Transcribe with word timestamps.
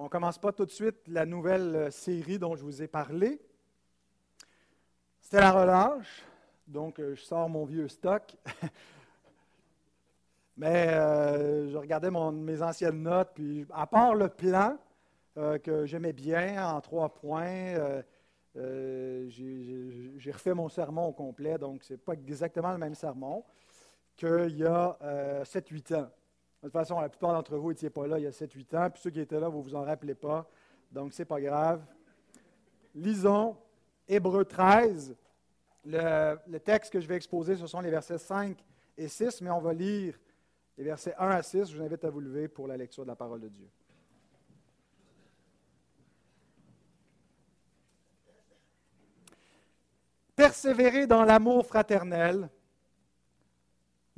On 0.00 0.04
ne 0.04 0.08
commence 0.08 0.38
pas 0.38 0.52
tout 0.52 0.64
de 0.64 0.70
suite 0.70 1.08
la 1.08 1.26
nouvelle 1.26 1.74
euh, 1.74 1.90
série 1.90 2.38
dont 2.38 2.54
je 2.54 2.62
vous 2.62 2.84
ai 2.84 2.86
parlé. 2.86 3.40
C'était 5.20 5.40
la 5.40 5.50
relâche, 5.50 6.24
donc 6.68 7.00
euh, 7.00 7.16
je 7.16 7.22
sors 7.22 7.48
mon 7.48 7.64
vieux 7.64 7.88
stock. 7.88 8.36
Mais 10.56 10.86
euh, 10.90 11.68
je 11.68 11.76
regardais 11.76 12.12
mes 12.12 12.62
anciennes 12.62 13.02
notes, 13.02 13.30
puis 13.34 13.66
à 13.74 13.88
part 13.88 14.14
le 14.14 14.28
plan 14.28 14.78
que 15.62 15.86
j'aimais 15.86 16.12
bien 16.12 16.68
en 16.68 16.80
trois 16.80 17.14
points, 17.14 18.02
j'ai 18.56 20.32
refait 20.32 20.54
mon 20.54 20.68
sermon 20.68 21.06
au 21.06 21.12
complet, 21.12 21.58
donc 21.58 21.84
ce 21.84 21.92
n'est 21.92 21.98
pas 21.98 22.14
exactement 22.14 22.72
le 22.72 22.78
même 22.78 22.96
sermon 22.96 23.44
qu'il 24.16 24.56
y 24.56 24.64
a 24.64 24.98
7-8 25.44 25.94
ans. 25.94 26.10
De 26.62 26.66
toute 26.66 26.72
façon, 26.72 27.00
la 27.00 27.08
plupart 27.08 27.32
d'entre 27.32 27.56
vous 27.56 27.68
n'étiez 27.68 27.90
pas 27.90 28.06
là 28.06 28.18
il 28.18 28.24
y 28.24 28.26
a 28.26 28.30
7-8 28.30 28.76
ans, 28.76 28.90
puis 28.90 29.00
ceux 29.00 29.10
qui 29.10 29.20
étaient 29.20 29.38
là, 29.38 29.48
vous 29.48 29.58
ne 29.58 29.62
vous 29.62 29.74
en 29.74 29.84
rappelez 29.84 30.14
pas. 30.14 30.48
Donc, 30.90 31.12
ce 31.12 31.22
n'est 31.22 31.26
pas 31.26 31.40
grave. 31.40 31.84
Lisons 32.94 33.56
Hébreu 34.08 34.44
13. 34.44 35.16
Le, 35.84 36.58
texte 36.58 36.92
que 36.92 37.00
je 37.00 37.06
vais 37.06 37.16
exposer, 37.16 37.56
ce 37.56 37.66
sont 37.66 37.80
les 37.80 37.90
versets 37.90 38.18
5 38.18 38.58
et 38.96 39.08
6, 39.08 39.40
mais 39.42 39.50
on 39.50 39.60
va 39.60 39.72
lire 39.72 40.18
les 40.76 40.84
versets 40.84 41.14
1 41.16 41.28
à 41.28 41.42
6. 41.42 41.70
Je 41.70 41.76
vous 41.76 41.82
invite 41.82 42.04
à 42.04 42.10
vous 42.10 42.20
lever 42.20 42.48
pour 42.48 42.66
la 42.66 42.76
lecture 42.76 43.04
de 43.04 43.08
la 43.08 43.16
parole 43.16 43.40
de 43.40 43.48
Dieu. 43.48 43.68
Persévérez 50.34 51.06
dans 51.06 51.24
l'amour 51.24 51.66
fraternel 51.66 52.48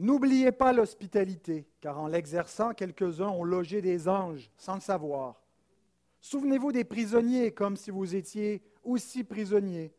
N'oubliez 0.00 0.50
pas 0.50 0.72
l'hospitalité, 0.72 1.68
car 1.78 2.00
en 2.00 2.06
l'exerçant, 2.06 2.72
quelques-uns 2.72 3.28
ont 3.28 3.45
logé 3.45 3.82
des 3.82 4.08
anges 4.08 4.50
sans 4.56 4.77
le 4.77 4.80
savoir. 4.80 5.42
Souvenez-vous 6.22 6.72
des 6.72 6.84
prisonniers 6.84 7.52
comme 7.52 7.77
si 7.77 7.91
vous 7.91 8.14
étiez 8.14 8.62
aussi 8.83 9.25
prisonniers, 9.25 9.92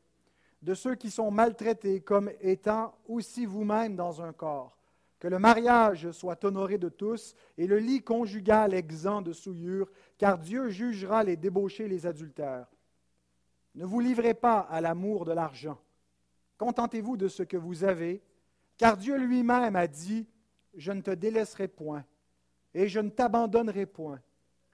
de 0.64 0.74
ceux 0.74 0.96
qui 0.96 1.12
sont 1.12 1.30
maltraités 1.30 2.02
comme 2.02 2.32
étant 2.42 2.96
aussi 3.08 3.46
vous-même 3.46 3.96
dans 3.96 4.24
un 4.24 4.34
corps. 4.34 4.76
Que 5.20 5.28
le 5.28 5.38
mariage 5.38 6.10
soit 6.10 6.44
honoré 6.46 6.80
de 6.80 6.90
tous 6.90 7.36
et 7.60 7.68
le 7.68 7.78
lit 7.78 8.02
conjugal 8.02 8.74
exempt 8.74 9.22
de 9.22 9.34
souillure, 9.34 9.88
car 10.18 10.40
Dieu 10.40 10.70
jugera 10.70 11.24
les 11.24 11.38
débauchés 11.38 11.86
et 11.86 11.90
les 11.90 12.08
adultères. 12.08 12.66
Ne 13.76 13.86
vous 13.86 14.00
livrez 14.00 14.34
pas 14.34 14.62
à 14.62 14.82
l'amour 14.82 15.26
de 15.26 15.34
l'argent. 15.34 15.78
Contentez-vous 16.58 17.18
de 17.18 17.28
ce 17.28 17.44
que 17.44 17.58
vous 17.58 17.84
avez 17.84 18.24
car 18.82 18.98
Dieu 18.98 19.16
lui-même 19.16 19.76
a 19.76 19.86
dit, 19.86 20.28
je 20.74 20.92
ne 20.92 21.02
te 21.02 21.12
délaisserai 21.12 21.68
point 21.68 22.04
et 22.74 22.88
je 22.88 23.00
ne 23.00 23.12
t'abandonnerai 23.12 23.86
point. 23.86 24.20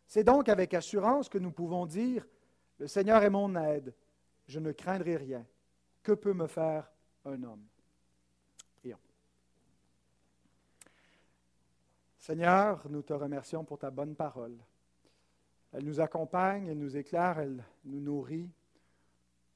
C'est 0.08 0.24
donc 0.24 0.48
avec 0.48 0.74
assurance 0.74 1.28
que 1.28 1.38
nous 1.38 1.52
pouvons 1.52 1.86
dire, 1.86 2.26
le 2.80 2.88
Seigneur 2.88 3.22
est 3.22 3.30
mon 3.30 3.54
aide, 3.58 3.94
je 4.48 4.62
ne 4.62 4.72
craindrai 4.72 5.18
rien. 5.18 5.46
Que 6.04 6.14
peut 6.14 6.32
me 6.32 6.48
faire 6.48 6.90
un 7.26 7.44
homme? 7.44 7.66
Prions. 8.78 8.98
Seigneur, 12.18 12.90
nous 12.90 13.02
te 13.02 13.12
remercions 13.12 13.66
pour 13.66 13.78
ta 13.78 13.92
bonne 13.92 14.16
parole. 14.16 14.56
Elle 15.74 15.84
nous 15.84 16.00
accompagne, 16.00 16.68
elle 16.68 16.80
nous 16.80 16.96
éclaire, 16.96 17.40
elle 17.40 17.62
nous 17.84 18.00
nourrit. 18.00 18.50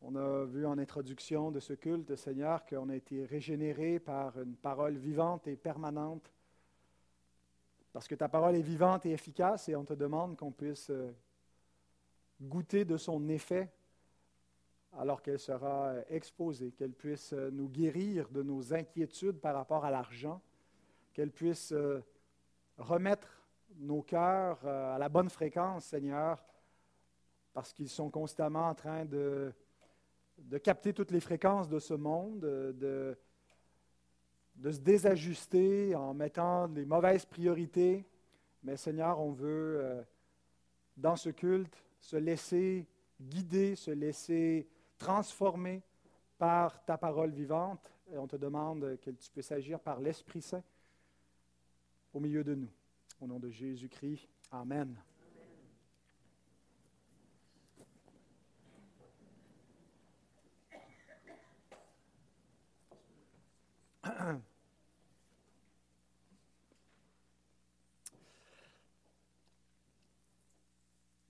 On 0.03 0.15
a 0.15 0.45
vu 0.45 0.65
en 0.65 0.79
introduction 0.79 1.51
de 1.51 1.59
ce 1.59 1.73
culte, 1.73 2.15
Seigneur, 2.15 2.65
qu'on 2.65 2.89
a 2.89 2.95
été 2.95 3.23
régénéré 3.23 3.99
par 3.99 4.41
une 4.41 4.55
parole 4.55 4.97
vivante 4.97 5.45
et 5.47 5.55
permanente. 5.55 6.33
Parce 7.93 8.07
que 8.07 8.15
ta 8.15 8.27
parole 8.27 8.55
est 8.55 8.63
vivante 8.63 9.05
et 9.05 9.11
efficace 9.11 9.69
et 9.69 9.75
on 9.75 9.85
te 9.85 9.93
demande 9.93 10.35
qu'on 10.37 10.51
puisse 10.51 10.89
euh, 10.89 11.11
goûter 12.41 12.83
de 12.83 12.97
son 12.97 13.29
effet 13.29 13.71
alors 14.97 15.21
qu'elle 15.21 15.37
sera 15.37 15.89
euh, 15.89 16.03
exposée, 16.09 16.71
qu'elle 16.71 16.93
puisse 16.93 17.33
euh, 17.33 17.51
nous 17.51 17.69
guérir 17.69 18.27
de 18.29 18.41
nos 18.41 18.73
inquiétudes 18.73 19.39
par 19.39 19.53
rapport 19.53 19.85
à 19.85 19.91
l'argent, 19.91 20.41
qu'elle 21.13 21.31
puisse 21.31 21.75
remettre 22.77 23.27
nos 23.75 24.01
cœurs 24.01 24.65
à 24.65 24.97
la 24.97 25.09
bonne 25.09 25.29
fréquence, 25.29 25.85
Seigneur, 25.85 26.43
parce 27.53 27.71
qu'ils 27.71 27.89
sont 27.89 28.09
constamment 28.09 28.69
en 28.69 28.73
train 28.75 29.05
de 29.05 29.53
de 30.45 30.57
capter 30.57 30.93
toutes 30.93 31.11
les 31.11 31.19
fréquences 31.19 31.69
de 31.69 31.79
ce 31.79 31.93
monde, 31.93 32.39
de, 32.39 33.17
se 34.63 34.79
désajuster 34.79 35.95
en 35.95 36.13
mettant 36.13 36.67
les 36.67 36.85
mauvaises 36.85 37.25
priorités. 37.25 38.05
Mais 38.63 38.77
Seigneur, 38.77 39.19
on 39.19 39.31
veut, 39.31 39.79
euh, 39.81 40.01
dans 40.97 41.15
ce 41.15 41.29
culte, 41.29 41.83
se 41.99 42.15
laisser 42.15 42.87
guider, 43.19 43.75
se 43.75 43.91
laisser 43.91 44.67
transformer 44.97 45.81
par 46.37 46.83
ta 46.85 46.97
parole 46.97 47.31
vivante. 47.31 47.91
Et 48.11 48.17
on 48.17 48.27
te 48.27 48.35
demande 48.35 48.97
que 49.01 49.11
tu 49.11 49.29
puisses 49.31 49.51
agir 49.51 49.79
par 49.79 49.99
l'Esprit 49.99 50.41
Saint 50.41 50.63
au 52.13 52.19
milieu 52.19 52.43
de 52.43 52.55
nous. 52.55 52.71
Au 53.19 53.27
nom 53.27 53.39
de 53.39 53.49
Jésus-Christ. 53.49 54.27
Amen. 54.51 55.10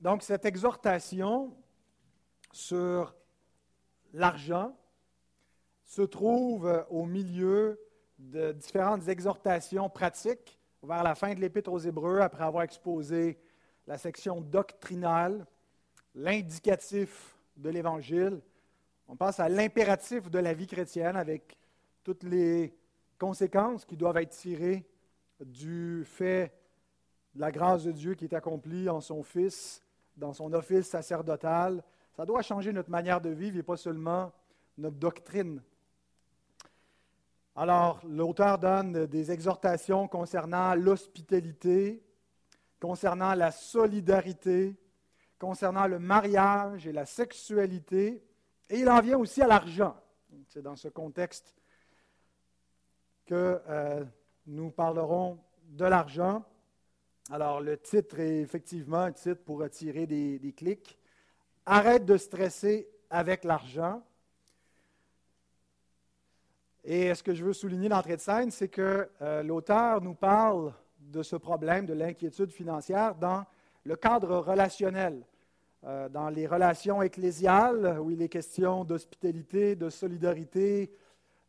Donc, 0.01 0.23
cette 0.23 0.45
exhortation 0.45 1.55
sur 2.51 3.13
l'argent 4.13 4.75
se 5.85 6.01
trouve 6.01 6.85
au 6.89 7.05
milieu 7.05 7.79
de 8.17 8.51
différentes 8.51 9.07
exhortations 9.07 9.91
pratiques 9.91 10.59
vers 10.81 11.03
la 11.03 11.13
fin 11.13 11.35
de 11.35 11.39
l'Épître 11.39 11.71
aux 11.71 11.77
Hébreux, 11.77 12.19
après 12.19 12.43
avoir 12.43 12.63
exposé 12.63 13.39
la 13.85 13.99
section 13.99 14.41
doctrinale, 14.41 15.45
l'indicatif 16.15 17.37
de 17.55 17.69
l'Évangile. 17.69 18.41
On 19.07 19.15
passe 19.15 19.39
à 19.39 19.49
l'impératif 19.49 20.31
de 20.31 20.39
la 20.39 20.55
vie 20.55 20.65
chrétienne 20.65 21.15
avec 21.15 21.59
toutes 22.03 22.23
les 22.23 22.75
conséquences 23.19 23.85
qui 23.85 23.97
doivent 23.97 24.17
être 24.17 24.31
tirées 24.31 24.83
du 25.39 26.03
fait 26.05 26.51
de 27.35 27.41
la 27.41 27.51
grâce 27.51 27.83
de 27.83 27.91
Dieu 27.91 28.15
qui 28.15 28.25
est 28.25 28.33
accomplie 28.33 28.89
en 28.89 28.99
son 28.99 29.21
Fils 29.21 29.83
dans 30.21 30.33
son 30.33 30.53
office 30.53 30.87
sacerdotal. 30.87 31.83
Ça 32.15 32.25
doit 32.25 32.43
changer 32.43 32.71
notre 32.71 32.91
manière 32.91 33.19
de 33.19 33.31
vivre 33.31 33.57
et 33.57 33.63
pas 33.63 33.75
seulement 33.75 34.31
notre 34.77 34.97
doctrine. 34.97 35.61
Alors, 37.55 37.99
l'auteur 38.07 38.59
donne 38.59 39.07
des 39.07 39.31
exhortations 39.31 40.07
concernant 40.07 40.75
l'hospitalité, 40.75 42.01
concernant 42.79 43.33
la 43.33 43.51
solidarité, 43.51 44.77
concernant 45.39 45.87
le 45.87 45.99
mariage 45.99 46.87
et 46.87 46.93
la 46.93 47.05
sexualité, 47.05 48.23
et 48.69 48.79
il 48.79 48.89
en 48.89 49.01
vient 49.01 49.17
aussi 49.17 49.41
à 49.41 49.47
l'argent. 49.47 49.97
C'est 50.47 50.61
dans 50.61 50.75
ce 50.75 50.87
contexte 50.87 51.55
que 53.25 53.59
euh, 53.67 54.05
nous 54.45 54.69
parlerons 54.69 55.39
de 55.63 55.85
l'argent. 55.85 56.45
Alors, 57.33 57.61
le 57.61 57.77
titre 57.77 58.19
est 58.19 58.41
effectivement 58.41 59.03
un 59.03 59.13
titre 59.13 59.41
pour 59.45 59.63
attirer 59.63 60.05
des, 60.05 60.53
clics. 60.53 60.99
Arrête 61.65 62.03
de 62.03 62.17
stresser 62.17 62.89
avec 63.09 63.45
l'argent. 63.45 64.03
Et 66.83 67.15
ce 67.15 67.23
que 67.23 67.33
je 67.33 67.45
veux 67.45 67.53
souligner 67.53 67.87
d'entrée 67.87 68.17
de 68.17 68.21
scène, 68.21 68.51
c'est 68.51 68.67
que 68.67 69.09
euh, 69.21 69.43
l'auteur 69.43 70.01
nous 70.01 70.13
parle 70.13 70.73
de 70.99 71.23
ce 71.23 71.37
problème 71.37 71.85
de 71.85 71.93
l'inquiétude 71.93 72.51
financière 72.51 73.15
dans 73.15 73.45
le 73.85 73.95
cadre 73.95 74.35
relationnel, 74.39 75.23
euh, 75.85 76.09
dans 76.09 76.27
les 76.27 76.47
relations 76.47 77.01
ecclésiales, 77.01 77.97
où 78.01 78.11
il 78.11 78.21
est 78.21 78.27
question 78.27 78.83
d'hospitalité, 78.83 79.77
de 79.77 79.89
solidarité 79.89 80.91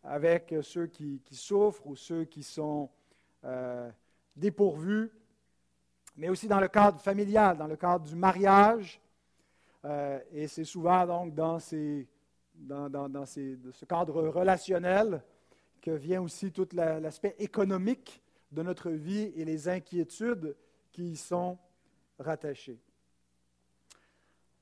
avec 0.05 0.55
ceux 0.63 0.87
qui, 0.87 1.21
souffrent 1.33 1.89
ou 1.89 1.97
ceux 1.97 2.25
qui 2.25 2.45
sont 2.45 2.89
euh, 3.45 3.91
dépourvus 4.37 5.11
mais 6.17 6.29
aussi 6.29 6.49
dans 6.49 6.61
le 6.61 6.69
cadre 6.69 7.01
familial, 7.01 7.57
dans 7.57 7.67
le 7.67 7.77
cadre 7.77 8.05
du 8.05 8.15
mariage. 8.15 9.01
Euh, 9.85 10.21
et 10.33 10.47
c'est 10.47 10.65
souvent 10.65 11.07
donc 11.07 11.35
dans, 11.35 11.59
ces, 11.59 12.07
dans, 12.55 13.27
ce 13.27 13.85
cadre 13.85 14.23
relationnel 14.29 15.23
que 15.81 15.91
vient 15.91 16.23
aussi 16.23 16.53
tout 16.53 16.69
l'aspect 16.73 17.35
économique 17.39 18.23
de 18.53 18.63
notre 18.63 18.91
vie 18.91 19.33
et 19.35 19.45
les 19.45 19.69
inquiétudes 19.69 20.57
qui 20.93 21.13
y 21.13 21.17
sont 21.17 21.59
rattachées. 22.19 22.79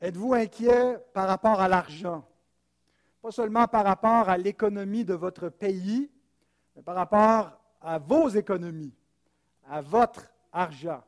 Êtes-vous 0.00 0.32
inquiet 0.32 0.98
par 1.12 1.28
rapport 1.28 1.60
à 1.60 1.68
l'argent? 1.68 2.24
Pas 3.20 3.30
seulement 3.30 3.68
par 3.68 3.84
rapport 3.84 4.30
à 4.30 4.38
l'économie 4.38 5.04
de 5.04 5.12
votre 5.12 5.50
pays, 5.50 6.10
mais 6.74 6.82
par 6.82 6.94
rapport 6.94 7.60
à 7.82 7.98
vos 7.98 8.28
économies, 8.28 8.94
à 9.68 9.82
votre 9.82 10.30
argent. 10.52 11.02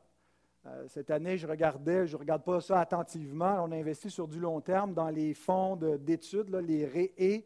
Euh, 0.65 0.85
cette 0.87 1.11
année, 1.11 1.37
je 1.37 1.45
regardais, 1.45 2.07
je 2.07 2.15
ne 2.15 2.19
regarde 2.21 2.43
pas 2.43 2.61
ça 2.61 2.79
attentivement. 2.79 3.65
On 3.65 3.71
a 3.73 3.75
investi 3.75 4.09
sur 4.09 4.29
du 4.29 4.39
long 4.39 4.61
terme 4.61 4.93
dans 4.93 5.09
les 5.09 5.33
fonds 5.33 5.75
d'études, 5.75 6.55
les 6.55 6.85
REE. 6.85 7.45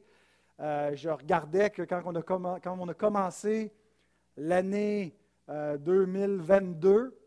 Euh, 0.59 0.95
je 0.95 1.09
regardais 1.09 1.71
que 1.71 1.81
quand 1.81 2.01
on 2.05 2.87
a, 2.87 2.93
commencé 2.93 3.73
l'année 4.37 5.15
2022, 5.47 7.17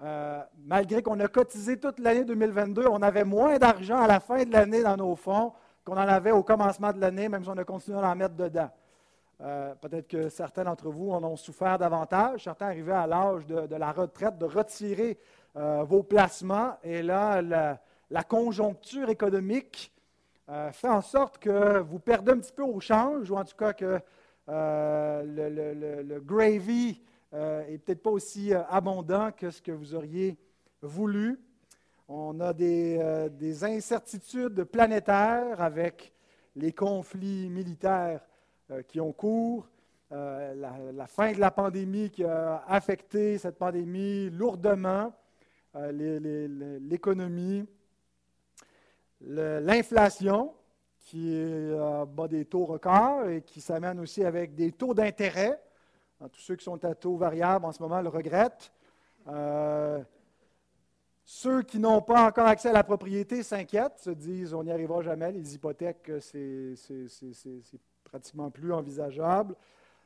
euh, 0.00 0.42
malgré 0.58 1.02
qu'on 1.02 1.18
a 1.18 1.26
cotisé 1.26 1.80
toute 1.80 1.98
l'année 1.98 2.24
2022, 2.24 2.86
on 2.86 3.02
avait 3.02 3.24
moins 3.24 3.58
d'argent 3.58 3.98
à 3.98 4.06
la 4.06 4.20
fin 4.20 4.44
de 4.44 4.52
l'année 4.52 4.82
dans 4.82 4.96
nos 4.96 5.16
fonds 5.16 5.52
qu'on 5.84 5.94
en 5.94 6.08
avait 6.08 6.30
au 6.30 6.44
commencement 6.44 6.92
de 6.92 7.00
l'année, 7.00 7.28
même 7.28 7.42
si 7.42 7.48
on 7.48 7.56
a 7.56 7.64
continué 7.64 7.98
à 7.98 8.10
en 8.10 8.14
mettre 8.14 8.36
dedans. 8.36 8.70
Euh, 9.40 9.72
peut-être 9.76 10.08
que 10.08 10.28
certains 10.28 10.64
d'entre 10.64 10.90
vous 10.90 11.12
en 11.12 11.22
ont 11.22 11.36
souffert 11.36 11.78
davantage. 11.78 12.44
Certains 12.44 12.66
arrivaient 12.66 12.92
à 12.92 13.06
l'âge 13.06 13.46
de, 13.46 13.76
la 13.76 13.92
retraite 13.92 14.36
de 14.36 14.46
retirer 14.46 15.16
euh, 15.56 15.84
vos 15.84 16.02
placements. 16.02 16.76
Et 16.82 17.02
là, 17.02 17.40
la, 17.40 18.24
conjoncture 18.24 19.10
économique 19.10 19.92
euh, 20.48 20.72
fait 20.72 20.88
en 20.88 21.02
sorte 21.02 21.38
que 21.38 21.78
vous 21.78 22.00
perdez 22.00 22.32
un 22.32 22.38
petit 22.38 22.52
peu 22.52 22.64
au 22.64 22.80
change, 22.80 23.30
ou 23.30 23.36
en 23.36 23.44
tout 23.44 23.56
cas 23.56 23.72
que 23.72 24.00
le, 24.48 26.18
gravy 26.18 27.00
est 27.32 27.78
peut-être 27.84 28.02
pas 28.02 28.10
aussi 28.10 28.52
abondant 28.54 29.30
que 29.30 29.50
ce 29.50 29.62
que 29.62 29.70
vous 29.70 29.94
auriez 29.94 30.36
voulu. 30.82 31.38
On 32.08 32.40
a 32.40 32.52
des, 32.52 33.28
des 33.30 33.64
incertitudes 33.64 34.64
planétaires 34.64 35.60
avec 35.60 36.12
les 36.56 36.72
conflits 36.72 37.50
militaires 37.50 38.27
qui 38.88 39.00
ont 39.00 39.12
cours, 39.12 39.68
euh, 40.10 40.54
la, 40.94 41.06
fin 41.06 41.32
de 41.32 41.38
la 41.38 41.50
pandémie 41.50 42.08
qui 42.08 42.24
a 42.24 42.64
affecté 42.66 43.36
cette 43.36 43.58
pandémie 43.58 44.30
lourdement, 44.30 45.12
euh, 45.76 46.78
l'économie, 46.80 47.66
l'inflation 49.20 50.54
qui 51.00 51.34
bat 52.16 52.28
des 52.28 52.44
taux 52.44 52.64
records 52.64 53.28
et 53.28 53.42
qui 53.42 53.60
s'amène 53.60 53.98
aussi 54.00 54.24
avec 54.24 54.54
des 54.54 54.72
taux 54.72 54.94
d'intérêt. 54.94 55.60
Tous 56.32 56.40
ceux 56.40 56.56
qui 56.56 56.64
sont 56.64 56.82
à 56.84 56.94
taux 56.94 57.16
variables 57.16 57.64
en 57.64 57.72
ce 57.72 57.82
moment 57.82 58.00
le 58.00 58.08
regrettent. 58.08 58.72
Ceux 61.24 61.62
qui 61.62 61.78
n'ont 61.78 62.02
pas 62.02 62.26
encore 62.26 62.46
accès 62.46 62.68
à 62.68 62.72
la 62.72 62.84
propriété 62.84 63.42
s'inquiètent, 63.42 63.98
se 63.98 64.10
disent 64.10 64.54
on 64.54 64.64
n'y 64.64 64.72
arrivera 64.72 65.02
jamais, 65.02 65.32
les 65.32 65.54
hypothèques, 65.54 66.10
c'est 66.20 66.74
pratiquement 68.08 68.50
plus 68.50 68.72
envisageable. 68.72 69.54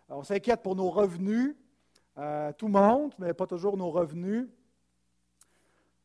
on 0.08 0.22
s'inquiète 0.22 0.62
pour 0.62 0.76
nos 0.76 0.90
revenus. 0.90 1.56
Euh, 2.18 2.52
tout 2.52 2.68
monte, 2.68 3.18
mais 3.18 3.32
pas 3.32 3.46
toujours 3.46 3.76
nos 3.78 3.90
revenus. 3.90 4.46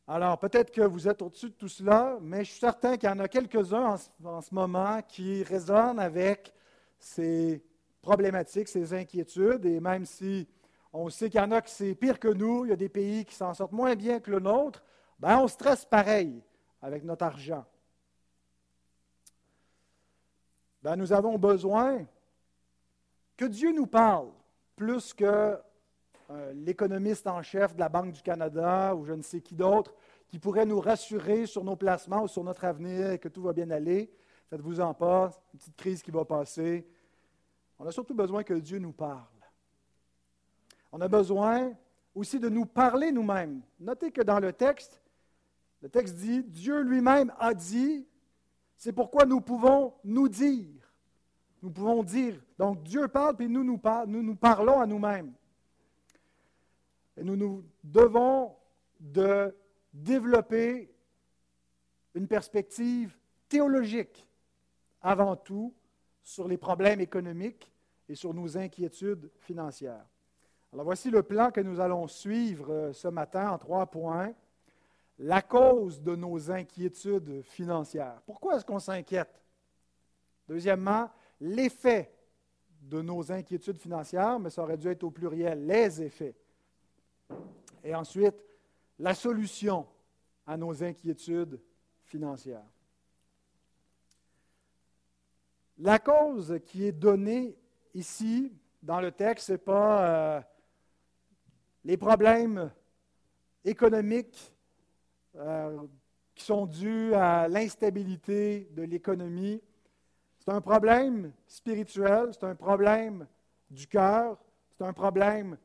Alors, 0.06 0.38
peut-être 0.38 0.70
que 0.70 0.80
vous 0.80 1.06
êtes 1.06 1.20
au-dessus 1.20 1.50
de 1.50 1.54
tout 1.54 1.68
cela, 1.68 2.16
mais 2.22 2.44
je 2.44 2.52
suis 2.52 2.60
certain 2.60 2.96
qu'il 2.96 3.10
y 3.10 3.12
en 3.12 3.18
a 3.18 3.28
quelques-uns 3.28 3.96
en, 4.24 4.40
ce 4.40 4.54
moment 4.54 5.02
qui 5.06 5.42
résonnent 5.42 5.98
avec 5.98 6.54
ces 6.98 7.62
problématiques, 8.00 8.68
ces 8.68 8.94
inquiétudes, 8.94 9.66
et 9.66 9.80
même 9.80 10.06
si 10.06 10.48
on 10.94 11.10
sait 11.10 11.28
qu'il 11.28 11.40
y 11.40 11.44
en 11.44 11.50
a 11.50 11.60
qui 11.60 11.74
c'est 11.74 11.94
pire 11.94 12.18
que 12.18 12.28
nous, 12.28 12.64
il 12.64 12.70
y 12.70 12.72
a 12.72 12.76
des 12.76 12.88
pays 12.88 13.26
qui 13.26 13.34
s'en 13.34 13.52
sortent 13.52 13.72
moins 13.72 13.94
bien 13.94 14.18
que 14.18 14.30
le 14.30 14.40
nôtre, 14.40 14.82
ben 15.18 15.38
on 15.40 15.46
stresse 15.46 15.84
pareil 15.84 16.42
avec 16.80 17.04
notre 17.04 17.26
argent. 17.26 17.66
Ben, 20.82 20.96
nous 20.96 21.12
avons 21.12 21.38
besoin 21.38 22.06
que 23.36 23.44
Dieu 23.44 23.72
nous 23.72 23.86
parle 23.86 24.28
plus 24.76 25.12
que 25.12 25.58
euh, 26.30 26.52
l'économiste 26.52 27.26
en 27.26 27.42
chef 27.42 27.74
de 27.74 27.80
la 27.80 27.88
Banque 27.88 28.12
du 28.12 28.22
Canada 28.22 28.94
ou 28.94 29.04
je 29.04 29.12
ne 29.12 29.22
sais 29.22 29.40
qui 29.40 29.54
d'autre 29.54 29.94
qui 30.28 30.38
pourrait 30.38 30.66
nous 30.66 30.80
rassurer 30.80 31.46
sur 31.46 31.64
nos 31.64 31.74
placements 31.74 32.24
ou 32.24 32.28
sur 32.28 32.44
notre 32.44 32.64
avenir 32.64 33.12
et 33.12 33.18
que 33.18 33.28
tout 33.28 33.42
va 33.42 33.52
bien 33.52 33.70
aller. 33.70 34.10
Faites-vous 34.50 34.80
en 34.80 34.94
pas, 34.94 35.30
une 35.52 35.58
petite 35.58 35.76
crise 35.76 36.02
qui 36.02 36.10
va 36.10 36.24
passer. 36.24 36.86
On 37.78 37.86
a 37.86 37.92
surtout 37.92 38.14
besoin 38.14 38.42
que 38.42 38.54
Dieu 38.54 38.78
nous 38.78 38.92
parle. 38.92 39.24
On 40.92 41.00
a 41.00 41.08
besoin 41.08 41.72
aussi 42.14 42.38
de 42.38 42.48
nous 42.48 42.66
parler 42.66 43.12
nous-mêmes. 43.12 43.62
Notez 43.80 44.10
que 44.10 44.22
dans 44.22 44.40
le 44.40 44.52
texte, 44.52 45.00
le 45.82 45.88
texte 45.88 46.16
dit, 46.16 46.42
Dieu 46.42 46.80
lui-même 46.80 47.32
a 47.38 47.54
dit, 47.54 48.06
c'est 48.78 48.92
pourquoi 48.92 49.26
nous 49.26 49.40
pouvons 49.40 49.92
nous 50.04 50.28
dire. 50.28 50.94
Nous 51.62 51.70
pouvons 51.70 52.04
dire. 52.04 52.40
Donc 52.56 52.84
Dieu 52.84 53.08
parle, 53.08 53.36
puis 53.36 53.48
nous 53.48 53.64
nous, 53.64 53.76
parlons 54.36 54.80
à 54.80 54.86
nous-mêmes. 54.86 55.34
Et 57.16 57.24
nous 57.24 57.34
nous 57.34 57.64
devons 57.82 58.54
de 59.00 59.52
développer 59.92 60.94
une 62.14 62.28
perspective 62.28 63.18
théologique 63.48 64.28
avant 65.02 65.34
tout 65.34 65.74
sur 66.22 66.46
les 66.46 66.56
problèmes 66.56 67.00
économiques 67.00 67.72
et 68.08 68.14
sur 68.14 68.32
nos 68.32 68.56
inquiétudes 68.56 69.28
financières. 69.40 70.06
Alors 70.72 70.84
voici 70.84 71.10
le 71.10 71.24
plan 71.24 71.50
que 71.50 71.60
nous 71.60 71.80
allons 71.80 72.06
suivre 72.06 72.72
euh, 72.72 72.92
ce 72.92 73.08
matin 73.08 73.50
en 73.50 73.58
trois 73.58 73.86
points 73.86 74.34
la 75.18 75.42
cause 75.42 76.00
de 76.00 76.14
nos 76.14 76.50
inquiétudes 76.50 77.42
financières. 77.42 78.20
Pourquoi 78.24 78.56
est-ce 78.56 78.64
qu'on 78.64 78.78
s'inquiète? 78.78 79.42
Deuxièmement, 80.46 81.10
l'effet 81.40 82.12
de 82.80 83.02
nos 83.02 83.30
inquiétudes 83.32 83.78
financières, 83.78 84.38
mais 84.38 84.50
ça 84.50 84.62
aurait 84.62 84.76
dû 84.78 84.88
être 84.88 85.02
au 85.02 85.10
pluriel, 85.10 85.66
les 85.66 86.02
effets. 86.02 86.36
Et 87.82 87.94
ensuite, 87.94 88.36
la 88.98 89.14
solution 89.14 89.86
à 90.46 90.56
nos 90.56 90.82
inquiétudes 90.82 91.60
financières. 92.04 92.64
La 95.78 95.98
cause 95.98 96.58
qui 96.64 96.86
est 96.86 96.92
donnée 96.92 97.56
ici 97.94 98.52
dans 98.82 99.00
le 99.00 99.12
texte, 99.12 99.48
ce 99.48 99.52
n'est 99.52 99.58
pas 99.58 100.08
euh, 100.08 100.40
les 101.84 101.96
problèmes 101.96 102.72
économiques 103.64 104.52
euh, 105.38 105.78
qui 106.34 106.44
sont 106.44 106.66
dus 106.66 107.14
à 107.14 107.48
l'instabilité 107.48 108.68
de 108.72 108.82
l'économie. 108.82 109.60
C'est 110.38 110.52
un 110.52 110.60
problème 110.60 111.32
spirituel, 111.46 112.30
c'est 112.32 112.44
un 112.44 112.54
problème 112.54 113.26
du 113.70 113.86
cœur, 113.86 114.38
c'est 114.70 114.84
un 114.84 114.92
problème 114.92 115.58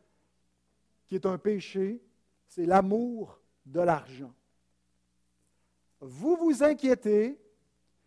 qui 1.05 1.15
est 1.15 1.25
un 1.25 1.37
péché, 1.37 2.01
c'est 2.47 2.65
l'amour 2.65 3.39
de 3.65 3.81
l'argent. 3.81 4.33
Vous 5.99 6.35
vous 6.35 6.63
inquiétez 6.63 7.39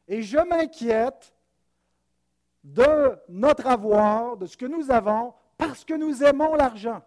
et 0.09 0.23
je 0.23 0.39
m'inquiète 0.39 1.35
de 2.63 3.17
notre 3.29 3.67
avoir, 3.67 4.37
de 4.37 4.47
ce 4.47 4.57
que 4.57 4.67
nous 4.67 4.91
avons, 4.91 5.35
parce 5.57 5.85
que 5.85 5.95
nous 5.95 6.23
aimons 6.23 6.55
l'argent. 6.55 7.03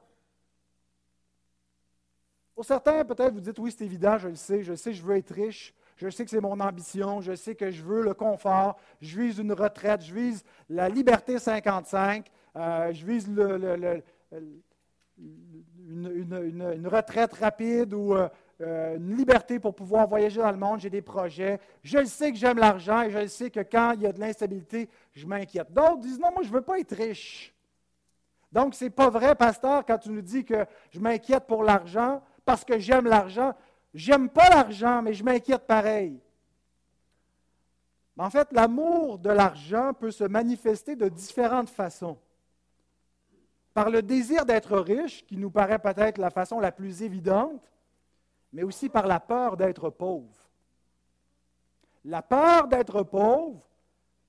Pour 2.59 2.65
certains, 2.65 3.05
peut-être 3.05 3.33
vous 3.33 3.39
dites, 3.39 3.57
oui, 3.59 3.73
c'est 3.73 3.85
évident, 3.85 4.17
je 4.17 4.27
le 4.27 4.35
sais, 4.35 4.63
je 4.63 4.73
sais, 4.73 4.91
je 4.91 5.01
veux 5.01 5.15
être 5.15 5.33
riche, 5.33 5.73
je 5.95 6.09
sais 6.09 6.25
que 6.25 6.29
c'est 6.29 6.41
mon 6.41 6.59
ambition, 6.59 7.21
je 7.21 7.33
sais 7.33 7.55
que 7.55 7.71
je 7.71 7.81
veux 7.81 8.03
le 8.03 8.13
confort, 8.13 8.77
je 8.99 9.17
vise 9.17 9.37
une 9.37 9.53
retraite, 9.53 10.01
je 10.01 10.13
vise 10.13 10.43
la 10.69 10.89
liberté 10.89 11.39
55, 11.39 12.29
euh, 12.57 12.91
je 12.91 13.05
vise 13.05 13.27
une, 13.29 14.03
retraite 16.85 17.31
rapide 17.31 17.93
ou 17.93 18.13
euh, 18.13 18.27
euh, 18.59 18.97
une 18.97 19.15
liberté 19.15 19.57
pour 19.57 19.73
pouvoir 19.73 20.05
voyager 20.09 20.41
dans 20.41 20.51
le 20.51 20.57
monde, 20.57 20.81
j'ai 20.81 20.89
des 20.89 21.01
projets. 21.01 21.61
Je 21.81 22.03
sais 22.03 22.29
que 22.29 22.37
j'aime 22.37 22.57
l'argent 22.57 23.03
et 23.03 23.09
je 23.09 23.25
sais 23.27 23.49
que 23.49 23.61
quand 23.61 23.93
il 23.93 24.01
y 24.01 24.05
a 24.05 24.11
de 24.11 24.19
l'instabilité, 24.19 24.89
je 25.13 25.25
m'inquiète. 25.25 25.71
D'autres 25.71 25.99
disent, 25.99 26.19
non, 26.19 26.31
moi, 26.33 26.43
je 26.43 26.49
ne 26.49 26.55
veux 26.55 26.61
pas 26.61 26.77
être 26.77 26.93
riche. 26.93 27.55
Donc, 28.51 28.75
ce 28.75 28.83
n'est 28.83 28.89
pas 28.89 29.09
vrai, 29.09 29.33
pasteur, 29.33 29.85
quand 29.85 29.99
tu 29.99 30.09
nous 30.09 30.21
dis 30.21 30.43
que 30.43 30.65
je 30.91 30.99
m'inquiète 30.99 31.45
pour 31.47 31.63
l'argent 31.63 32.21
parce 32.49 32.65
que 32.65 32.79
j'aime 32.79 33.05
l'argent. 33.05 33.53
J'aime 33.93 34.27
pas 34.27 34.49
l'argent, 34.49 35.03
mais 35.03 35.13
je 35.13 35.23
m'inquiète 35.23 35.67
pareil. 35.67 36.19
En 38.17 38.31
fait, 38.31 38.51
l'amour 38.53 39.19
de 39.19 39.29
l'argent 39.29 39.93
peut 39.93 40.09
se 40.09 40.23
manifester 40.23 40.95
de 40.95 41.09
différentes 41.09 41.69
façons. 41.69 42.17
Par 43.75 43.91
le 43.91 44.01
désir 44.01 44.47
d'être 44.47 44.79
riche, 44.79 45.23
qui 45.27 45.37
nous 45.37 45.51
paraît 45.51 45.77
peut-être 45.77 46.17
la 46.17 46.31
façon 46.31 46.59
la 46.59 46.71
plus 46.71 47.03
évidente, 47.03 47.71
mais 48.51 48.63
aussi 48.63 48.89
par 48.89 49.05
la 49.05 49.19
peur 49.19 49.55
d'être 49.55 49.91
pauvre. 49.91 50.49
La 52.03 52.23
peur 52.23 52.67
d'être 52.67 53.03
pauvre, 53.03 53.61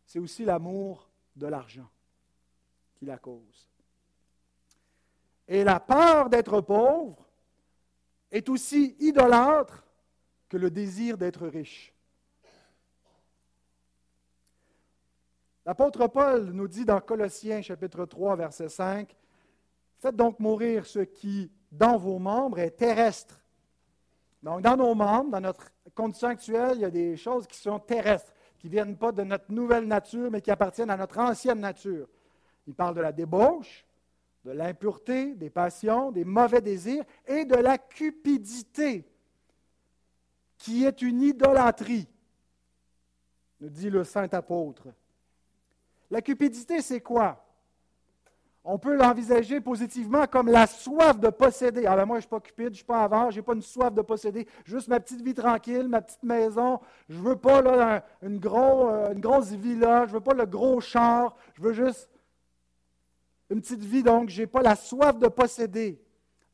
c'est 0.05 0.19
aussi 0.19 0.45
l'amour 0.45 1.09
de 1.37 1.47
l'argent 1.47 1.89
qui 2.97 3.07
la 3.07 3.17
cause. 3.17 3.71
Et 5.49 5.65
la 5.65 5.81
peur 5.81 6.29
d'être 6.29 6.61
pauvre, 6.61 7.30
est 8.31 8.49
aussi 8.49 8.97
idolâtre 9.01 9.85
que 10.49 10.57
le 10.57 10.71
désir 10.71 11.17
d'être 11.17 11.47
riche. 11.47 11.95
L'apôtre 15.67 16.07
Paul 16.09 16.51
nous 16.53 16.69
dit 16.69 16.85
dans 16.85 17.01
Colossiens 17.01 17.63
chapitre 17.63 18.05
3 18.05 18.37
verset 18.37 18.69
5, 18.69 19.17
Faites 20.01 20.17
donc 20.17 20.41
mourir 20.41 20.87
ce 20.87 21.01
qui, 21.01 21.53
dans 21.71 21.99
vos 21.99 22.19
membres, 22.19 22.59
est 22.59 22.71
terrestre, 22.71 23.39
Donc, 24.43 24.63
dans 24.63 24.77
nos 24.77 24.95
membres, 24.95 25.31
dans 25.31 25.43
notre 25.43 25.71
condition 25.95 26.29
actuelle, 26.29 26.77
il 26.77 26.81
y 26.81 26.87
a 26.87 26.91
des 26.91 27.19
choses 27.19 27.47
qui 27.47 27.59
sont 27.59 27.79
terrestres, 27.79 28.33
qui 28.59 28.69
ne 28.69 28.73
viennent 28.73 28.97
pas 28.97 29.13
de 29.13 29.23
notre 29.23 29.53
nouvelle 29.53 29.87
nature, 29.87 30.31
mais 30.31 30.41
qui 30.41 30.51
appartiennent 30.51 30.89
à 30.89 30.97
notre 30.97 31.19
ancienne 31.19 31.61
nature. 31.61 32.09
Il 32.67 32.75
parle 32.75 32.95
de 32.95 33.03
la 33.03 33.13
débauche, 33.13 33.85
de 34.45 34.53
l'impureté, 34.53 35.35
des 35.35 35.51
passions, 35.51 36.11
des 36.11 36.25
mauvais 36.25 36.61
désirs 36.61 37.05
et 37.27 37.45
de 37.45 37.57
la 37.57 37.79
cupidité, 37.79 39.05
qui 40.57 40.85
est 40.85 41.03
une 41.03 41.23
idolâtrie, 41.23 42.09
nous 43.61 43.69
dit 43.69 43.91
le 43.91 44.05
saint 44.05 44.29
apôtre. 44.33 44.89
La 46.11 46.23
cupidité, 46.23 46.81
c'est 46.81 47.01
quoi? 47.01 47.45
On 48.63 48.79
peut 48.79 48.95
l'envisager 48.95 49.61
positivement 49.61 50.27
comme 50.27 50.49
la 50.49 50.67
soif 50.67 51.19
de 51.19 51.29
posséder. 51.29 51.87
Ah 51.87 51.97
ben 51.97 52.05
moi, 52.05 52.17
je 52.17 52.19
ne 52.19 52.21
suis 52.23 52.29
pas 52.29 52.41
cupide, 52.41 52.67
je 52.67 52.71
ne 52.71 52.75
suis 52.75 52.85
pas 52.85 53.05
avare, 53.05 53.31
je 53.31 53.37
n'ai 53.37 53.43
pas 53.43 53.55
une 53.55 53.63
soif 53.63 53.93
de 53.95 54.03
posséder. 54.03 54.47
Juste 54.67 54.89
ma 54.89 55.01
petite 55.01 55.23
vie 55.23 55.33
tranquille, 55.33 55.89
ma 55.89 56.03
petite 56.03 56.23
maison. 56.23 56.79
Je 57.09 57.17
ne 57.17 57.23
veux 57.23 57.37
pas 57.37 57.61
une, 57.61 57.67
euh, 58.45 59.13
une 59.13 59.21
grosse 59.21 59.53
villa, 59.53 60.05
je 60.05 60.11
ne 60.11 60.15
veux 60.19 60.21
pas 60.21 60.35
le 60.35 60.45
gros 60.45 60.79
char. 60.81 61.37
Je 61.55 61.63
veux 61.63 61.73
juste 61.73 62.10
une 63.51 63.61
petite 63.61 63.85
vie, 63.85 64.03
donc 64.03 64.31
je 64.31 64.43
n'ai 64.43 64.47
pas 64.47 64.63
la 64.63 64.77
soif 64.77 65.19
de 65.19 65.27
posséder. 65.27 66.01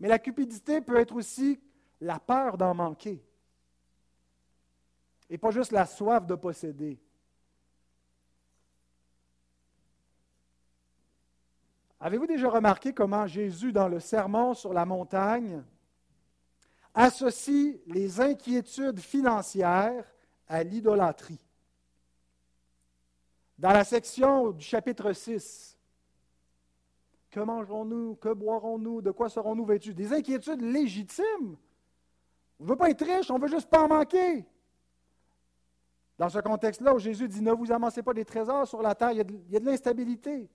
Mais 0.01 0.09
la 0.09 0.19
cupidité 0.19 0.81
peut 0.81 0.97
être 0.97 1.15
aussi 1.15 1.61
la 2.01 2.19
peur 2.19 2.57
d'en 2.57 2.75
manquer. 2.75 3.23
Et 5.29 5.39
pas 5.39 5.51
juste 5.51 5.73
la 5.73 5.87
soif 5.87 6.27
de 6.27 6.35
posséder. 6.35 6.99
Avez-vous 12.01 12.27
déjà 12.27 12.49
remarqué 12.49 12.93
comment 12.93 13.27
Jésus, 13.27 13.73
dans 13.73 13.89
le 13.89 14.01
sermon 14.01 14.55
sur 14.55 14.73
la 14.73 14.85
montagne, 14.85 15.63
associe 16.95 17.79
les 17.87 18.21
inquiétudes 18.21 19.01
financières 19.01 20.05
à 20.47 20.63
l'idolâtrie? 20.63 21.41
Dans 23.59 23.73
la 23.73 23.85
section 23.85 24.51
du 24.51 24.65
chapitre 24.65 25.13
6, 25.13 25.76
que 27.37 27.41
mangerons-nous? 27.41 28.15
Que 28.15 28.33
boirons-nous? 28.33 29.03
De 29.03 29.11
quoi 29.11 29.29
serons-nous 29.29 29.67
vêtus? 29.67 29.93
Des 29.93 30.11
inquiétudes 30.15 30.63
légitimes. 30.63 31.59
On 32.59 32.65
ne 32.65 32.69
veut 32.71 32.77
pas 32.77 32.89
être 32.89 33.05
riche, 33.05 33.31
on 33.31 33.39
veut 33.39 33.49
juste 33.49 33.69
pas 33.69 33.83
en 33.83 33.89
manquer. 33.89 34.47
Dans 36.17 36.31
ce 36.31 36.39
contexte-là 36.39 36.95
où 36.95 36.99
Jésus 36.99 37.29
dit 37.29 37.43
Ne 37.43 37.53
vous 37.53 37.71
amassez 37.71 38.03
pas 38.03 38.15
des 38.15 38.25
trésors 38.25 38.67
sur 38.67 38.81
la 38.81 38.95
terre, 38.95 39.13
il 39.13 39.19
y 39.51 39.57
a 39.57 39.61
de 39.61 39.67
l'instabilité. 39.67 40.49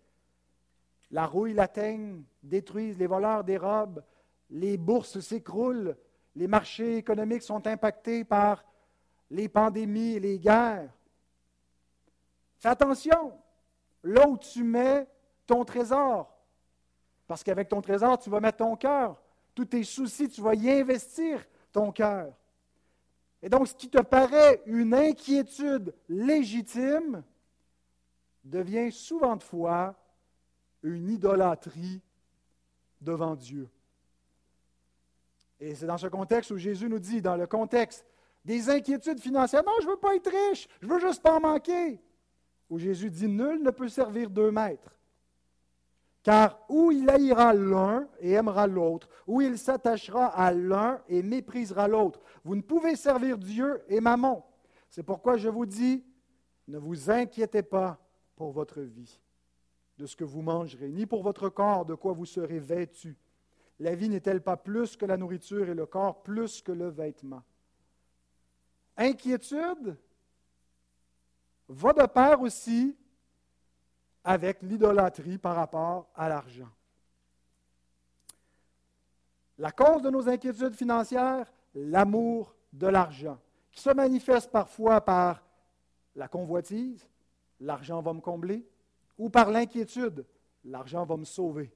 La 1.11 1.27
rouille 1.27 1.53
l'atteigne, 1.53 2.23
détruisent, 2.41 2.97
les 2.97 3.05
voleurs 3.05 3.43
dérobent, 3.43 4.03
les 4.49 4.75
bourses 4.75 5.19
s'écroulent, 5.19 5.95
les 6.35 6.47
marchés 6.47 6.97
économiques 6.97 7.43
sont 7.43 7.67
impactés 7.67 8.23
par 8.23 8.65
les 9.29 9.47
pandémies 9.47 10.15
et 10.15 10.19
les 10.19 10.39
guerres. 10.39 10.91
Fais 12.57 12.69
attention, 12.69 13.33
là 14.03 14.27
où 14.27 14.35
tu 14.35 14.63
mets 14.63 15.07
ton 15.45 15.63
trésor, 15.63 16.40
parce 17.31 17.45
qu'avec 17.45 17.69
ton 17.69 17.79
trésor, 17.79 18.19
tu 18.19 18.29
vas 18.29 18.41
mettre 18.41 18.57
ton 18.57 18.75
cœur. 18.75 19.15
Tous 19.55 19.63
tes 19.63 19.85
soucis, 19.85 20.27
tu 20.27 20.41
vas 20.41 20.53
y 20.53 20.69
investir 20.69 21.47
ton 21.71 21.89
cœur. 21.93 22.33
Et 23.41 23.47
donc, 23.47 23.69
ce 23.69 23.73
qui 23.73 23.89
te 23.89 24.01
paraît 24.01 24.61
une 24.65 24.93
inquiétude 24.93 25.95
légitime 26.09 27.23
devient 28.43 28.91
souvent 28.91 29.37
de 29.37 29.43
fois 29.43 29.95
une 30.83 31.07
idolâtrie 31.07 32.01
devant 32.99 33.37
Dieu. 33.37 33.69
Et 35.57 35.73
c'est 35.73 35.85
dans 35.85 35.97
ce 35.97 36.07
contexte 36.07 36.51
où 36.51 36.57
Jésus 36.57 36.89
nous 36.89 36.99
dit, 36.99 37.21
dans 37.21 37.37
le 37.37 37.47
contexte 37.47 38.05
des 38.43 38.69
inquiétudes 38.69 39.21
financières, 39.21 39.63
non, 39.65 39.71
je 39.79 39.85
ne 39.85 39.91
veux 39.91 39.99
pas 39.99 40.17
être 40.17 40.29
riche, 40.49 40.67
je 40.81 40.87
veux 40.87 40.99
juste 40.99 41.23
pas 41.23 41.39
manquer. 41.39 42.01
Où 42.69 42.77
Jésus 42.77 43.09
dit, 43.09 43.29
nul 43.29 43.63
ne 43.63 43.71
peut 43.71 43.87
servir 43.87 44.29
deux 44.29 44.51
maîtres. 44.51 44.93
Car 46.23 46.63
où 46.69 46.91
il 46.91 47.09
haïra 47.09 47.53
l'un 47.53 48.07
et 48.19 48.33
aimera 48.33 48.67
l'autre, 48.67 49.09
ou 49.25 49.41
il 49.41 49.57
s'attachera 49.57 50.27
à 50.27 50.51
l'un 50.51 51.01
et 51.07 51.23
méprisera 51.23 51.87
l'autre. 51.87 52.21
Vous 52.43 52.55
ne 52.55 52.61
pouvez 52.61 52.95
servir 52.95 53.39
Dieu 53.39 53.81
et 53.87 53.99
Mammon. 53.99 54.43
C'est 54.89 55.03
pourquoi 55.03 55.37
je 55.37 55.49
vous 55.49 55.65
dis, 55.65 56.05
ne 56.67 56.77
vous 56.77 57.09
inquiétez 57.09 57.63
pas 57.63 57.99
pour 58.35 58.51
votre 58.51 58.81
vie 58.81 59.19
de 59.97 60.05
ce 60.05 60.15
que 60.15 60.23
vous 60.23 60.41
mangerez, 60.41 60.89
ni 60.89 61.05
pour 61.05 61.23
votre 61.23 61.49
corps 61.49 61.85
de 61.85 61.95
quoi 61.95 62.13
vous 62.13 62.25
serez 62.25 62.59
vêtu. 62.59 63.17
La 63.79 63.95
vie 63.95 64.09
n'est-elle 64.09 64.41
pas 64.41 64.57
plus 64.57 64.95
que 64.95 65.05
la 65.05 65.17
nourriture 65.17 65.69
et 65.69 65.73
le 65.73 65.87
corps 65.87 66.21
plus 66.21 66.61
que 66.61 66.71
le 66.71 66.89
vêtement? 66.89 67.41
Inquiétude 68.95 69.97
va 71.67 71.93
de 71.93 72.05
pair 72.05 72.41
aussi 72.41 72.95
avec 74.23 74.61
l'idolâtrie 74.61 75.37
par 75.37 75.55
rapport 75.55 76.09
à 76.15 76.29
l'argent. 76.29 76.69
La 79.57 79.71
cause 79.71 80.01
de 80.01 80.09
nos 80.09 80.27
inquiétudes 80.27 80.75
financières, 80.75 81.51
l'amour 81.75 82.55
de 82.73 82.87
l'argent, 82.87 83.37
qui 83.71 83.81
se 83.81 83.89
manifeste 83.91 84.51
parfois 84.51 85.01
par 85.01 85.43
la 86.15 86.27
convoitise, 86.27 87.07
l'argent 87.59 88.01
va 88.01 88.13
me 88.13 88.21
combler, 88.21 88.65
ou 89.17 89.29
par 89.29 89.49
l'inquiétude, 89.49 90.25
l'argent 90.65 91.05
va 91.05 91.17
me 91.17 91.25
sauver. 91.25 91.71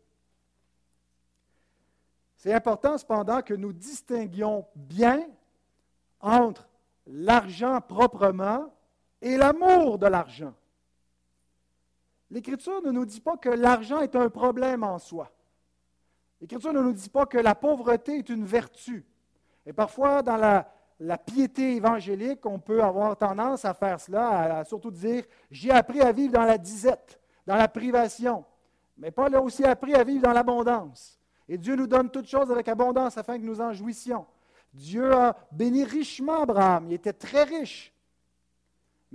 C'est 2.36 2.54
important 2.54 2.98
cependant 2.98 3.42
que 3.42 3.54
nous 3.54 3.74
distinguions 3.74 4.66
bien 4.75 5.28
entre 6.20 6.68
l'argent 7.08 7.82
proprement 7.82 8.74
et 9.22 9.38
l'amour 9.38 9.98
de 9.98 10.08
l'argent. 10.08 10.54
L'Écriture 12.32 12.82
ne 12.82 12.91
nous 12.91 13.05
dit 13.05 13.22
pas 13.22 13.38
que 13.38 13.50
l'argent 13.50 14.01
est 14.01 14.15
un 14.15 14.29
problème 14.29 14.84
en 14.84 14.98
soi. 14.98 15.32
L'Écriture 16.41 16.74
ne 16.74 16.82
nous 16.82 16.94
dit 16.94 17.10
pas 17.10 17.25
que 17.25 17.38
la 17.38 17.55
pauvreté 17.55 18.17
est 18.17 18.29
une 18.29 18.46
vertu. 18.46 19.05
Et 19.65 19.74
parfois, 19.74 20.22
dans 20.22 20.38
la, 20.38 21.17
piété 21.17 21.75
évangélique, 21.75 22.46
on 22.46 22.60
peut 22.60 22.84
avoir 22.84 23.17
tendance 23.17 23.65
à 23.65 23.74
faire 23.74 24.00
cela, 24.00 24.60
à 24.60 24.63
surtout 24.65 24.91
dire 24.91 25.24
J'ai 25.51 25.72
appris 25.72 26.01
à 26.01 26.12
vivre 26.12 26.34
dans 26.34 26.46
la 26.46 26.58
disette 26.58 27.20
dans 27.46 27.55
la 27.55 27.67
privation. 27.67 28.44
Mais 28.98 29.12
Paul 29.12 29.34
a 29.36 29.41
aussi 29.41 29.63
appris 29.63 29.94
à 29.94 30.03
vivre 30.03 30.24
dans 30.24 30.34
l'abondance. 30.34 31.20
Et 31.48 31.58
Dieu 31.58 31.75
nous 31.75 31.88
donne 31.88 32.10
toutes 32.10 32.27
choses 32.27 32.51
avec 32.51 32.67
abondance 32.67 33.17
afin 33.17 33.38
que 33.38 33.44
nous 33.44 33.62
en 33.62 33.74
jouissions. 33.74 34.25
Dieu 34.74 35.13
a 35.13 35.36
béni 35.51 35.84
richement 35.84 36.41
Abraham. 36.44 36.88
Il 36.88 36.94
était 36.94 37.13
très 37.13 37.44
riche. 37.44 37.94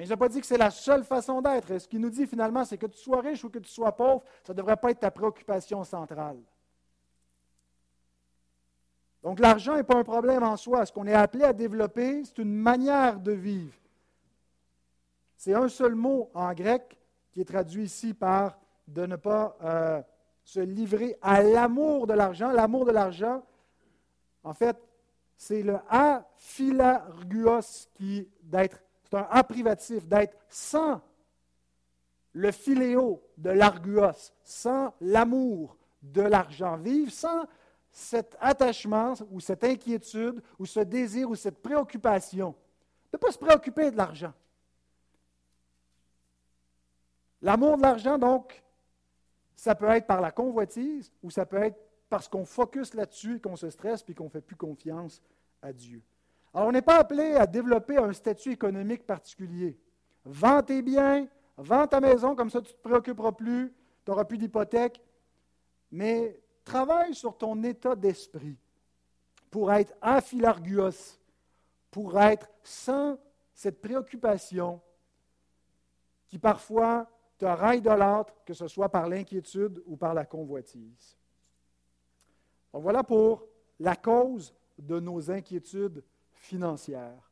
Mais 0.01 0.07
je 0.07 0.13
n'ai 0.13 0.17
pas 0.17 0.31
dit 0.31 0.41
que 0.41 0.47
c'est 0.47 0.57
la 0.57 0.71
seule 0.71 1.05
façon 1.05 1.43
d'être. 1.43 1.77
Ce 1.77 1.87
qu'il 1.87 2.01
nous 2.01 2.09
dit 2.09 2.27
finalement, 2.27 2.65
c'est 2.65 2.79
que 2.79 2.87
tu 2.87 2.97
sois 2.97 3.21
riche 3.21 3.45
ou 3.45 3.51
que 3.51 3.59
tu 3.59 3.71
sois 3.71 3.95
pauvre, 3.95 4.23
ça 4.43 4.55
ne 4.55 4.57
devrait 4.57 4.79
pas 4.79 4.93
être 4.93 5.01
ta 5.01 5.11
préoccupation 5.11 5.85
centrale. 5.85 6.39
Donc 9.23 9.41
l'argent 9.41 9.77
n'est 9.77 9.83
pas 9.83 9.99
un 9.99 10.03
problème 10.03 10.43
en 10.43 10.57
soi. 10.57 10.87
Ce 10.87 10.91
qu'on 10.91 11.07
est 11.07 11.13
appelé 11.13 11.45
à 11.45 11.53
développer, 11.53 12.25
c'est 12.25 12.39
une 12.39 12.55
manière 12.55 13.21
de 13.21 13.33
vivre. 13.33 13.75
C'est 15.37 15.53
un 15.53 15.69
seul 15.69 15.95
mot 15.95 16.31
en 16.33 16.55
grec 16.55 16.99
qui 17.31 17.43
est 17.43 17.45
traduit 17.45 17.85
ici 17.85 18.15
par 18.15 18.59
de 18.89 19.05
ne 19.05 19.17
pas 19.17 19.55
euh, 19.63 20.01
se 20.45 20.61
livrer 20.61 21.19
à 21.21 21.43
l'amour 21.43 22.07
de 22.07 22.15
l'argent. 22.15 22.51
L'amour 22.53 22.87
de 22.87 22.93
l'argent, 22.93 23.45
en 24.45 24.55
fait, 24.55 24.79
c'est 25.37 25.63
le 25.63 25.77
a 25.91 26.25
philarguos 26.39 27.91
qui 27.93 28.27
d'être, 28.43 28.83
c'est 29.11 29.17
un 29.17 29.27
a 29.29 29.43
privatif, 29.43 30.07
d'être 30.07 30.37
sans 30.49 31.01
le 32.33 32.53
philéo 32.53 33.23
de 33.37 33.51
l'arguos, 33.51 34.33
sans 34.45 34.95
l'amour 35.01 35.77
de 36.01 36.23
l'argent. 36.23 36.77
Vivre 36.77 37.11
sans 37.11 37.47
cet 37.91 38.37
attachement 38.41 39.15
ou 39.33 39.41
cette 39.41 39.65
inquiétude 39.65 40.41
ou 40.59 40.67
ce 40.67 40.81
désir 40.81 41.29
ou 41.29 41.35
cette 41.35 41.61
préoccupation. 41.61 42.55
De 43.13 43.17
ne 43.17 43.19
pas 43.19 43.33
se 43.33 43.39
préoccuper 43.39 43.91
de 43.91 43.97
l'argent. 43.97 44.33
L'amour 47.43 47.79
de 47.79 47.83
l'argent, 47.83 48.17
donc, 48.17 48.63
ça 49.57 49.75
peut 49.75 49.89
être 49.89 50.07
par 50.07 50.21
la 50.21 50.31
convoitise 50.31 51.11
ou 51.23 51.31
ça 51.31 51.45
peut 51.45 51.63
être 51.63 51.79
parce 52.09 52.29
qu'on 52.29 52.45
focus 52.45 52.95
là-dessus 52.95 53.37
et 53.37 53.41
qu'on 53.41 53.57
se 53.57 53.71
stresse 53.71 54.05
puis 54.05 54.15
qu'on 54.15 54.25
ne 54.25 54.31
fait 54.31 54.41
plus 54.41 54.57
confiance 54.57 55.21
à 55.63 55.73
Dieu. 55.73 56.01
Alors, 56.53 56.69
on 56.69 56.73
n'est 56.73 56.83
pas 56.83 56.99
appelé 56.99 57.35
à 57.35 57.47
développer 57.47 57.97
un 57.97 58.13
statut 58.13 58.53
économique 58.53 59.07
particulier. 59.07 59.79
Vends 60.25 60.63
tes 60.63 60.83
biens, 60.83 61.29
vends 61.57 61.87
ta 61.87 62.01
maison, 62.01 62.35
comme 62.35 62.51
ça 62.51 62.61
tu 62.61 62.73
ne 62.73 62.77
te 62.77 62.83
préoccuperas 62.83 63.33
plus, 63.33 63.73
tu 64.05 64.11
n'auras 64.11 64.25
plus 64.25 64.39
d'hypothèque. 64.39 65.01
Mais 65.93 66.41
travaille 66.65 67.15
sur 67.15 67.37
ton 67.37 67.63
état 67.63 67.95
d'esprit 67.95 68.57
pour 69.51 69.73
être 69.73 69.95
aphilarguos, 70.01 71.19
pour 71.91 72.21
être 72.21 72.49
sans 72.63 73.19
cette 73.53 73.81
préoccupation 73.81 74.81
qui 76.29 76.39
parfois 76.39 77.11
te 77.39 77.45
de 77.81 77.91
l'autre, 77.91 78.35
que 78.45 78.55
ce 78.55 78.69
soit 78.69 78.89
par 78.89 79.09
l'inquiétude 79.09 79.83
ou 79.87 79.97
par 79.97 80.15
la 80.15 80.25
convoitise. 80.25 81.17
voilà 82.73 83.03
pour 83.03 83.47
la 83.79 83.97
cause 83.97 84.55
de 84.79 85.01
nos 85.01 85.31
inquiétudes 85.31 86.05
financière, 86.41 87.31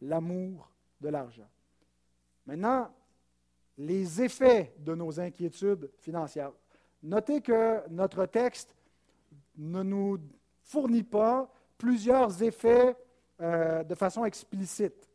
l'amour 0.00 0.70
de 1.00 1.08
l'argent. 1.08 1.48
Maintenant, 2.46 2.92
les 3.78 4.20
effets 4.20 4.74
de 4.78 4.94
nos 4.94 5.20
inquiétudes 5.20 5.90
financières. 5.98 6.52
Notez 7.02 7.40
que 7.40 7.88
notre 7.88 8.26
texte 8.26 8.74
ne 9.56 9.82
nous 9.82 10.18
fournit 10.62 11.04
pas 11.04 11.48
plusieurs 11.76 12.42
effets 12.42 12.96
euh, 13.40 13.84
de 13.84 13.94
façon 13.94 14.24
explicite. 14.24 15.08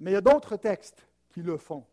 Mais 0.00 0.12
il 0.12 0.14
y 0.14 0.18
a 0.18 0.22
d'autres 0.22 0.56
textes 0.56 1.06
qui 1.28 1.42
le 1.42 1.58
font. 1.58 1.84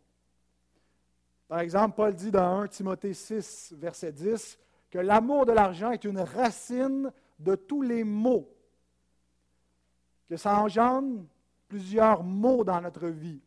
Par 1.49 1.59
exemple, 1.59 1.95
Paul 1.95 2.15
dit 2.15 2.31
dans 2.31 2.61
1 2.61 2.67
Timothée 2.67 3.13
6, 3.13 3.73
verset 3.77 4.13
10, 4.13 4.57
que 4.89 4.99
l'amour 4.99 5.45
de 5.45 5.51
l'argent 5.51 5.91
est 5.91 6.05
une 6.05 6.19
racine 6.19 7.11
de 7.39 7.55
tous 7.55 7.81
les 7.81 8.03
maux, 8.03 8.49
que 10.33 10.37
ça 10.37 10.59
engendre 10.59 11.23
plusieurs 11.67 12.23
maux 12.23 12.63
dans 12.63 12.81
notre 12.81 13.07
vie, 13.07 13.39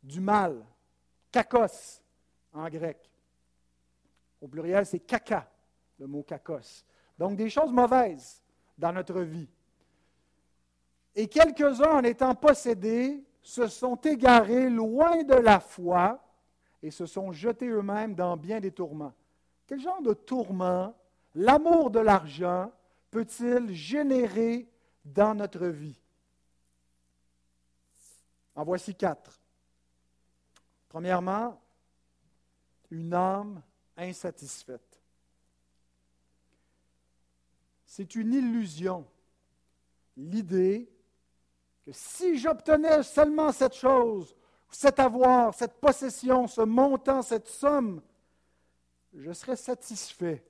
du 0.00 0.20
mal, 0.20 0.64
kakos 1.32 2.00
en 2.52 2.68
grec. 2.68 3.10
Au 4.40 4.46
pluriel, 4.46 4.86
c'est 4.86 5.00
caca, 5.00 5.50
le 5.98 6.06
mot 6.06 6.22
kakos. 6.22 6.84
Donc 7.18 7.34
des 7.34 7.50
choses 7.50 7.72
mauvaises 7.72 8.44
dans 8.78 8.92
notre 8.92 9.22
vie. 9.22 9.48
Et 11.16 11.26
quelques-uns, 11.26 11.98
en 11.98 12.04
étant 12.04 12.36
possédés, 12.36 13.20
se 13.42 13.66
sont 13.66 13.96
égarés 13.96 14.70
loin 14.70 15.24
de 15.24 15.34
la 15.34 15.58
foi 15.58 16.24
et 16.80 16.92
se 16.92 17.06
sont 17.06 17.32
jetés 17.32 17.66
eux-mêmes 17.66 18.14
dans 18.14 18.36
bien 18.36 18.60
des 18.60 18.70
tourments. 18.70 19.14
Quel 19.66 19.80
genre 19.80 20.00
de 20.00 20.14
tourment? 20.14 20.94
L'amour 21.34 21.90
de 21.90 21.98
l'argent 21.98 22.70
peut-il 23.10 23.72
générer 23.72 24.68
dans 25.04 25.34
notre 25.34 25.66
vie? 25.66 25.98
En 28.54 28.64
voici 28.64 28.94
quatre. 28.94 29.40
Premièrement, 30.88 31.60
une 32.90 33.14
âme 33.14 33.62
insatisfaite. 33.96 35.00
C'est 37.86 38.14
une 38.14 38.32
illusion, 38.32 39.06
l'idée 40.16 40.90
que 41.84 41.92
si 41.92 42.38
j'obtenais 42.38 43.02
seulement 43.02 43.52
cette 43.52 43.74
chose, 43.74 44.36
cet 44.70 44.98
avoir, 44.98 45.54
cette 45.54 45.80
possession, 45.80 46.46
ce 46.46 46.62
montant, 46.62 47.22
cette 47.22 47.48
somme, 47.48 48.00
je 49.14 49.32
serais 49.32 49.56
satisfait. 49.56 50.42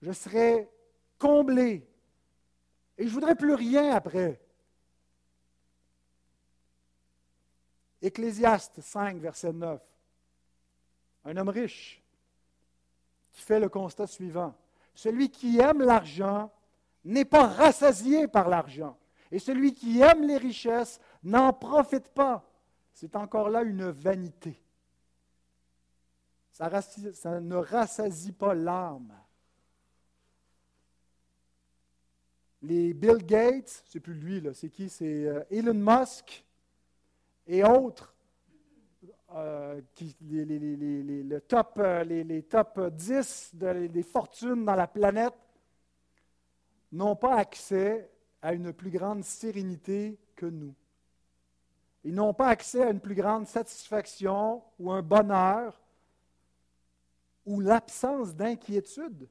Je 0.00 0.12
serais 0.12 0.70
comblé. 1.18 1.86
Et 3.00 3.04
je 3.04 3.08
ne 3.08 3.14
voudrais 3.14 3.34
plus 3.34 3.54
rien 3.54 3.92
après. 3.92 4.38
Ecclésiaste 8.02 8.82
5, 8.82 9.16
verset 9.16 9.54
9. 9.54 9.80
Un 11.24 11.36
homme 11.38 11.48
riche 11.48 12.02
qui 13.32 13.40
fait 13.40 13.58
le 13.58 13.70
constat 13.70 14.06
suivant. 14.06 14.54
Celui 14.94 15.30
qui 15.30 15.58
aime 15.60 15.80
l'argent 15.80 16.52
n'est 17.02 17.24
pas 17.24 17.46
rassasié 17.46 18.28
par 18.28 18.50
l'argent. 18.50 18.98
Et 19.32 19.38
celui 19.38 19.72
qui 19.72 20.02
aime 20.02 20.26
les 20.26 20.36
richesses 20.36 21.00
n'en 21.22 21.54
profite 21.54 22.10
pas. 22.10 22.44
C'est 22.92 23.16
encore 23.16 23.48
là 23.48 23.62
une 23.62 23.88
vanité. 23.88 24.62
Ça, 26.52 26.68
ne 27.40 27.56
rassasie 27.56 28.32
pas 28.32 28.52
l'âme. 28.52 29.14
Les 32.62 32.92
Bill 32.92 33.24
Gates, 33.24 33.84
c'est 33.88 34.00
plus 34.00 34.14
lui, 34.14 34.42
c'est 34.52 34.68
qui? 34.68 34.90
C'est 34.90 35.24
euh, 35.24 35.42
Elon 35.50 35.74
Musk 35.74 36.44
et 37.46 37.64
autres, 37.64 38.14
euh, 39.34 39.80
qui, 39.94 40.14
les, 40.20 40.44
le 41.22 41.40
top, 41.40 41.78
euh, 41.78 42.04
les, 42.04 42.42
top 42.42 42.78
10 42.92 43.54
des 43.54 44.02
fortunes 44.02 44.64
dans 44.64 44.74
la 44.74 44.86
planète, 44.86 45.34
n'ont 46.92 47.16
pas 47.16 47.36
accès 47.36 48.10
à 48.42 48.52
une 48.52 48.72
plus 48.72 48.90
grande 48.90 49.24
sérénité 49.24 50.18
que 50.36 50.46
nous. 50.46 50.74
Ils 52.04 52.14
n'ont 52.14 52.34
pas 52.34 52.48
accès 52.48 52.82
à 52.82 52.90
une 52.90 53.00
plus 53.00 53.14
grande 53.14 53.46
satisfaction 53.46 54.62
ou 54.78 54.90
un 54.90 55.02
bonheur 55.02 55.80
ou 57.46 57.60
l'absence 57.60 58.34
d'inquiétude. 58.34 59.28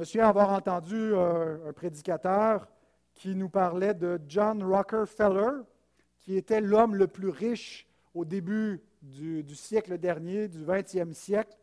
Me 0.00 0.04
souviens 0.06 0.30
avoir 0.30 0.50
entendu 0.52 0.96
euh, 0.96 1.68
un, 1.68 1.74
prédicateur 1.74 2.66
qui 3.12 3.34
nous 3.34 3.50
parlait 3.50 3.92
de 3.92 4.18
John 4.26 4.62
Rockefeller, 4.64 5.62
qui 6.16 6.38
était 6.38 6.62
l'homme 6.62 6.94
le 6.94 7.06
plus 7.06 7.28
riche 7.28 7.86
au 8.14 8.24
début 8.24 8.82
du, 9.02 9.54
siècle 9.54 9.98
dernier, 9.98 10.48
du 10.48 10.64
20e 10.64 11.12
siècle. 11.12 11.54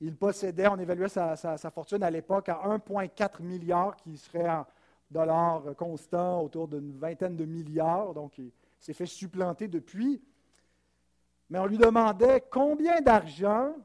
Il 0.00 0.16
possédait, 0.16 0.66
on 0.66 0.78
évaluait 0.80 1.08
sa, 1.08 1.70
fortune 1.72 2.02
à 2.02 2.10
l'époque 2.10 2.48
à 2.48 2.54
1,4 2.66 3.40
milliard, 3.40 3.94
qui 3.94 4.18
serait 4.18 4.50
en 4.50 4.66
dollars 5.08 5.62
constants 5.76 6.42
autour 6.42 6.66
d'une 6.66 6.98
vingtaine 6.98 7.36
de 7.36 7.44
milliards. 7.44 8.14
Donc, 8.14 8.36
il 8.38 8.50
s'est 8.80 8.94
fait 8.94 9.06
supplanter 9.06 9.68
depuis. 9.68 10.20
Mais 11.50 11.60
on 11.60 11.66
lui 11.66 11.78
demandait 11.78 12.42
combien 12.50 13.00
d'argent 13.00 13.76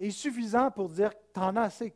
est 0.00 0.10
suffisant 0.10 0.72
pour 0.72 0.88
dire 0.88 1.12
t'en 1.32 1.54
as 1.54 1.62
assez. 1.62 1.94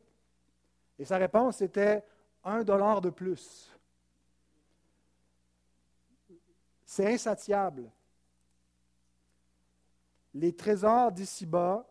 Et 1.03 1.05
sa 1.05 1.17
réponse 1.17 1.61
était 1.61 2.05
un 2.45 2.62
dollar 2.62 3.01
de 3.01 3.11
plus. 3.11 3.77
C'est 6.85 7.12
insatiable. 7.12 7.91
Les 10.33 10.55
trésors 10.55 11.11
d'ici-bas 11.11 11.85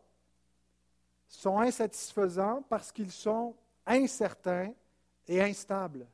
sont 1.28 1.60
insatisfaisants 1.60 2.62
parce 2.70 2.90
qu'ils 2.94 3.12
sont 3.12 3.54
incertains 3.86 4.72
et 5.28 5.42
instables. 5.42 6.08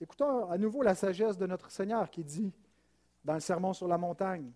Écoutons 0.00 0.50
à 0.50 0.58
nouveau 0.58 0.82
la 0.82 0.96
sagesse 0.96 1.38
de 1.38 1.46
notre 1.46 1.70
Seigneur 1.70 2.10
qui 2.10 2.24
dit 2.24 2.52
dans 3.24 3.34
le 3.34 3.40
Sermon 3.40 3.72
sur 3.72 3.86
la 3.86 3.98
montagne, 3.98 4.50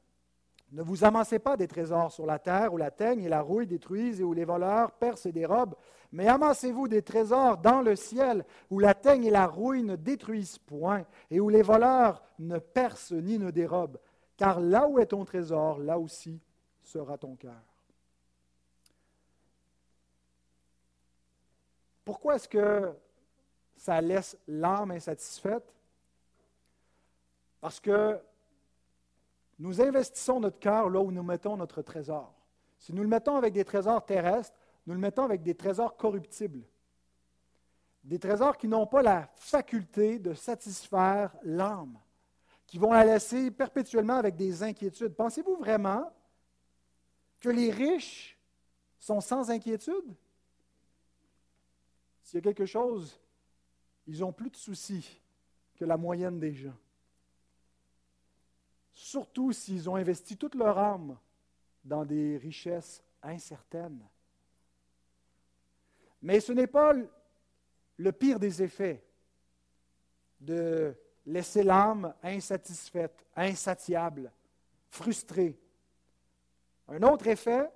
Ne 0.72 0.82
vous 0.82 1.04
amassez 1.04 1.40
pas 1.40 1.56
des 1.56 1.66
trésors 1.66 2.12
sur 2.12 2.26
la 2.26 2.38
terre 2.38 2.72
où 2.72 2.76
la 2.76 2.92
teigne 2.92 3.24
et 3.24 3.28
la 3.28 3.40
rouille 3.40 3.66
détruisent 3.66 4.20
et 4.20 4.24
où 4.24 4.32
les 4.32 4.44
voleurs 4.44 4.92
percent 4.92 5.26
et 5.26 5.32
dérobent, 5.32 5.74
mais 6.12 6.28
amassez-vous 6.28 6.86
des 6.86 7.02
trésors 7.02 7.58
dans 7.58 7.80
le 7.80 7.96
ciel 7.96 8.44
où 8.70 8.78
la 8.78 8.94
teigne 8.94 9.24
et 9.24 9.30
la 9.30 9.46
rouille 9.46 9.82
ne 9.82 9.96
détruisent 9.96 10.58
point 10.58 11.04
et 11.30 11.40
où 11.40 11.48
les 11.48 11.62
voleurs 11.62 12.22
ne 12.38 12.58
percent 12.58 13.14
ni 13.14 13.38
ne 13.38 13.50
dérobent, 13.50 13.98
car 14.36 14.60
là 14.60 14.86
où 14.86 15.00
est 15.00 15.06
ton 15.06 15.24
trésor, 15.24 15.80
là 15.80 15.98
aussi 15.98 16.40
sera 16.82 17.18
ton 17.18 17.34
cœur. 17.34 17.62
Pourquoi 22.04 22.36
est-ce 22.36 22.48
que 22.48 22.92
ça 23.76 24.00
laisse 24.00 24.36
l'âme 24.46 24.92
insatisfaite? 24.92 25.74
Parce 27.60 27.80
que 27.80 28.18
nous 29.60 29.82
investissons 29.82 30.40
notre 30.40 30.58
cœur 30.58 30.88
là 30.88 31.00
où 31.00 31.12
nous 31.12 31.22
mettons 31.22 31.54
notre 31.54 31.82
trésor. 31.82 32.34
Si 32.78 32.94
nous 32.94 33.02
le 33.02 33.08
mettons 33.08 33.36
avec 33.36 33.52
des 33.52 33.64
trésors 33.64 34.04
terrestres, 34.04 34.56
nous 34.86 34.94
le 34.94 34.98
mettons 34.98 35.24
avec 35.24 35.42
des 35.42 35.54
trésors 35.54 35.98
corruptibles. 35.98 36.64
Des 38.02 38.18
trésors 38.18 38.56
qui 38.56 38.66
n'ont 38.66 38.86
pas 38.86 39.02
la 39.02 39.30
faculté 39.36 40.18
de 40.18 40.32
satisfaire 40.32 41.36
l'âme, 41.42 41.98
qui 42.66 42.78
vont 42.78 42.94
la 42.94 43.04
laisser 43.04 43.50
perpétuellement 43.50 44.14
avec 44.14 44.34
des 44.34 44.62
inquiétudes. 44.62 45.14
Pensez-vous 45.14 45.56
vraiment 45.56 46.10
que 47.38 47.50
les 47.50 47.70
riches 47.70 48.38
sont 48.98 49.20
sans 49.20 49.50
inquiétude? 49.50 50.16
S'il 52.22 52.36
y 52.36 52.38
a 52.38 52.42
quelque 52.42 52.64
chose, 52.64 53.20
ils 54.06 54.24
ont 54.24 54.32
plus 54.32 54.48
de 54.48 54.56
soucis 54.56 55.20
que 55.74 55.84
la 55.84 55.98
moyenne 55.98 56.40
des 56.40 56.54
gens. 56.54 56.76
Surtout 59.02 59.50
s'ils 59.50 59.88
ont 59.88 59.96
investi 59.96 60.36
toute 60.36 60.54
leur 60.54 60.76
âme 60.76 61.16
dans 61.82 62.04
des 62.04 62.36
richesses 62.36 63.02
incertaines. 63.22 64.06
Mais 66.20 66.38
ce 66.38 66.52
n'est 66.52 66.66
pas 66.66 66.92
le 67.96 68.12
pire 68.12 68.38
des 68.38 68.62
effets 68.62 69.02
de 70.38 70.94
laisser 71.24 71.62
l'âme 71.62 72.14
insatisfaite, 72.22 73.24
insatiable, 73.34 74.30
frustrée. 74.90 75.58
Un 76.86 77.02
autre 77.02 77.26
effet, 77.26 77.70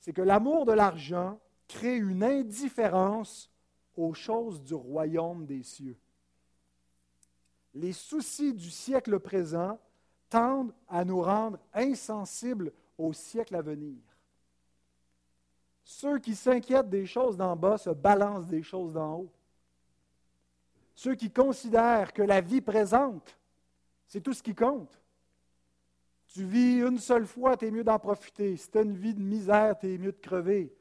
c'est 0.00 0.14
que 0.14 0.22
l'amour 0.22 0.64
de 0.64 0.72
l'argent 0.72 1.38
crée 1.68 1.96
une 1.96 2.24
indifférence 2.24 3.52
aux 3.94 4.14
choses 4.14 4.62
du 4.62 4.72
royaume 4.72 5.44
des 5.44 5.62
cieux. 5.62 5.98
Les 7.76 7.92
soucis 7.92 8.54
du 8.54 8.70
siècle 8.70 9.20
présent 9.20 9.78
tendent 10.30 10.72
à 10.88 11.04
nous 11.04 11.20
rendre 11.20 11.58
insensibles 11.74 12.72
au 12.96 13.12
siècle 13.12 13.54
à 13.54 13.60
venir. 13.60 13.98
Ceux 15.84 16.18
qui 16.18 16.34
s'inquiètent 16.34 16.88
des 16.88 17.04
choses 17.04 17.36
d'en 17.36 17.54
bas 17.54 17.76
se 17.76 17.90
balancent 17.90 18.46
des 18.46 18.62
choses 18.62 18.94
d'en 18.94 19.18
haut. 19.18 19.32
Ceux 20.94 21.14
qui 21.14 21.30
considèrent 21.30 22.14
que 22.14 22.22
la 22.22 22.40
vie 22.40 22.62
présente, 22.62 23.38
c'est 24.06 24.22
tout 24.22 24.32
ce 24.32 24.42
qui 24.42 24.54
compte. 24.54 24.98
Tu 26.28 26.44
vis 26.44 26.80
une 26.80 26.98
seule 26.98 27.26
fois, 27.26 27.58
tu 27.58 27.66
es 27.66 27.70
mieux 27.70 27.84
d'en 27.84 27.98
profiter. 27.98 28.56
Si 28.56 28.70
tu 28.70 28.80
une 28.80 28.96
vie 28.96 29.12
de 29.12 29.20
misère, 29.20 29.78
tu 29.78 29.92
es 29.92 29.98
mieux 29.98 30.12
de 30.12 30.18
crever. 30.18 30.74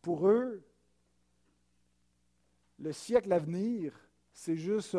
Pour 0.00 0.26
eux, 0.26 0.64
le 2.78 2.92
siècle 2.94 3.30
à 3.34 3.38
venir, 3.38 3.92
c'est 4.40 4.56
juste 4.56 4.96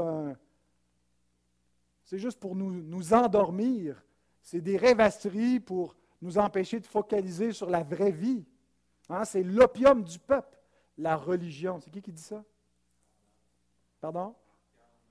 pour 2.39 2.55
nous, 2.55 2.71
nous 2.71 3.11
endormir. 3.11 4.05
C'est 4.39 4.61
des 4.61 4.77
rêvasseries 4.77 5.59
pour 5.59 5.95
nous 6.21 6.37
empêcher 6.37 6.79
de 6.79 6.85
focaliser 6.85 7.51
sur 7.51 7.67
la 7.67 7.81
vraie 7.81 8.11
vie. 8.11 8.45
Hein, 9.09 9.25
c'est 9.25 9.41
l'opium 9.41 10.03
du 10.03 10.19
peuple, 10.19 10.59
la 10.95 11.15
religion. 11.15 11.79
C'est 11.79 11.89
qui 11.89 12.03
qui 12.03 12.11
dit 12.11 12.21
ça? 12.21 12.43
Pardon? 13.99 14.35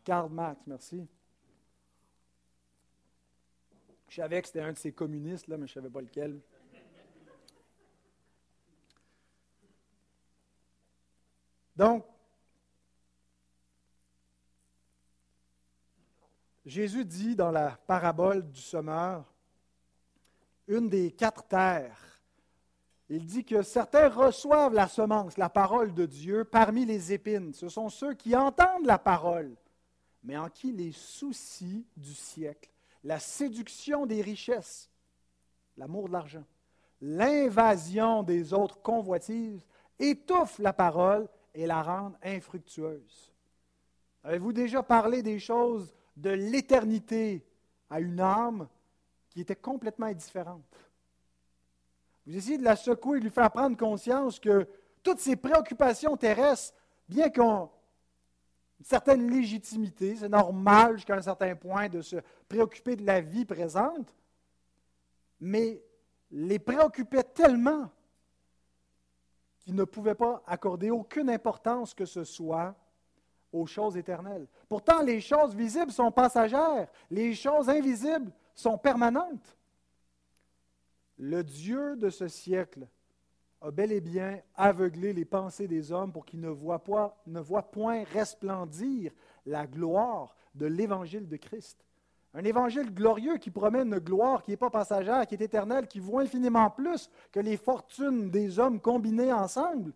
Karl 0.04 0.30
Marx, 0.30 0.62
merci. 0.64 1.08
Je 4.08 4.14
savais 4.14 4.40
que 4.40 4.46
c'était 4.46 4.60
un 4.60 4.72
de 4.72 4.78
ces 4.78 4.92
communistes, 4.92 5.48
là, 5.48 5.56
mais 5.56 5.66
je 5.66 5.72
ne 5.72 5.82
savais 5.82 5.92
pas 5.92 6.02
lequel. 6.02 6.40
Donc, 11.74 12.04
Jésus 16.70 17.04
dit 17.04 17.34
dans 17.34 17.50
la 17.50 17.70
parabole 17.88 18.48
du 18.48 18.60
semeur, 18.60 19.24
une 20.68 20.88
des 20.88 21.10
quatre 21.10 21.42
terres, 21.42 22.22
il 23.08 23.26
dit 23.26 23.44
que 23.44 23.62
certains 23.62 24.08
reçoivent 24.08 24.72
la 24.72 24.86
semence, 24.86 25.36
la 25.36 25.48
parole 25.48 25.92
de 25.92 26.06
Dieu, 26.06 26.44
parmi 26.44 26.86
les 26.86 27.12
épines. 27.12 27.52
Ce 27.52 27.68
sont 27.68 27.88
ceux 27.88 28.14
qui 28.14 28.36
entendent 28.36 28.86
la 28.86 28.98
parole, 28.98 29.56
mais 30.22 30.36
en 30.36 30.48
qui 30.48 30.70
les 30.70 30.92
soucis 30.92 31.84
du 31.96 32.14
siècle, 32.14 32.70
la 33.02 33.18
séduction 33.18 34.06
des 34.06 34.22
richesses, 34.22 34.88
l'amour 35.76 36.06
de 36.06 36.12
l'argent, 36.12 36.44
l'invasion 37.00 38.22
des 38.22 38.54
autres 38.54 38.80
convoitises 38.80 39.66
étouffent 39.98 40.60
la 40.60 40.72
parole 40.72 41.28
et 41.52 41.66
la 41.66 41.82
rendent 41.82 42.18
infructueuse. 42.22 43.32
Avez-vous 44.22 44.52
déjà 44.52 44.84
parlé 44.84 45.20
des 45.20 45.40
choses 45.40 45.92
de 46.16 46.30
l'éternité 46.30 47.44
à 47.88 48.00
une 48.00 48.20
âme 48.20 48.68
qui 49.28 49.40
était 49.40 49.56
complètement 49.56 50.06
indifférente. 50.06 50.76
Vous 52.26 52.36
essayez 52.36 52.58
de 52.58 52.64
la 52.64 52.76
secouer, 52.76 53.18
de 53.18 53.24
lui 53.24 53.30
faire 53.30 53.50
prendre 53.50 53.76
conscience 53.76 54.38
que 54.38 54.68
toutes 55.02 55.20
ces 55.20 55.36
préoccupations 55.36 56.16
terrestres, 56.16 56.74
bien 57.08 57.30
qu'on 57.30 57.70
une 58.80 58.86
certaine 58.86 59.30
légitimité, 59.30 60.16
c'est 60.16 60.28
normal 60.30 60.96
jusqu'à 60.96 61.14
un 61.14 61.20
certain 61.20 61.54
point 61.54 61.90
de 61.90 62.00
se 62.00 62.16
préoccuper 62.48 62.96
de 62.96 63.04
la 63.04 63.20
vie 63.20 63.44
présente, 63.44 64.16
mais 65.38 65.82
les 66.30 66.58
préoccupait 66.58 67.24
tellement 67.24 67.90
qu'il 69.58 69.74
ne 69.74 69.84
pouvait 69.84 70.14
pas 70.14 70.42
accorder 70.46 70.90
aucune 70.90 71.28
importance 71.28 71.92
que 71.92 72.06
ce 72.06 72.24
soit 72.24 72.74
aux 73.52 73.66
choses 73.66 73.96
éternelles. 73.96 74.46
Pourtant, 74.68 75.02
les 75.02 75.20
choses 75.20 75.54
visibles 75.54 75.92
sont 75.92 76.12
passagères, 76.12 76.88
les 77.10 77.34
choses 77.34 77.68
invisibles 77.68 78.32
sont 78.54 78.78
permanentes. 78.78 79.56
Le 81.18 81.42
Dieu 81.42 81.96
de 81.96 82.10
ce 82.10 82.28
siècle 82.28 82.86
a 83.60 83.70
bel 83.70 83.92
et 83.92 84.00
bien 84.00 84.40
aveuglé 84.54 85.12
les 85.12 85.24
pensées 85.24 85.68
des 85.68 85.92
hommes 85.92 86.12
pour 86.12 86.24
qu'ils 86.24 86.40
ne 86.40 86.48
voient, 86.48 86.82
pas, 86.82 87.20
ne 87.26 87.40
voient 87.40 87.70
point 87.70 88.04
resplendir 88.04 89.12
la 89.44 89.66
gloire 89.66 90.34
de 90.54 90.66
l'évangile 90.66 91.28
de 91.28 91.36
Christ. 91.36 91.84
Un 92.32 92.44
évangile 92.44 92.94
glorieux 92.94 93.38
qui 93.38 93.50
promet 93.50 93.82
une 93.82 93.98
gloire 93.98 94.42
qui 94.42 94.52
n'est 94.52 94.56
pas 94.56 94.70
passagère, 94.70 95.26
qui 95.26 95.34
est 95.34 95.42
éternelle, 95.42 95.88
qui 95.88 95.98
vaut 95.98 96.20
infiniment 96.20 96.70
plus 96.70 97.10
que 97.32 97.40
les 97.40 97.56
fortunes 97.56 98.30
des 98.30 98.58
hommes 98.58 98.80
combinées 98.80 99.32
ensemble. 99.32 99.92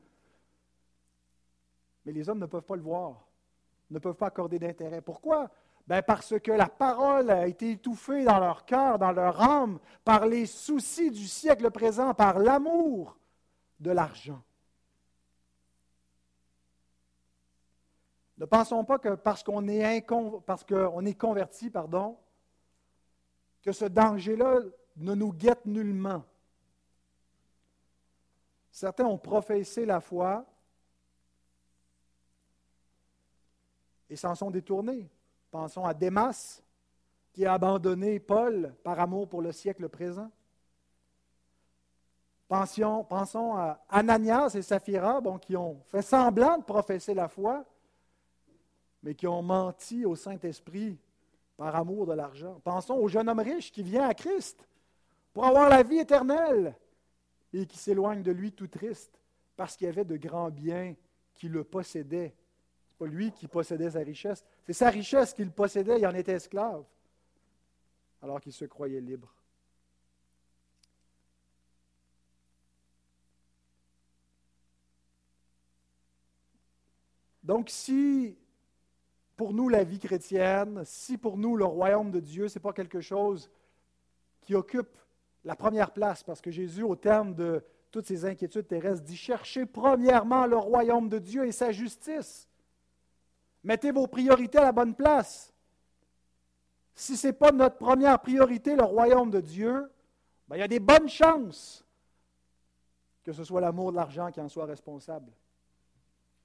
Mais 2.05 2.13
les 2.13 2.29
hommes 2.29 2.41
ne 2.41 2.47
peuvent 2.47 2.63
pas 2.63 2.77
le 2.77 2.83
voir 2.83 3.25
ne 3.91 3.99
peuvent 3.99 4.15
pas 4.15 4.27
accorder 4.27 4.59
d'intérêt. 4.59 5.01
Pourquoi? 5.01 5.51
Ben 5.87 6.03
parce 6.03 6.39
que 6.41 6.51
la 6.51 6.69
parole 6.69 7.31
a 7.31 7.47
été 7.47 7.73
étouffée 7.73 8.25
dans 8.25 8.39
leur 8.39 8.65
cœur, 8.65 8.99
dans 8.99 9.13
leur 9.13 9.41
âme, 9.41 9.79
par 10.03 10.27
les 10.27 10.47
soucis 10.47 11.11
du 11.11 11.27
siècle 11.27 11.71
présent, 11.71 12.15
par 12.15 12.39
l'amour 12.39 13.19
de 13.81 13.91
l'argent. 13.91 14.43
Ne 18.39 18.47
pensons 18.47 18.85
pas 18.85 18.99
que 18.99 19.15
parce 19.15 19.43
qu'on 19.43 19.69
est, 19.69 20.07
parce 20.47 20.65
converti, 21.19 21.71
pardon, 21.71 22.19
que 23.63 23.73
ce 23.73 23.85
danger-là 23.85 24.61
ne 24.97 25.15
nous 25.15 25.33
guette 25.33 25.67
nullement. 25.67 26.25
Certains 28.71 29.05
ont 29.05 29.19
professé 29.19 29.87
la 29.87 30.01
foi, 30.01 30.45
et 34.09 34.17
s'en 34.17 34.35
sont 34.35 34.51
détournés. 34.51 35.09
Pensons 35.51 35.85
à 35.85 35.95
Démas, 35.95 36.63
qui 37.33 37.45
a 37.45 37.55
abandonné 37.55 38.21
Paul 38.21 38.75
par 38.85 38.99
amour 39.01 39.29
pour 39.29 39.43
le 39.43 39.53
siècle 39.53 39.89
présent. 39.89 40.31
Pensons 42.47 43.57
à 43.57 43.85
Ananias 43.89 44.55
et 44.55 44.63
Saphira, 44.63 45.21
bon, 45.21 45.39
qui 45.39 45.57
ont 45.57 45.81
fait 45.87 46.03
semblant 46.03 46.59
de 46.59 46.63
professer 46.63 47.13
la 47.13 47.27
foi, 47.27 47.65
mais 49.03 49.15
qui 49.15 49.27
ont 49.27 49.43
menti 49.43 50.05
au 50.05 50.15
Saint-Esprit 50.15 50.97
par 51.57 51.75
amour 51.75 52.07
de 52.07 52.13
l'argent. 52.13 52.61
Pensons 52.63 52.95
au 52.95 53.09
jeune 53.09 53.29
homme 53.29 53.41
riche 53.41 53.73
qui 53.73 53.83
vient 53.83 54.09
à 54.09 54.15
Christ 54.15 54.67
pour 55.33 55.45
avoir 55.45 55.69
la 55.69 55.83
vie 55.83 55.99
éternelle 55.99 56.77
et 57.53 57.67
qui 57.67 57.79
s'éloigne 57.79 58.23
de 58.23 58.33
lui 58.33 58.53
tout 58.53 58.69
triste 58.69 59.21
parce 59.57 59.77
qu'il 59.77 59.87
y 59.87 59.91
avait 59.91 60.05
de 60.05 60.17
grands 60.17 60.51
biens 60.51 60.95
qui 61.35 61.49
le 61.49 61.65
possédaient 61.65 62.35
pas 62.99 63.07
lui 63.07 63.33
qui 63.33 63.49
possédait 63.49 63.91
sa 63.91 64.01
richesse. 64.01 64.45
C'est 64.65 64.73
sa 64.73 64.91
richesse 64.91 65.33
qu'il 65.33 65.51
possédait, 65.51 65.99
il 65.99 66.07
en 66.07 66.15
était 66.15 66.33
esclave, 66.33 66.85
alors 68.23 68.41
qu'il 68.41 68.53
se 68.53 68.65
croyait 68.65 69.01
libre. 69.01 69.35
Donc, 77.43 77.69
si 77.69 78.39
pour 79.37 79.53
nous 79.53 79.69
la 79.69 79.85
vie 79.85 79.99
chrétienne, 79.99 80.83
si 80.85 81.19
pour 81.19 81.37
nous 81.37 81.57
le 81.57 81.65
royaume 81.65 82.11
de 82.11 82.21
Dieu, 82.21 82.49
ce 82.49 82.59
n'est 82.59 82.63
pas 82.63 82.73
quelque 82.73 83.01
chose 83.01 83.51
qui 84.41 84.55
occupe 84.55 84.97
la 85.45 85.57
première 85.57 85.93
place, 85.93 86.23
parce 86.23 86.41
que 86.41 86.51
Jésus, 86.51 86.83
au 86.83 86.97
terme 86.97 87.35
de 87.35 87.63
toutes 87.91 88.07
ces 88.07 88.25
inquiétudes 88.25 88.67
terrestres, 88.67 89.05
dit 89.05 89.17
cherchez 89.17 89.67
premièrement 89.67 90.47
le 90.47 90.57
royaume 90.57 91.09
de 91.09 91.19
Dieu 91.19 91.47
et 91.47 91.53
sa 91.53 91.71
justice. 91.71 92.49
Mettez 93.65 93.91
vos 93.91 94.07
priorités 94.07 94.59
à 94.59 94.65
la 94.65 94.73
bonne 94.73 94.95
place. 94.95 95.53
Si 96.95 97.17
ce 97.17 97.29
n'est 97.29 97.33
pas 97.33 97.51
notre 97.51 97.79
première 97.79 98.21
priorité, 98.21 98.77
le 98.77 98.85
royaume 98.85 99.31
de 99.31 99.41
Dieu, 99.41 99.91
ben, 100.47 100.57
il 100.57 100.61
y 100.61 100.63
a 100.63 100.69
des 100.69 100.81
bonnes 100.81 101.09
chances 101.09 101.85
que 103.25 103.33
ce 103.33 103.43
soit 103.43 103.61
l'amour 103.61 103.91
de 103.91 103.97
l'argent 103.97 104.31
qui 104.31 104.41
en 104.41 104.49
soit 104.49 104.67
responsable. 104.67 105.33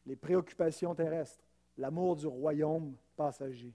Les 0.05 0.15
préoccupations 0.15 0.95
terrestres, 0.95 1.43
l'amour 1.77 2.15
du 2.15 2.25
royaume 2.25 2.95
passager. 3.15 3.73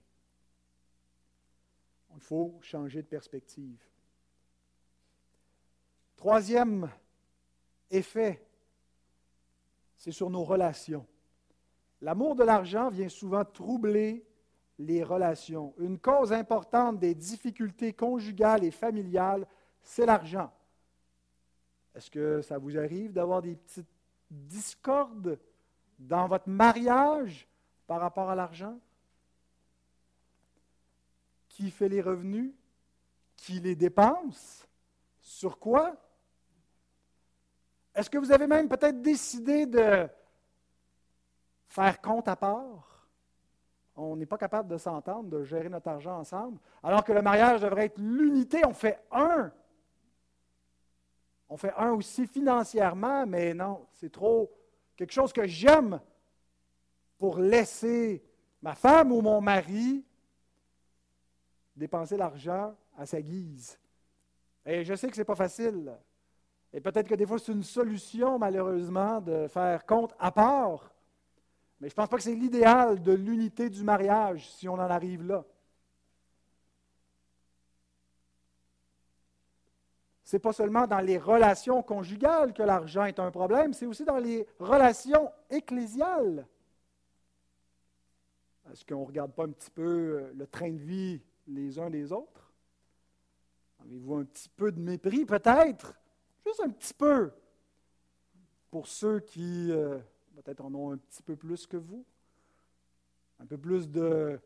Il 2.15 2.19
faut 2.19 2.57
changer 2.61 3.03
de 3.03 3.07
perspective. 3.07 3.79
Troisième 6.15 6.89
effet, 7.91 8.43
c'est 9.95 10.11
sur 10.11 10.29
nos 10.29 10.43
relations. 10.43 11.05
L'amour 12.01 12.35
de 12.35 12.43
l'argent 12.43 12.89
vient 12.89 13.09
souvent 13.09 13.45
troubler 13.45 14.25
les 14.77 15.03
relations. 15.03 15.73
Une 15.77 15.99
cause 15.99 16.33
importante 16.33 16.99
des 16.99 17.15
difficultés 17.15 17.93
conjugales 17.93 18.63
et 18.63 18.71
familiales, 18.71 19.47
c'est 19.81 20.05
l'argent. 20.05 20.51
Est-ce 21.95 22.11
que 22.11 22.41
ça 22.41 22.57
vous 22.57 22.77
arrive 22.77 23.13
d'avoir 23.13 23.41
des 23.41 23.55
petites 23.55 23.87
discordes 24.29 25.39
dans 25.97 26.27
votre 26.27 26.49
mariage 26.49 27.47
par 27.87 28.01
rapport 28.01 28.29
à 28.29 28.35
l'argent? 28.35 28.77
Qui 31.47 31.71
fait 31.71 31.87
les 31.87 32.01
revenus? 32.01 32.53
Qui 33.37 33.61
les 33.61 33.75
dépense? 33.75 34.67
Sur 35.21 35.57
quoi? 35.57 35.95
Est-ce 37.93 38.09
que 38.09 38.17
vous 38.17 38.33
avez 38.33 38.45
même 38.45 38.67
peut-être 38.67 39.01
décidé 39.01 39.65
de 39.65 40.09
faire 41.75 42.01
compte 42.01 42.27
à 42.29 42.37
part. 42.37 43.05
On 43.97 44.15
n'est 44.15 44.25
pas 44.25 44.37
capable 44.37 44.69
de 44.69 44.77
s'entendre, 44.77 45.29
de 45.29 45.43
gérer 45.43 45.69
notre 45.69 45.89
argent 45.89 46.17
ensemble, 46.19 46.57
alors 46.81 47.03
que 47.03 47.11
le 47.11 47.21
mariage 47.21 47.61
devrait 47.61 47.85
être 47.85 47.99
l'unité. 47.99 48.65
On 48.65 48.73
fait 48.73 48.99
un. 49.11 49.51
On 51.49 51.57
fait 51.57 51.73
un 51.77 51.91
aussi 51.91 52.27
financièrement, 52.27 53.25
mais 53.25 53.53
non, 53.53 53.85
c'est 53.93 54.11
trop 54.11 54.51
quelque 54.95 55.11
chose 55.11 55.31
que 55.31 55.45
j'aime 55.45 55.99
pour 57.17 57.39
laisser 57.39 58.23
ma 58.61 58.73
femme 58.73 59.11
ou 59.11 59.21
mon 59.21 59.41
mari 59.41 60.03
dépenser 61.75 62.17
l'argent 62.17 62.73
à 62.97 63.05
sa 63.05 63.21
guise. 63.21 63.77
Et 64.65 64.83
je 64.83 64.95
sais 64.95 65.07
que 65.09 65.15
ce 65.15 65.21
n'est 65.21 65.25
pas 65.25 65.35
facile. 65.35 65.93
Et 66.73 66.79
peut-être 66.79 67.07
que 67.07 67.15
des 67.15 67.25
fois, 67.25 67.37
c'est 67.37 67.51
une 67.51 67.63
solution, 67.63 68.39
malheureusement, 68.39 69.21
de 69.21 69.47
faire 69.47 69.85
compte 69.85 70.13
à 70.17 70.31
part. 70.31 70.94
Mais 71.79 71.89
je 71.89 71.93
ne 71.93 71.95
pense 71.95 72.09
pas 72.09 72.17
que 72.17 72.23
c'est 72.23 72.35
l'idéal 72.35 73.01
de 73.01 73.11
l'unité 73.11 73.69
du 73.69 73.83
mariage 73.83 74.49
si 74.51 74.67
on 74.69 74.73
en 74.73 74.79
arrive 74.79 75.23
là. 75.23 75.43
Ce 80.23 80.35
n'est 80.35 80.39
pas 80.39 80.53
seulement 80.53 80.87
dans 80.87 81.01
les 81.01 81.19
relations 81.19 81.83
conjugales 81.83 82.53
que 82.53 82.63
l'argent 82.63 83.05
est 83.05 83.19
un 83.19 83.29
problème, 83.29 83.73
c'est 83.73 83.85
aussi 83.85 84.05
dans 84.05 84.17
les 84.17 84.47
relations 84.57 85.31
ecclésiales. 85.51 86.47
Est-ce 88.71 88.83
qu'on 88.83 89.01
ne 89.01 89.05
regarde 89.05 89.33
pas 89.33 89.43
un 89.43 89.51
petit 89.51 89.69
peu 89.69 89.83
euh, 89.83 90.33
le 90.35 90.47
train 90.47 90.71
de 90.71 90.79
vie 90.79 91.21
les 91.45 91.77
uns 91.77 91.91
des 91.91 92.11
autres? 92.11 92.51
Avez-vous 93.81 94.15
un 94.15 94.23
petit 94.23 94.49
peu 94.49 94.71
de 94.71 94.79
mépris, 94.79 95.25
peut-être? 95.25 95.99
Juste 96.43 96.61
un 96.61 96.69
petit 96.69 96.93
peu. 96.95 97.31
Pour 98.71 98.87
ceux 98.87 99.19
qui, 99.19 99.71
euh, 99.71 99.99
peut-être, 100.35 100.61
en 100.61 100.73
ont 100.73 100.91
un 100.93 100.97
petit 100.97 101.23
peu 101.23 101.35
plus 101.35 101.65
que 101.65 101.77
vous. 101.77 102.05
Un 103.39 103.45
peu 103.45 103.57
plus 103.57 103.89
de, 103.89 104.39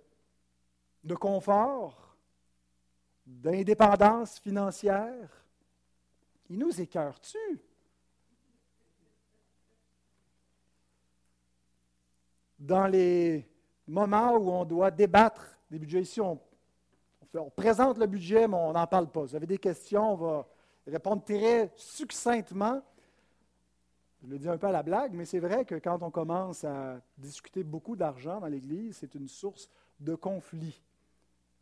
de 1.03 1.15
confort, 1.15 2.15
d'indépendance 3.25 4.39
financière. 4.39 5.29
Il 6.49 6.57
nous 6.57 6.81
écœure-tu? 6.81 7.61
Dans 12.57 12.87
les 12.87 13.47
moments 13.87 14.33
où 14.33 14.51
on 14.51 14.65
doit 14.65 14.91
débattre 14.91 15.57
des 15.69 15.79
budgets, 15.79 16.01
ici, 16.01 16.19
on, 16.19 16.39
on 17.33 17.49
présente 17.51 17.97
le 17.97 18.07
budget, 18.07 18.47
mais 18.47 18.57
on 18.57 18.73
n'en 18.73 18.87
parle 18.87 19.09
pas. 19.09 19.21
Vous 19.21 19.35
avez 19.35 19.45
des 19.47 19.59
questions, 19.59 20.13
on 20.13 20.15
va 20.15 20.47
répondre 20.87 21.23
très 21.23 21.71
succinctement. 21.75 22.81
Je 24.21 24.27
le 24.27 24.37
dis 24.37 24.49
un 24.49 24.57
peu 24.57 24.67
à 24.67 24.71
la 24.71 24.83
blague, 24.83 25.13
mais 25.13 25.23
c'est 25.23 25.39
vrai 25.39 25.63
que 25.63 25.75
quand 25.75 26.03
on 26.03 26.11
commence 26.11 26.65
à 26.65 26.99
discuter 27.17 27.63
beaucoup 27.63 27.95
d'argent 27.95 28.41
dans 28.41 28.47
l'Église, 28.47 28.97
c'est 28.97 29.15
une 29.15 29.29
source 29.29 29.69
de 30.01 30.13
conflit 30.13 30.81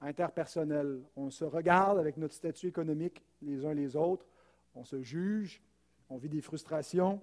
interpersonnel. 0.01 1.03
On 1.15 1.29
se 1.29 1.45
regarde 1.45 1.99
avec 1.99 2.17
notre 2.17 2.33
statut 2.33 2.67
économique 2.67 3.23
les 3.43 3.63
uns 3.63 3.73
les 3.73 3.95
autres, 3.95 4.25
on 4.73 4.83
se 4.83 5.01
juge, 5.03 5.61
on 6.09 6.17
vit 6.17 6.29
des 6.29 6.41
frustrations 6.41 7.21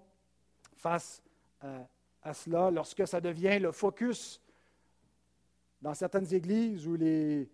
face 0.77 1.21
à, 1.61 1.89
à 2.23 2.33
cela. 2.33 2.71
Lorsque 2.71 3.07
ça 3.07 3.21
devient 3.21 3.59
le 3.59 3.73
focus 3.73 4.41
dans 5.83 5.95
certaines 5.95 6.33
églises 6.33 6.87
où 6.87 6.95
les 6.95 7.51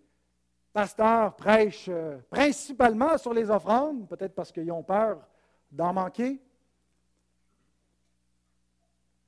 pasteurs 0.72 1.34
prêchent 1.34 1.88
euh, 1.88 2.18
principalement 2.28 3.16
sur 3.16 3.32
les 3.32 3.50
offrandes, 3.50 4.06
peut-être 4.06 4.34
parce 4.34 4.52
qu'ils 4.52 4.70
ont 4.70 4.82
peur 4.82 5.26
d'en 5.72 5.92
manquer, 5.92 6.40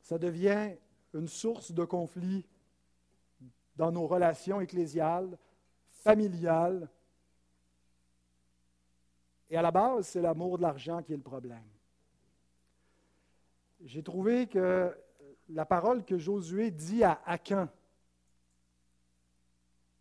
ça 0.03 0.19
devient 0.19 0.77
une 1.15 1.29
source 1.29 1.73
de 1.73 1.85
conflit 1.85 2.45
dans 3.77 3.93
nos 3.93 4.07
relations 4.07 4.61
ecclésiales, 4.61 5.39
familiales. 5.91 6.89
Et 9.49 9.57
à 9.57 9.63
la 9.63 9.71
base, 9.71 10.09
c'est 10.09 10.21
l'amour 10.21 10.59
de 10.59 10.63
l'argent 10.63 11.03
qui 11.03 11.13
est 11.13 11.17
le 11.17 11.23
problème. 11.23 11.65
J'ai 13.81 14.03
trouvé 14.03 14.47
que 14.47 14.97
la 15.49 15.65
parole 15.65 16.05
que 16.05 16.19
Josué 16.19 16.71
dit 16.71 17.05
à 17.05 17.21
Akan, 17.27 17.69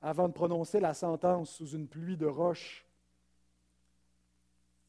avant 0.01 0.27
de 0.27 0.33
prononcer 0.33 0.79
la 0.79 0.93
sentence 0.93 1.51
sous 1.51 1.69
une 1.69 1.87
pluie 1.87 2.17
de 2.17 2.25
roches 2.25 2.85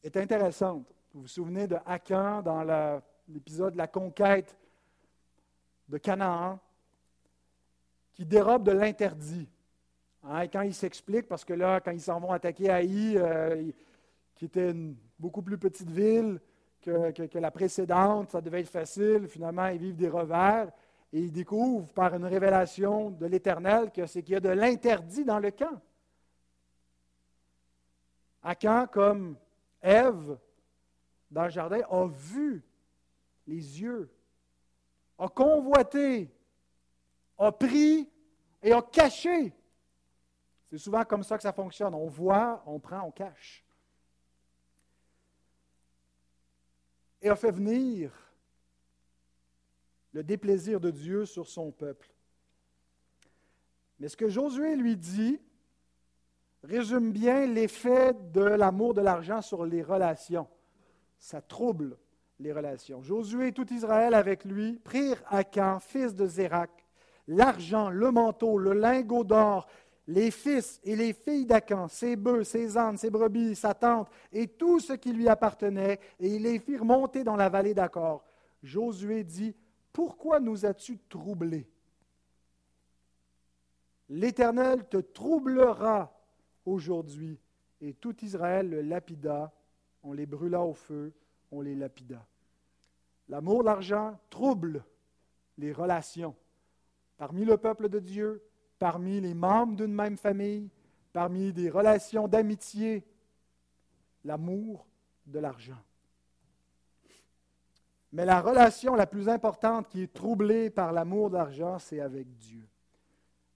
est 0.01 0.17
intéressante. 0.17 0.91
Vous 1.13 1.21
vous 1.21 1.27
souvenez 1.27 1.67
de 1.67 1.77
Akan 1.85 2.41
dans 2.41 2.63
l'épisode 3.27 3.73
de 3.73 3.77
la 3.77 3.87
conquête 3.87 4.57
de 5.93 5.99
Canaan, 5.99 6.59
qui 8.13 8.25
dérobe 8.25 8.63
de 8.63 8.71
l'interdit. 8.71 9.47
Hein, 10.23 10.41
et 10.41 10.49
quand 10.49 10.61
il 10.61 10.73
s'explique, 10.73 11.27
parce 11.27 11.45
que 11.45 11.53
là, 11.53 11.81
quand 11.81 11.91
ils 11.91 12.01
s'en 12.01 12.19
vont 12.19 12.31
attaquer 12.31 12.71
Haï, 12.71 13.15
euh, 13.15 13.71
qui 14.33 14.45
était 14.45 14.71
une 14.71 14.95
beaucoup 15.19 15.43
plus 15.43 15.59
petite 15.59 15.91
ville 15.91 16.41
que, 16.81 17.37
la 17.37 17.51
précédente, 17.51 18.31
ça 18.31 18.41
devait 18.41 18.61
être 18.61 18.69
facile. 18.69 19.27
Finalement, 19.27 19.67
ils 19.67 19.77
vivent 19.77 19.95
des 19.95 20.09
revers 20.09 20.71
et 21.13 21.19
il 21.19 21.31
découvre 21.31 21.93
par 21.93 22.15
une 22.15 22.25
révélation 22.25 23.11
de 23.11 23.27
l'Éternel 23.27 23.91
que 23.91 24.07
c'est 24.07 24.23
qu'il 24.23 24.33
y 24.33 24.37
a 24.37 24.39
de 24.39 24.49
l'interdit 24.49 25.23
dans 25.23 25.39
le 25.39 25.51
camp. 25.51 25.79
Akan, 28.41 28.87
comme 28.87 29.37
Ève, 29.79 30.39
dans 31.29 31.43
le 31.43 31.51
jardin, 31.51 31.81
a 31.87 32.07
vu 32.07 32.63
les 33.45 33.79
yeux, 33.79 34.09
a 35.17 35.27
convoité, 35.27 36.31
a 37.37 37.51
pris 37.51 38.09
et 38.61 38.71
a 38.71 38.81
caché. 38.81 39.53
C'est 40.69 40.77
souvent 40.77 41.03
comme 41.03 41.23
ça 41.23 41.37
que 41.37 41.43
ça 41.43 41.53
fonctionne. 41.53 41.93
On 41.93 42.07
voit, 42.07 42.63
on 42.65 42.79
prend, 42.79 43.01
on 43.01 43.11
cache. 43.11 43.63
Et 47.21 47.29
a 47.29 47.35
fait 47.35 47.51
venir 47.51 48.11
le 50.11 50.23
déplaisir 50.23 50.79
de 50.79 50.91
Dieu 50.91 51.25
sur 51.25 51.47
son 51.47 51.71
peuple. 51.71 52.09
Mais 53.99 54.07
ce 54.07 54.17
que 54.17 54.29
Josué 54.29 54.75
lui 54.75 54.97
dit 54.97 55.39
résume 56.63 57.11
bien 57.11 57.45
l'effet 57.45 58.13
de 58.13 58.41
l'amour 58.41 58.93
de 58.93 59.01
l'argent 59.01 59.41
sur 59.41 59.65
les 59.65 59.83
relations. 59.83 60.47
Ça 61.19 61.41
trouble 61.41 61.97
les 62.43 62.53
relations. 62.53 63.01
Josué 63.01 63.47
et 63.47 63.51
tout 63.51 63.71
Israël 63.73 64.13
avec 64.13 64.45
lui 64.45 64.79
prirent 64.83 65.23
Akan, 65.29 65.79
fils 65.79 66.13
de 66.13 66.27
Zérak, 66.27 66.69
l'argent, 67.27 67.89
le 67.89 68.11
manteau, 68.11 68.57
le 68.57 68.73
lingot 68.73 69.23
d'or, 69.23 69.67
les 70.07 70.31
fils 70.31 70.81
et 70.83 70.95
les 70.95 71.13
filles 71.13 71.45
d'Akan, 71.45 71.87
ses 71.87 72.15
bœufs, 72.15 72.43
ses 72.43 72.77
ânes, 72.77 72.97
ses 72.97 73.09
brebis, 73.09 73.55
sa 73.55 73.73
tente 73.73 74.09
et 74.31 74.47
tout 74.47 74.79
ce 74.79 74.93
qui 74.93 75.13
lui 75.13 75.29
appartenait, 75.29 75.99
et 76.19 76.27
ils 76.35 76.43
les 76.43 76.59
firent 76.59 76.85
monter 76.85 77.23
dans 77.23 77.37
la 77.37 77.49
vallée 77.49 77.73
d'Accor. 77.73 78.23
Josué 78.61 79.23
dit 79.23 79.55
pourquoi 79.93 80.39
nous 80.39 80.65
as-tu 80.65 80.99
troublés? 81.07 81.69
L'Éternel 84.09 84.87
te 84.89 84.97
troublera 84.97 86.13
aujourd'hui. 86.65 87.39
Et 87.79 87.93
tout 87.93 88.15
Israël 88.23 88.69
le 88.69 88.81
lapida, 88.81 89.51
on 90.03 90.13
les 90.13 90.25
brûla 90.25 90.61
au 90.61 90.73
feu, 90.73 91.13
on 91.51 91.61
les 91.61 91.75
lapida. 91.75 92.25
L'amour, 93.29 93.63
l'argent 93.63 94.19
trouble 94.29 94.83
les 95.57 95.71
relations 95.71 96.35
parmi 97.17 97.45
le 97.45 97.57
peuple 97.57 97.89
de 97.89 97.99
Dieu, 97.99 98.43
parmi 98.79 99.21
les 99.21 99.33
membres 99.33 99.77
d'une 99.77 99.93
même 99.93 100.17
famille, 100.17 100.69
parmi 101.13 101.53
des 101.53 101.69
relations 101.69 102.27
d'amitié, 102.27 103.05
l'amour 104.25 104.85
de 105.25 105.39
l'argent. 105.39 105.81
Mais 108.11 108.25
la 108.25 108.41
relation 108.41 108.95
la 108.95 109.07
plus 109.07 109.29
importante 109.29 109.87
qui 109.87 110.03
est 110.03 110.13
troublée 110.13 110.69
par 110.69 110.91
l'amour 110.91 111.29
d'argent, 111.29 111.79
c'est 111.79 111.99
avec 111.99 112.35
Dieu. 112.35 112.67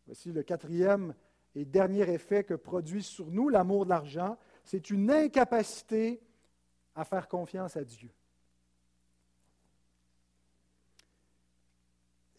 Voici 0.05 0.31
le 0.31 0.43
quatrième 0.43 1.13
et 1.53 1.65
dernier 1.65 2.09
effet 2.09 2.43
que 2.43 2.53
produit 2.53 3.03
sur 3.03 3.27
nous 3.27 3.49
l'amour 3.49 3.85
de 3.85 3.89
l'argent, 3.89 4.37
c'est 4.63 4.89
une 4.89 5.11
incapacité 5.11 6.21
à 6.95 7.03
faire 7.03 7.27
confiance 7.27 7.75
à 7.75 7.83
Dieu. 7.83 8.11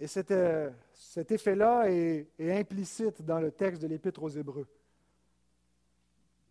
Et 0.01 0.07
cet, 0.07 0.31
euh, 0.31 0.71
cet 0.95 1.33
effet-là 1.33 1.91
est, 1.91 2.29
est, 2.39 2.53
implicite 2.53 3.23
dans 3.23 3.41
le 3.41 3.51
texte 3.51 3.83
de 3.83 3.89
l'Épître 3.89 4.23
aux 4.23 4.29
Hébreux. 4.29 4.67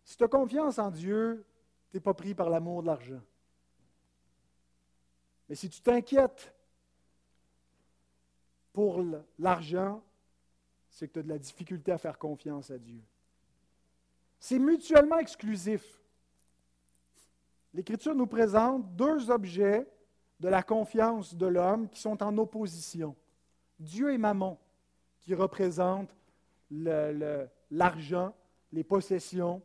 Si 0.04 0.16
tu 0.16 0.24
as 0.24 0.28
confiance 0.28 0.78
en 0.78 0.90
Dieu, 0.90 1.44
tu 1.90 1.96
n'es 1.96 2.00
pas 2.00 2.14
pris 2.14 2.34
par 2.34 2.50
l'amour 2.50 2.82
de 2.82 2.88
l'argent. 2.88 3.20
Mais 5.48 5.54
si 5.54 5.70
tu 5.70 5.80
t'inquiètes 5.80 6.52
pour 8.72 9.02
l'argent, 9.38 10.02
c'est 10.90 11.08
que 11.08 11.14
tu 11.14 11.18
as 11.20 11.22
de 11.22 11.28
la 11.28 11.38
difficulté 11.38 11.92
à 11.92 11.98
faire 11.98 12.18
confiance 12.18 12.70
à 12.70 12.78
Dieu. 12.78 13.02
C'est 14.38 14.58
mutuellement 14.58 15.18
exclusif. 15.18 16.00
L'Écriture 17.72 18.14
nous 18.14 18.26
présente 18.26 18.94
deux 18.94 19.30
objets 19.30 19.86
de 20.38 20.48
la 20.48 20.62
confiance 20.62 21.34
de 21.34 21.46
l'homme 21.46 21.88
qui 21.88 22.00
sont 22.00 22.22
en 22.22 22.36
opposition. 22.38 23.16
Dieu 23.78 24.12
et 24.12 24.18
Mammon, 24.18 24.58
qui 25.20 25.34
représentent 25.34 26.14
l'argent, 26.70 28.34
les 28.72 28.84
possessions, 28.84 29.62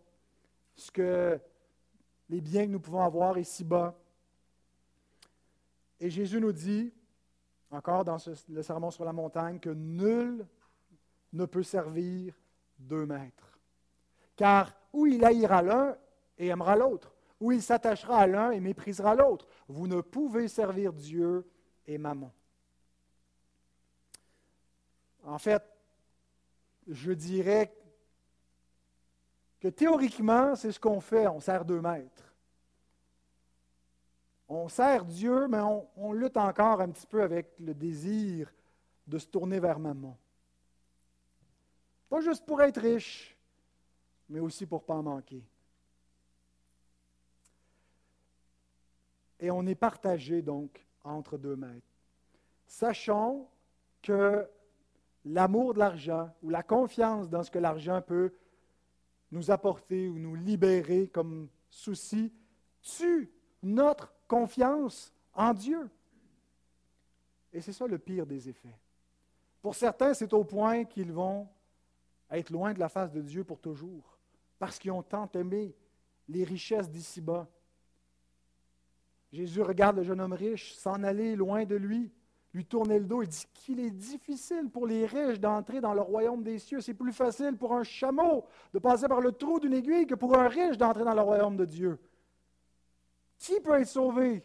ce 0.76 0.92
que, 0.92 1.40
les 2.30 2.42
biens 2.42 2.66
que 2.66 2.72
nous 2.72 2.80
pouvons 2.80 3.04
avoir 3.04 3.38
ici-bas, 3.38 3.96
Et 6.00 6.10
Jésus 6.10 6.42
nous 6.42 6.52
dit, 6.52 6.92
encore 7.72 8.04
dans 8.04 8.18
le 8.50 8.62
sermon 8.62 8.92
sur 8.92 9.06
la 9.06 9.14
montagne, 9.14 9.60
que 9.60 9.70
nul 9.70 10.46
ne 11.32 11.46
peut 11.46 11.64
servir 11.64 12.38
deux 12.78 13.06
maîtres. 13.06 13.58
Car 14.36 14.76
ou 14.92 15.06
il 15.06 15.24
haïra 15.24 15.62
l'un 15.62 15.98
et 16.38 16.48
aimera 16.48 16.76
l'autre, 16.76 17.14
ou 17.40 17.52
il 17.52 17.62
s'attachera 17.62 18.20
à 18.20 18.28
l'un 18.28 18.52
et 18.52 18.60
méprisera 18.60 19.16
l'autre. 19.16 19.48
Vous 19.68 19.88
ne 19.88 20.02
pouvez 20.02 20.48
servir 20.48 20.92
Dieu 20.92 21.48
et 21.88 21.98
Maman. 21.98 22.32
En 25.24 25.38
fait, 25.38 25.64
je 26.88 27.12
dirais 27.12 27.74
que 29.60 29.70
théoriquement, 29.70 30.56
c'est 30.56 30.72
ce 30.72 30.80
qu'on 30.80 31.00
fait, 31.00 31.28
on 31.28 31.40
sert 31.40 31.64
deux 31.64 31.80
maîtres. 31.80 32.34
On 34.50 34.68
sert 34.68 35.06
Dieu, 35.06 35.48
mais 35.48 35.62
on, 35.96 36.12
lutte 36.12 36.38
encore 36.38 36.82
un 36.82 36.90
petit 36.90 37.08
peu 37.08 37.24
avec 37.24 37.58
le 37.60 37.74
désir 37.74 38.54
de 39.08 39.18
se 39.18 39.26
tourner 39.28 39.60
vers 39.60 39.80
maman. 39.80 40.18
Pas 42.10 42.20
juste 42.20 42.46
pour 42.46 42.62
être 42.62 42.82
riche, 42.82 43.38
mais 44.30 44.40
aussi 44.40 44.66
pour 44.66 44.82
ne 44.82 44.86
pas 44.86 44.94
en 44.96 45.04
manquer. 45.04 45.44
Et 49.40 49.50
on 49.50 49.66
est 49.66 49.76
partagé 49.76 50.42
donc 50.42 50.86
entre 51.04 51.38
deux 51.38 51.56
maîtres. 51.56 51.88
Sachons 52.68 53.48
que 54.02 54.48
l'amour 55.26 55.74
de 55.74 55.80
l'argent 55.80 56.34
ou 56.42 56.50
la 56.50 56.64
confiance 56.64 57.30
dans 57.30 57.44
ce 57.44 57.52
que 57.52 57.60
l'argent 57.60 58.02
peut 58.02 58.34
nous 59.32 59.52
apporter 59.52 60.08
ou 60.08 60.20
nous 60.20 60.36
libérer 60.36 61.08
comme 61.08 61.50
souci 61.70 62.32
tue 62.82 63.32
notre 63.62 64.14
confiance 64.28 65.14
en 65.34 65.54
Dieu. 65.54 65.90
Et 67.52 67.62
c'est 67.62 67.74
ça 67.74 67.88
le 67.88 67.98
pire 67.98 68.26
des 68.26 68.50
effets. 68.50 68.78
Pour 69.62 69.76
certains, 69.76 70.14
c'est 70.14 70.34
au 70.34 70.44
point 70.44 70.84
qu'ils 70.84 71.12
vont 71.12 71.48
être 72.30 72.50
loin 72.50 72.74
de 72.74 72.80
la 72.80 72.90
face 72.90 73.12
de 73.12 73.22
Dieu 73.22 73.44
pour 73.44 73.60
toujours, 73.60 74.18
parce 74.60 74.78
qu'ils 74.78 74.92
ont 74.92 75.04
tant 75.04 75.30
aimé 75.34 75.76
les 76.28 76.44
richesses 76.44 76.90
d'ici-bas. 76.90 77.48
Jésus 79.32 79.62
regarde 79.62 79.98
le 79.98 80.04
jeune 80.04 80.22
homme 80.22 80.34
riche 80.34 80.74
s'en 80.74 81.04
aller 81.04 81.36
loin 81.36 81.66
de 81.66 81.76
lui, 81.76 82.12
lui 82.54 82.66
tourner 82.66 83.00
le 83.00 83.06
dos 83.06 83.24
et 83.24 83.28
dit 83.28 83.48
qu'il 83.54 83.80
est 83.80 83.90
difficile 83.90 84.70
pour 84.70 84.86
les 84.86 85.06
riches 85.06 85.40
d'entrer 85.40 85.82
dans 85.82 85.94
le 85.94 86.02
royaume 86.02 86.44
des 86.44 86.60
cieux. 86.60 86.82
C'est 86.82 86.94
plus 86.94 87.12
facile 87.12 87.58
pour 87.58 87.74
un 87.74 87.84
chameau 87.84 88.46
de 88.74 88.80
passer 88.80 89.08
par 89.08 89.22
le 89.22 89.32
trou 89.32 89.60
d'une 89.60 89.74
aiguille 89.74 90.06
que 90.06 90.16
pour 90.16 90.38
un 90.38 90.48
riche 90.48 90.78
d'entrer 90.78 91.04
dans 91.04 91.16
le 91.16 91.22
royaume 91.22 91.58
de 91.58 91.66
Dieu. 91.66 92.00
Qui 93.40 93.60
peut 93.60 93.80
être 93.80 93.88
sauvé? 93.88 94.44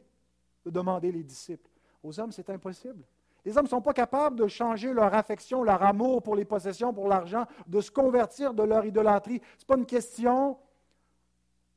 De 0.65 0.71
demander 0.71 1.13
les 1.13 1.23
disciples. 1.23 1.71
Aux 2.03 2.19
hommes, 2.19 2.33
c'est 2.33 2.49
impossible. 2.51 3.05
Les 3.45 3.57
hommes 3.57 3.65
ne 3.65 3.71
sont 3.71 3.83
pas 3.83 3.93
capables 3.93 4.37
de 4.37 4.47
changer 4.49 4.93
leur 4.93 5.15
affection, 5.15 5.63
leur 5.63 5.83
amour 5.83 6.23
pour 6.23 6.35
les 6.35 6.45
possessions, 6.45 6.93
pour 6.93 7.09
l'argent, 7.09 7.47
de 7.67 7.81
se 7.81 7.91
convertir 7.91 8.53
de 8.53 8.63
leur 8.63 8.85
idolâtrie. 8.85 9.41
Ce 9.57 9.63
n'est 9.63 9.67
pas 9.67 9.77
une 9.77 9.87
question 9.87 10.59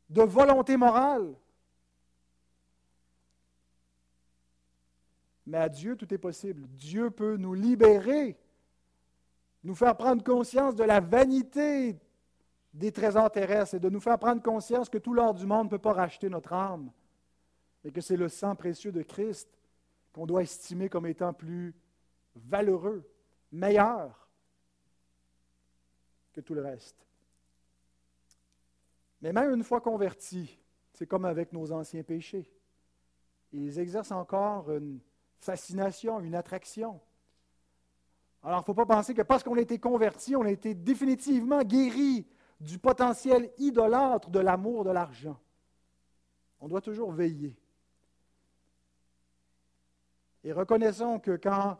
de 0.10 0.22
volonté 0.24 0.78
morale. 0.78 1.34
Mais 5.52 5.58
à 5.58 5.68
Dieu, 5.68 5.98
tout 5.98 6.14
est 6.14 6.18
possible. 6.18 6.66
Dieu 6.70 7.12
peut 7.12 7.36
nous 7.36 7.54
libérer, 7.54 8.40
nous 9.66 9.76
faire 9.76 9.98
prendre 9.98 10.24
conscience 10.24 10.76
de 10.76 10.86
la 10.86 11.02
vanité 11.02 12.00
des 12.74 12.94
trésors 12.94 13.30
terrestres 13.30 13.76
et 13.76 13.80
de 13.82 13.90
nous 13.90 14.00
faire 14.00 14.18
prendre 14.18 14.42
conscience 14.42 14.88
que 14.88 14.98
tout 14.98 15.14
l'or 15.14 15.34
du 15.34 15.46
monde 15.46 15.66
ne 15.66 15.72
peut 15.72 15.78
pas 15.78 15.92
racheter 15.92 16.30
notre 16.30 16.54
âme, 16.54 16.90
et 17.84 17.92
que 17.92 18.00
c'est 18.00 18.16
le 18.16 18.30
sang 18.30 18.56
précieux 18.56 18.94
de 18.94 19.02
Christ 19.02 19.50
qu'on 20.14 20.26
doit 20.26 20.44
estimer 20.44 20.88
comme 20.88 21.06
étant 21.06 21.34
plus 21.34 21.76
valeureux, 22.34 23.04
meilleur 23.52 24.30
que 26.32 26.40
tout 26.40 26.54
le 26.54 26.62
reste. 26.62 27.06
Mais 29.22 29.34
même 29.34 29.54
une 29.54 29.66
fois 29.66 29.82
convertis, 29.82 30.58
c'est 30.94 31.08
comme 31.08 31.26
avec 31.26 31.52
nos 31.52 31.74
anciens 31.74 32.04
péchés. 32.04 32.50
Ils 33.52 33.80
exercent 33.80 34.14
encore 34.14 34.72
une 34.72 35.02
une 36.20 36.36
attraction. 36.36 37.00
Alors, 38.44 38.60
il 38.60 38.62
ne 38.62 38.66
faut 38.66 38.74
pas 38.74 38.86
penser 38.86 39.14
que 39.14 39.22
parce 39.22 39.44
qu'on 39.44 39.58
a 39.58 39.62
été 39.62 39.80
converti, 39.80 40.36
on 40.36 40.44
a 40.44 40.52
été 40.52 40.74
définitivement 40.74 41.64
guéri 41.64 42.28
du 42.60 42.80
potentiel 42.80 43.52
idolâtre 43.58 44.30
de 44.30 44.40
l'amour 44.40 44.84
de 44.84 44.92
l'argent. 44.92 45.40
On 46.60 46.68
doit 46.68 46.82
toujours 46.82 47.12
veiller. 47.12 47.56
Et 50.44 50.52
reconnaissons 50.54 51.20
que 51.20 51.36
quand 51.36 51.78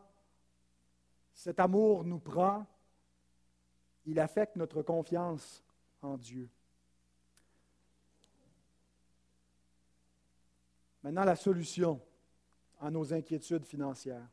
cet 1.34 1.60
amour 1.60 2.04
nous 2.04 2.20
prend, 2.20 2.66
il 4.06 4.20
affecte 4.20 4.56
notre 4.56 4.82
confiance 4.82 5.64
en 6.02 6.18
Dieu. 6.18 6.50
Maintenant, 11.04 11.24
la 11.24 11.36
solution 11.36 12.00
à 12.82 12.90
nos 12.90 13.14
inquiétudes 13.14 13.66
financières. 13.66 14.28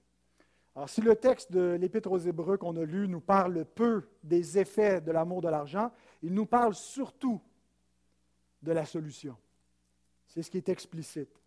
Alors, 0.75 0.89
si 0.89 1.01
le 1.01 1.17
texte 1.17 1.53
de 1.53 1.77
l'Épître 1.81 2.11
aux 2.11 2.19
Hébreux 2.19 2.57
qu'on 2.57 2.77
a 2.77 2.85
lu 2.85 3.09
nous 3.09 3.21
parle 3.21 3.65
peu 3.65 4.09
des 4.23 4.59
effets 4.59 5.01
de 5.01 5.13
l'amour 5.13 5.43
de 5.43 5.49
l'argent, 5.49 5.91
il 6.23 6.33
nous 6.33 6.47
parle 6.47 6.75
surtout 6.75 7.41
de 8.63 8.73
la 8.73 8.85
solution. 8.85 9.37
C'est 10.27 10.43
ce 10.43 10.51
qui 10.51 10.57
est 10.57 10.69
explicite. 10.69 11.41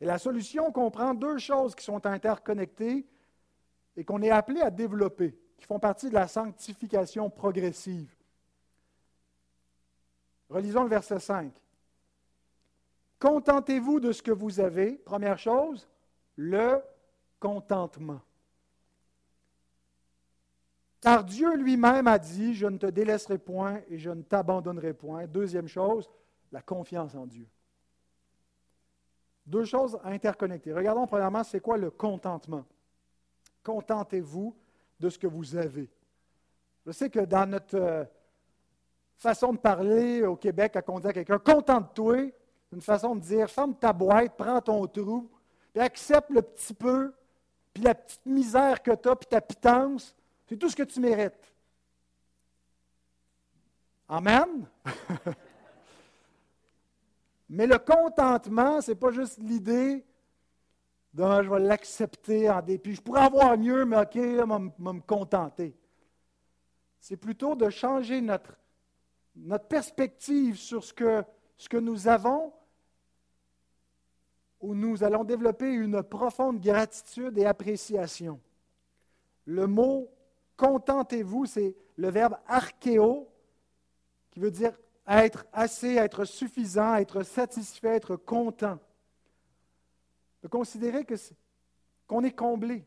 Et 0.00 0.06
la 0.06 0.18
solution 0.18 0.70
comprend 0.70 1.14
deux 1.14 1.38
choses 1.38 1.74
qui 1.74 1.84
sont 1.84 2.04
interconnectées 2.06 3.04
et 3.96 4.04
qu'on 4.04 4.22
est 4.22 4.30
appelé 4.30 4.60
à 4.60 4.70
développer, 4.70 5.36
qui 5.56 5.66
font 5.66 5.80
partie 5.80 6.08
de 6.08 6.14
la 6.14 6.28
sanctification 6.28 7.30
progressive. 7.30 8.14
Relisons 10.48 10.84
le 10.84 10.88
verset 10.88 11.18
5. 11.18 11.52
Contentez-vous 13.18 13.98
de 13.98 14.12
ce 14.12 14.22
que 14.22 14.30
vous 14.30 14.60
avez, 14.60 14.92
première 14.92 15.38
chose, 15.38 15.88
le 16.38 16.80
contentement. 17.40 18.20
Car 21.00 21.24
Dieu 21.24 21.56
lui-même 21.56 22.06
a 22.06 22.18
dit, 22.18 22.54
je 22.54 22.66
ne 22.66 22.78
te 22.78 22.86
délaisserai 22.86 23.38
point 23.38 23.80
et 23.88 23.98
je 23.98 24.10
ne 24.10 24.22
t'abandonnerai 24.22 24.94
point. 24.94 25.26
Deuxième 25.26 25.68
chose, 25.68 26.08
la 26.50 26.62
confiance 26.62 27.14
en 27.14 27.26
Dieu. 27.26 27.46
Deux 29.46 29.64
choses 29.64 29.98
interconnectées. 30.04 30.72
Regardons 30.72 31.06
premièrement, 31.06 31.42
c'est 31.42 31.60
quoi 31.60 31.76
le 31.76 31.90
contentement? 31.90 32.64
Contentez-vous 33.64 34.56
de 34.98 35.08
ce 35.08 35.18
que 35.18 35.26
vous 35.26 35.56
avez. 35.56 35.90
Je 36.86 36.92
sais 36.92 37.10
que 37.10 37.20
dans 37.20 37.48
notre 37.48 37.76
euh, 37.76 38.04
façon 39.16 39.52
de 39.52 39.58
parler 39.58 40.22
au 40.22 40.36
Québec, 40.36 40.72
quand 40.74 41.00
on 41.00 41.04
à 41.04 41.12
quelqu'un 41.12 41.38
contente-toi, 41.38 42.30
c'est 42.68 42.76
une 42.76 42.82
façon 42.82 43.16
de 43.16 43.20
dire 43.20 43.50
ferme 43.50 43.74
ta 43.74 43.92
boîte, 43.92 44.36
prends 44.36 44.60
ton 44.60 44.86
trou, 44.86 45.30
accepte 45.80 46.30
le 46.30 46.42
petit 46.42 46.74
peu, 46.74 47.14
puis 47.72 47.82
la 47.82 47.94
petite 47.94 48.26
misère 48.26 48.82
que 48.82 48.94
tu 48.94 49.08
as, 49.08 49.16
puis 49.16 49.28
ta 49.28 49.40
pitance. 49.40 50.14
C'est 50.46 50.56
tout 50.56 50.68
ce 50.68 50.76
que 50.76 50.82
tu 50.82 51.00
mérites. 51.00 51.54
Amen? 54.08 54.66
Mais 57.50 57.66
le 57.66 57.78
contentement, 57.78 58.80
ce 58.80 58.90
n'est 58.90 58.96
pas 58.96 59.10
juste 59.10 59.38
l'idée 59.38 60.04
de 61.14 61.22
ah, 61.22 61.42
je 61.42 61.50
vais 61.50 61.60
l'accepter 61.60 62.50
en 62.50 62.60
dépit. 62.62 62.94
Je 62.94 63.00
pourrais 63.00 63.22
avoir 63.22 63.56
mieux, 63.56 63.84
mais 63.84 63.96
OK, 63.96 64.14
je 64.14 64.20
vais 64.20 64.44
me 64.46 65.00
contenter. 65.00 65.74
C'est 67.00 67.16
plutôt 67.16 67.54
de 67.54 67.70
changer 67.70 68.20
notre, 68.20 68.54
notre 69.34 69.66
perspective 69.66 70.56
sur 70.56 70.84
ce 70.84 70.92
que, 70.92 71.24
ce 71.56 71.68
que 71.68 71.78
nous 71.78 72.06
avons, 72.08 72.52
où 74.60 74.74
nous 74.74 75.04
allons 75.04 75.24
développer 75.24 75.72
une 75.72 76.02
profonde 76.02 76.60
gratitude 76.60 77.38
et 77.38 77.46
appréciation. 77.46 78.40
Le 79.44 79.66
mot 79.66 80.10
contentez-vous, 80.58 81.46
c'est 81.46 81.74
le 81.96 82.10
verbe 82.10 82.36
archéo, 82.46 83.28
qui 84.30 84.40
veut 84.40 84.50
dire 84.50 84.76
être 85.06 85.46
assez, 85.52 85.94
être 85.94 86.24
suffisant, 86.24 86.96
être 86.96 87.22
satisfait, 87.22 87.96
être 87.96 88.16
content. 88.16 88.78
De 90.42 90.48
considérer 90.48 91.06
qu'on 92.06 92.22
est 92.22 92.32
comblé. 92.32 92.84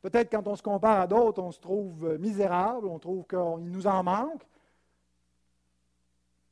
Peut-être 0.00 0.30
quand 0.30 0.46
on 0.48 0.56
se 0.56 0.62
compare 0.62 1.00
à 1.00 1.06
d'autres, 1.06 1.42
on 1.42 1.52
se 1.52 1.60
trouve 1.60 2.16
misérable, 2.18 2.86
on 2.86 2.98
trouve 2.98 3.26
qu'il 3.26 3.70
nous 3.70 3.86
en 3.86 4.02
manque. 4.02 4.46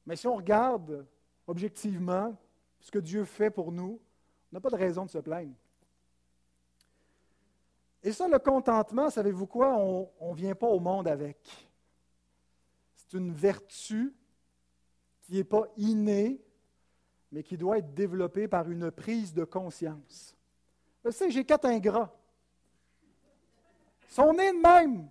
Mais 0.06 0.16
si 0.16 0.26
on 0.26 0.36
regarde 0.36 1.06
objectivement 1.46 2.36
ce 2.84 2.90
que 2.90 2.98
Dieu 2.98 3.24
fait 3.24 3.50
pour 3.50 3.72
nous, 3.72 3.98
on 4.52 4.56
n'a 4.56 4.60
pas 4.60 4.68
de 4.68 4.76
raison 4.76 5.06
de 5.06 5.10
se 5.10 5.18
plaindre. 5.18 5.56
Et 8.02 8.12
ça, 8.12 8.28
le 8.28 8.38
contentement, 8.38 9.08
savez-vous 9.08 9.46
quoi? 9.46 9.74
On 9.74 10.30
ne 10.30 10.36
vient 10.36 10.54
pas 10.54 10.68
au 10.68 10.78
monde 10.78 11.08
avec 11.08 11.38
une 13.14 13.32
vertu 13.32 14.12
qui 15.22 15.34
n'est 15.34 15.44
pas 15.44 15.66
innée, 15.76 16.44
mais 17.32 17.42
qui 17.42 17.56
doit 17.56 17.78
être 17.78 17.94
développé 17.94 18.48
par 18.48 18.68
une 18.68 18.90
prise 18.90 19.32
de 19.32 19.44
conscience. 19.44 20.36
Je 21.04 21.10
sais, 21.10 21.30
j'ai 21.30 21.44
quatre 21.44 21.66
ingrats. 21.66 22.12
Ils 24.10 24.14
sont 24.14 24.32
nés 24.32 24.52
de 24.52 24.60
même. 24.60 25.08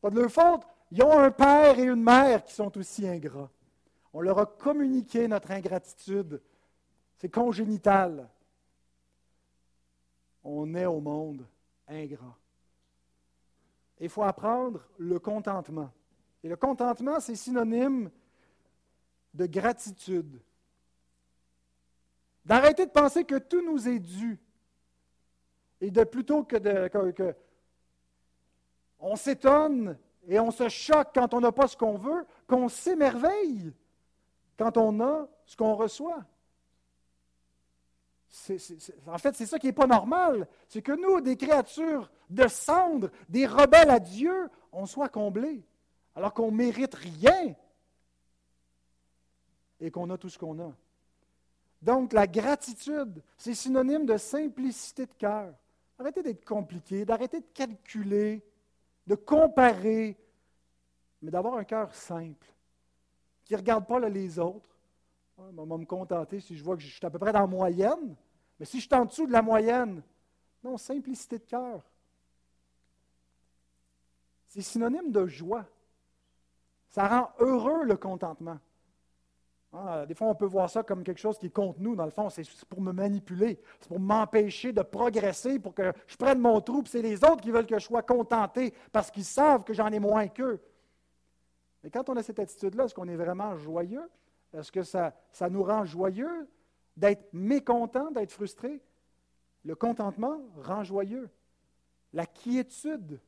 Pas 0.00 0.10
de 0.10 0.20
leur 0.20 0.30
faute. 0.30 0.62
Ils 0.92 1.02
ont 1.02 1.18
un 1.18 1.30
père 1.30 1.78
et 1.78 1.84
une 1.84 2.02
mère 2.02 2.44
qui 2.44 2.52
sont 2.52 2.76
aussi 2.78 3.08
ingrats. 3.08 3.50
On 4.16 4.22
leur 4.22 4.38
a 4.38 4.46
communiqué 4.46 5.28
notre 5.28 5.50
ingratitude. 5.50 6.40
C'est 7.18 7.28
congénital. 7.28 8.26
On 10.42 10.74
est 10.74 10.86
au 10.86 11.00
monde 11.00 11.46
ingrat. 11.86 12.34
Il 14.00 14.08
faut 14.08 14.22
apprendre 14.22 14.88
le 14.96 15.18
contentement. 15.18 15.90
Et 16.42 16.48
le 16.48 16.56
contentement, 16.56 17.20
c'est 17.20 17.34
synonyme 17.34 18.10
de 19.34 19.44
gratitude. 19.44 20.40
D'arrêter 22.42 22.86
de 22.86 22.92
penser 22.92 23.24
que 23.24 23.36
tout 23.36 23.60
nous 23.60 23.86
est 23.86 23.98
dû. 23.98 24.40
Et 25.82 25.90
de 25.90 26.04
plutôt 26.04 26.42
que 26.42 26.56
de. 26.56 26.88
Que, 27.12 27.36
on 28.98 29.14
s'étonne 29.14 29.98
et 30.26 30.40
on 30.40 30.50
se 30.50 30.70
choque 30.70 31.08
quand 31.12 31.34
on 31.34 31.40
n'a 31.42 31.52
pas 31.52 31.68
ce 31.68 31.76
qu'on 31.76 31.98
veut, 31.98 32.24
qu'on 32.46 32.70
s'émerveille 32.70 33.74
quand 34.56 34.76
on 34.76 35.00
a 35.00 35.28
ce 35.44 35.56
qu'on 35.56 35.74
reçoit. 35.74 36.24
en 39.06 39.18
fait, 39.18 39.34
c'est 39.34 39.46
ça 39.46 39.58
qui 39.58 39.66
n'est 39.66 39.72
pas 39.72 39.86
normal. 39.86 40.48
C'est 40.68 40.82
que 40.82 40.92
nous, 40.92 41.20
des 41.20 41.36
créatures 41.36 42.10
de 42.30 42.48
cendre, 42.48 43.10
des 43.28 43.46
rebelles 43.46 43.90
à 43.90 44.00
Dieu, 44.00 44.48
on 44.72 44.86
soit 44.86 45.08
comblés, 45.08 45.64
alors 46.14 46.34
qu'on 46.34 46.50
ne 46.50 46.56
mérite 46.56 46.94
rien 46.94 47.54
et 49.80 49.90
qu'on 49.90 50.10
a 50.10 50.18
tout 50.18 50.28
ce 50.28 50.38
qu'on 50.38 50.58
a. 50.60 50.72
Donc, 51.82 52.12
la 52.12 52.26
gratitude, 52.26 53.22
c'est 53.36 53.54
synonyme 53.54 54.06
de 54.06 54.16
simplicité 54.16 55.06
de 55.06 55.12
cœur. 55.12 55.54
Arrêtez 55.98 56.22
d'être 56.22 56.44
compliqué, 56.44 57.04
d'arrêter 57.04 57.40
de 57.40 57.46
calculer, 57.54 58.42
de 59.06 59.14
comparer, 59.14 60.16
mais 61.22 61.30
d'avoir 61.30 61.54
un 61.54 61.64
cœur 61.64 61.94
simple, 61.94 62.46
qui 63.46 63.54
ne 63.54 63.58
regarde 63.58 63.86
pas 63.86 64.00
les 64.00 64.38
autres. 64.38 64.68
On 65.38 65.64
va 65.64 65.78
me 65.78 65.84
contenter 65.84 66.40
si 66.40 66.56
je 66.56 66.64
vois 66.64 66.76
que 66.76 66.82
je 66.82 66.88
suis 66.88 67.06
à 67.06 67.10
peu 67.10 67.18
près 67.18 67.32
dans 67.32 67.40
la 67.40 67.46
moyenne, 67.46 68.16
mais 68.58 68.66
si 68.66 68.80
je 68.80 68.86
suis 68.86 68.94
en 68.94 69.04
dessous 69.04 69.26
de 69.26 69.32
la 69.32 69.42
moyenne, 69.42 70.02
non, 70.64 70.76
simplicité 70.76 71.38
de 71.38 71.44
cœur. 71.44 71.82
C'est 74.48 74.62
synonyme 74.62 75.12
de 75.12 75.26
joie. 75.26 75.64
Ça 76.88 77.06
rend 77.06 77.30
heureux 77.38 77.84
le 77.84 77.96
contentement. 77.96 78.58
Ah, 79.72 80.06
des 80.06 80.14
fois, 80.14 80.28
on 80.28 80.34
peut 80.34 80.46
voir 80.46 80.70
ça 80.70 80.82
comme 80.82 81.04
quelque 81.04 81.20
chose 81.20 81.38
qui 81.38 81.46
est 81.46 81.50
contre 81.50 81.80
nous. 81.80 81.94
Dans 81.94 82.06
le 82.06 82.10
fond, 82.10 82.30
c'est 82.30 82.42
pour 82.64 82.80
me 82.80 82.92
manipuler, 82.92 83.60
c'est 83.80 83.88
pour 83.88 84.00
m'empêcher 84.00 84.72
de 84.72 84.80
progresser, 84.82 85.58
pour 85.58 85.74
que 85.74 85.92
je 86.06 86.16
prenne 86.16 86.40
mon 86.40 86.60
trou. 86.62 86.82
C'est 86.86 87.02
les 87.02 87.22
autres 87.22 87.42
qui 87.42 87.50
veulent 87.50 87.66
que 87.66 87.78
je 87.78 87.84
sois 87.84 88.02
contenté 88.02 88.72
parce 88.90 89.10
qu'ils 89.10 89.24
savent 89.24 89.64
que 89.64 89.74
j'en 89.74 89.88
ai 89.88 89.98
moins 89.98 90.26
qu'eux. 90.28 90.60
Mais 91.86 91.90
quand 91.90 92.08
on 92.08 92.16
a 92.16 92.22
cette 92.24 92.40
attitude-là, 92.40 92.86
est-ce 92.86 92.96
qu'on 92.96 93.06
est 93.06 93.14
vraiment 93.14 93.56
joyeux? 93.56 94.10
Est-ce 94.52 94.72
que 94.72 94.82
ça, 94.82 95.14
ça 95.30 95.48
nous 95.48 95.62
rend 95.62 95.84
joyeux 95.84 96.48
d'être 96.96 97.32
mécontent, 97.32 98.10
d'être 98.10 98.32
frustré? 98.32 98.82
Le 99.64 99.76
contentement 99.76 100.40
rend 100.56 100.82
joyeux. 100.82 101.30
La 102.12 102.26
quiétude, 102.26 103.20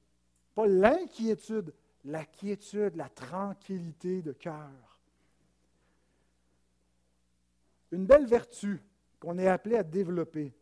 pas 0.56 0.66
l'inquiétude, 0.66 1.72
la 2.04 2.24
quiétude, 2.24 2.96
la 2.96 3.08
tranquillité 3.08 4.22
de 4.22 4.32
cœur. 4.32 4.98
Une 7.92 8.06
belle 8.06 8.26
vertu 8.26 8.82
qu'on 9.20 9.38
est 9.38 9.46
appelé 9.46 9.76
à 9.76 9.84
développer 9.84 10.52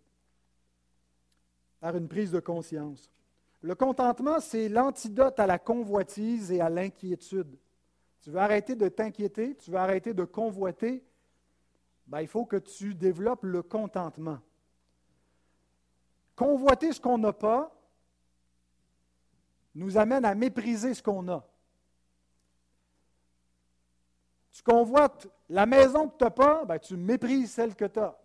par 1.80 1.96
une 1.96 2.08
prise 2.08 2.32
de 2.32 2.40
conscience. 2.40 3.10
Le 3.62 3.74
contentement, 3.74 4.38
c'est 4.38 4.68
l'antidote 4.68 5.40
à 5.40 5.46
la 5.46 5.58
convoitise 5.58 6.52
et 6.52 6.60
à 6.60 6.68
l'inquiétude. 6.68 7.56
Tu 8.22 8.30
veux 8.30 8.40
arrêter 8.40 8.74
de 8.74 8.88
t'inquiéter, 8.88 9.54
tu 9.56 9.70
veux 9.70 9.78
arrêter 9.78 10.14
de 10.14 10.24
convoiter, 10.24 11.04
ben, 12.06 12.20
il 12.20 12.28
faut 12.28 12.44
que 12.44 12.56
tu 12.56 12.94
développes 12.94 13.44
le 13.44 13.62
contentement. 13.62 14.38
Convoiter 16.34 16.92
ce 16.92 17.00
qu'on 17.00 17.18
n'a 17.18 17.32
pas 17.32 17.72
nous 19.74 19.98
amène 19.98 20.24
à 20.24 20.34
mépriser 20.34 20.94
ce 20.94 21.02
qu'on 21.02 21.28
a. 21.28 21.46
Tu 24.52 24.62
convoites 24.62 25.28
la 25.50 25.66
maison 25.66 26.08
que 26.08 26.16
tu 26.16 26.24
n'as 26.24 26.30
pas, 26.30 26.64
ben, 26.64 26.78
tu 26.78 26.96
méprises 26.96 27.52
celle 27.52 27.74
que 27.74 27.84
tu 27.84 27.98
as. 27.98 28.16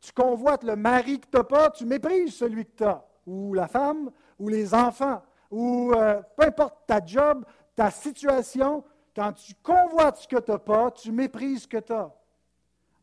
Tu 0.00 0.12
convoites 0.12 0.62
le 0.62 0.76
mari 0.76 1.18
que 1.18 1.26
tu 1.26 1.36
n'as 1.36 1.44
pas, 1.44 1.70
tu 1.70 1.84
méprises 1.84 2.36
celui 2.36 2.66
que 2.66 2.76
tu 2.76 2.84
as. 2.84 3.04
Ou 3.26 3.54
la 3.54 3.66
femme, 3.66 4.10
ou 4.38 4.48
les 4.48 4.74
enfants, 4.74 5.22
ou 5.50 5.92
euh, 5.92 6.22
peu 6.36 6.46
importe 6.46 6.86
ta 6.86 7.04
job, 7.04 7.44
ta 7.74 7.90
situation, 7.90 8.84
quand 9.14 9.32
tu 9.32 9.54
convoites 9.62 10.18
ce 10.18 10.28
que 10.28 10.40
tu 10.40 10.50
n'as 10.50 10.58
pas, 10.58 10.90
tu 10.90 11.12
méprises 11.12 11.62
ce 11.62 11.68
que 11.68 11.78
tu 11.78 11.92
as. 11.92 12.14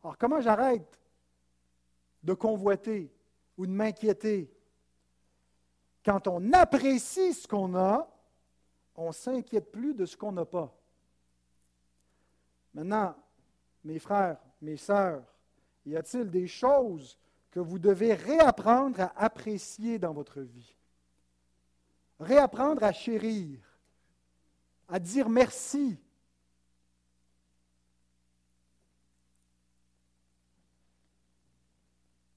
Alors 0.02 0.18
comment 0.18 0.40
j'arrête 0.40 0.98
de 2.22 2.34
convoiter 2.34 3.12
ou 3.56 3.66
de 3.66 3.72
m'inquiéter? 3.72 4.52
Quand 6.04 6.26
on 6.26 6.52
apprécie 6.52 7.34
ce 7.34 7.46
qu'on 7.46 7.74
a, 7.74 8.08
on 8.96 9.08
ne 9.08 9.12
s'inquiète 9.12 9.70
plus 9.70 9.94
de 9.94 10.06
ce 10.06 10.16
qu'on 10.16 10.32
n'a 10.32 10.44
pas. 10.44 10.74
Maintenant, 12.74 13.14
mes 13.84 13.98
frères, 13.98 14.38
mes 14.60 14.76
sœurs, 14.76 15.22
y 15.86 15.96
a-t-il 15.96 16.30
des 16.30 16.46
choses 16.46 17.18
que 17.50 17.60
vous 17.60 17.78
devez 17.78 18.14
réapprendre 18.14 19.00
à 19.00 19.12
apprécier 19.16 19.98
dans 19.98 20.12
votre 20.12 20.40
vie? 20.40 20.74
Réapprendre 22.18 22.84
à 22.84 22.92
chérir, 22.92 23.58
à 24.90 24.98
dire 24.98 25.28
merci. 25.28 25.96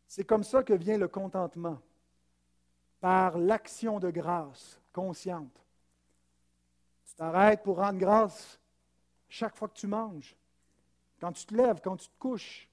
C'est 0.08 0.24
comme 0.24 0.44
ça 0.44 0.62
que 0.64 0.74
vient 0.74 0.98
le 0.98 1.08
contentement, 1.08 1.80
par 3.00 3.38
l'action 3.38 4.00
de 4.00 4.12
grâce 4.12 4.80
consciente. 4.94 5.66
Tu 7.06 7.16
t'arrêtes 7.16 7.64
pour 7.64 7.78
rendre 7.78 7.98
grâce 7.98 8.60
chaque 9.28 9.56
fois 9.56 9.68
que 9.68 9.74
tu 9.74 9.88
manges, 9.88 10.36
quand 11.20 11.32
tu 11.32 11.46
te 11.48 11.56
lèves, 11.56 11.82
quand 11.84 11.98
tu 11.98 12.08
te 12.08 12.20
couches. 12.20 12.70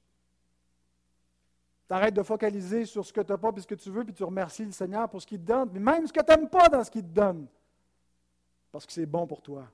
Tu 1.89 1.95
arrêtes 1.95 2.15
de 2.15 2.23
focaliser 2.23 2.85
sur 2.85 3.07
ce 3.07 3.13
que 3.13 3.23
tu 3.23 3.33
n'as 3.33 3.39
pas 3.39 3.51
et 3.57 3.61
ce 3.61 3.67
que 3.67 3.75
tu 3.75 3.91
veux, 3.91 4.05
puis 4.05 4.13
tu 4.13 4.25
remercies 4.25 4.67
le 4.67 4.73
Seigneur 4.73 5.09
pour 5.09 5.23
ce 5.23 5.27
qu'il 5.27 5.41
te 5.41 5.47
donne, 5.47 5.71
mais 5.73 5.81
même 5.81 6.07
ce 6.07 6.13
que 6.13 6.21
tu 6.21 6.31
n'aimes 6.31 6.51
pas 6.51 6.69
dans 6.69 6.85
ce 6.85 6.91
qu'il 6.91 7.03
te 7.03 7.09
donne, 7.09 7.49
parce 8.73 8.87
que 8.87 8.93
c'est 8.93 9.07
bon 9.07 9.27
pour 9.27 9.43
toi. 9.43 9.69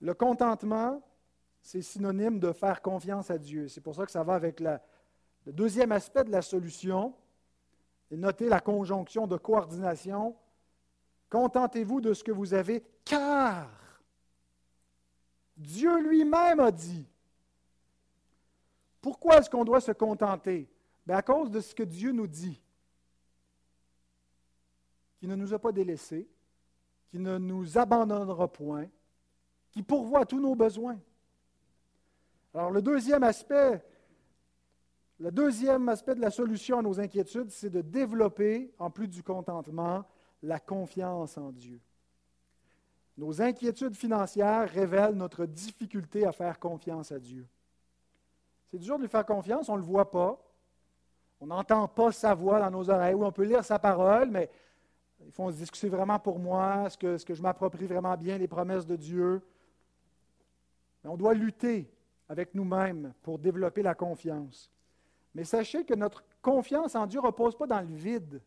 Le 0.00 0.14
contentement, 0.14 1.02
c'est 1.62 1.82
synonyme 1.82 2.38
de 2.38 2.52
faire 2.52 2.82
confiance 2.82 3.30
à 3.30 3.38
Dieu. 3.38 3.68
C'est 3.68 3.80
pour 3.80 3.94
ça 3.94 4.04
que 4.04 4.12
ça 4.12 4.22
va 4.22 4.34
avec 4.34 4.60
le 4.60 4.78
deuxième 5.46 5.92
aspect 5.92 6.24
de 6.24 6.30
la 6.30 6.42
solution. 6.42 7.14
Et 8.10 8.16
notez 8.16 8.48
la 8.48 8.60
conjonction 8.60 9.26
de 9.26 9.36
coordination 9.36 10.36
Contentez-vous 11.34 12.00
de 12.00 12.14
ce 12.14 12.22
que 12.22 12.30
vous 12.30 12.54
avez, 12.54 12.84
car 13.04 13.68
Dieu 15.56 16.00
lui-même 16.00 16.60
a 16.60 16.70
dit. 16.70 17.08
Pourquoi 19.00 19.38
est-ce 19.38 19.50
qu'on 19.50 19.64
doit 19.64 19.80
se 19.80 19.90
contenter? 19.90 20.70
Bien, 21.04 21.16
à 21.16 21.22
cause 21.22 21.50
de 21.50 21.60
ce 21.60 21.74
que 21.74 21.82
Dieu 21.82 22.12
nous 22.12 22.28
dit, 22.28 22.62
qui 25.24 25.28
ne 25.28 25.36
nous 25.36 25.54
a 25.54 25.58
pas 25.58 25.72
délaissés, 25.72 26.28
qui 27.08 27.18
ne 27.18 27.38
nous 27.38 27.78
abandonnera 27.78 28.46
point, 28.46 28.86
qui 29.70 29.82
pourvoit 29.82 30.26
tous 30.26 30.38
nos 30.38 30.54
besoins. 30.54 31.00
Alors, 32.52 32.70
le 32.70 32.82
deuxième 32.82 33.22
aspect, 33.22 33.82
le 35.18 35.32
deuxième 35.32 35.88
aspect 35.88 36.14
de 36.14 36.20
la 36.20 36.30
solution 36.30 36.80
à 36.80 36.82
nos 36.82 37.00
inquiétudes, 37.00 37.50
c'est 37.50 37.70
de 37.70 37.80
développer, 37.80 38.74
en 38.78 38.90
plus 38.90 39.08
du 39.08 39.22
contentement, 39.22 40.04
la 40.42 40.60
confiance 40.60 41.38
en 41.38 41.52
Dieu. 41.52 41.80
Nos 43.16 43.40
inquiétudes 43.40 43.96
financières 43.96 44.68
révèlent 44.68 45.14
notre 45.14 45.46
difficulté 45.46 46.26
à 46.26 46.32
faire 46.32 46.58
confiance 46.58 47.12
à 47.12 47.18
Dieu. 47.18 47.48
C'est 48.66 48.78
dur 48.78 48.98
de 48.98 49.04
lui 49.04 49.08
faire 49.08 49.24
confiance, 49.24 49.70
on 49.70 49.76
ne 49.76 49.80
le 49.80 49.86
voit 49.86 50.10
pas. 50.10 50.38
On 51.40 51.46
n'entend 51.46 51.88
pas 51.88 52.12
sa 52.12 52.34
voix 52.34 52.60
dans 52.60 52.70
nos 52.70 52.90
oreilles. 52.90 53.14
Oui, 53.14 53.24
on 53.24 53.32
peut 53.32 53.44
lire 53.44 53.64
sa 53.64 53.78
parole, 53.78 54.30
mais 54.30 54.50
il 55.26 55.32
faut 55.32 55.50
se 55.50 55.64
c'est 55.72 55.88
vraiment 55.88 56.18
pour 56.18 56.38
moi, 56.38 56.84
est-ce 56.86 56.98
que, 56.98 57.22
que 57.22 57.34
je 57.34 57.42
m'approprie 57.42 57.86
vraiment 57.86 58.16
bien 58.16 58.38
les 58.38 58.48
promesses 58.48 58.86
de 58.86 58.96
Dieu. 58.96 59.42
Mais 61.02 61.10
on 61.10 61.16
doit 61.16 61.34
lutter 61.34 61.90
avec 62.28 62.54
nous-mêmes 62.54 63.12
pour 63.22 63.38
développer 63.38 63.82
la 63.82 63.94
confiance. 63.94 64.70
Mais 65.34 65.44
sachez 65.44 65.84
que 65.84 65.94
notre 65.94 66.24
confiance 66.40 66.94
en 66.94 67.06
Dieu 67.06 67.20
ne 67.20 67.26
repose 67.26 67.56
pas 67.56 67.66
dans 67.66 67.80
le 67.80 67.94
vide. 67.94 68.40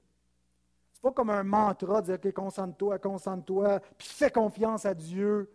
Ce 0.93 0.97
n'est 0.97 1.01
pas 1.01 1.11
comme 1.11 1.30
un 1.30 1.43
mantra, 1.43 2.01
dire 2.01 2.19
que 2.19 2.30
concentre-toi, 2.30 2.97
concentre-toi, 2.97 3.80
puis 3.97 4.07
fais 4.07 4.32
confiance 4.32 4.86
à 4.86 4.93
Dieu. 4.93 5.51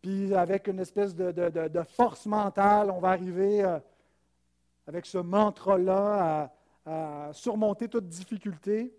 puis 0.00 0.34
avec 0.34 0.66
une 0.66 0.80
espèce 0.80 1.14
de, 1.14 1.82
force 1.94 2.26
mentale, 2.26 2.90
on 2.90 2.98
va 2.98 3.10
arriver 3.10 3.62
euh, 3.62 3.78
avec 4.86 5.06
ce 5.06 5.18
mantra-là 5.18 6.50
à, 6.86 7.28
à, 7.28 7.32
surmonter 7.32 7.88
toute 7.88 8.08
difficulté. 8.08 8.92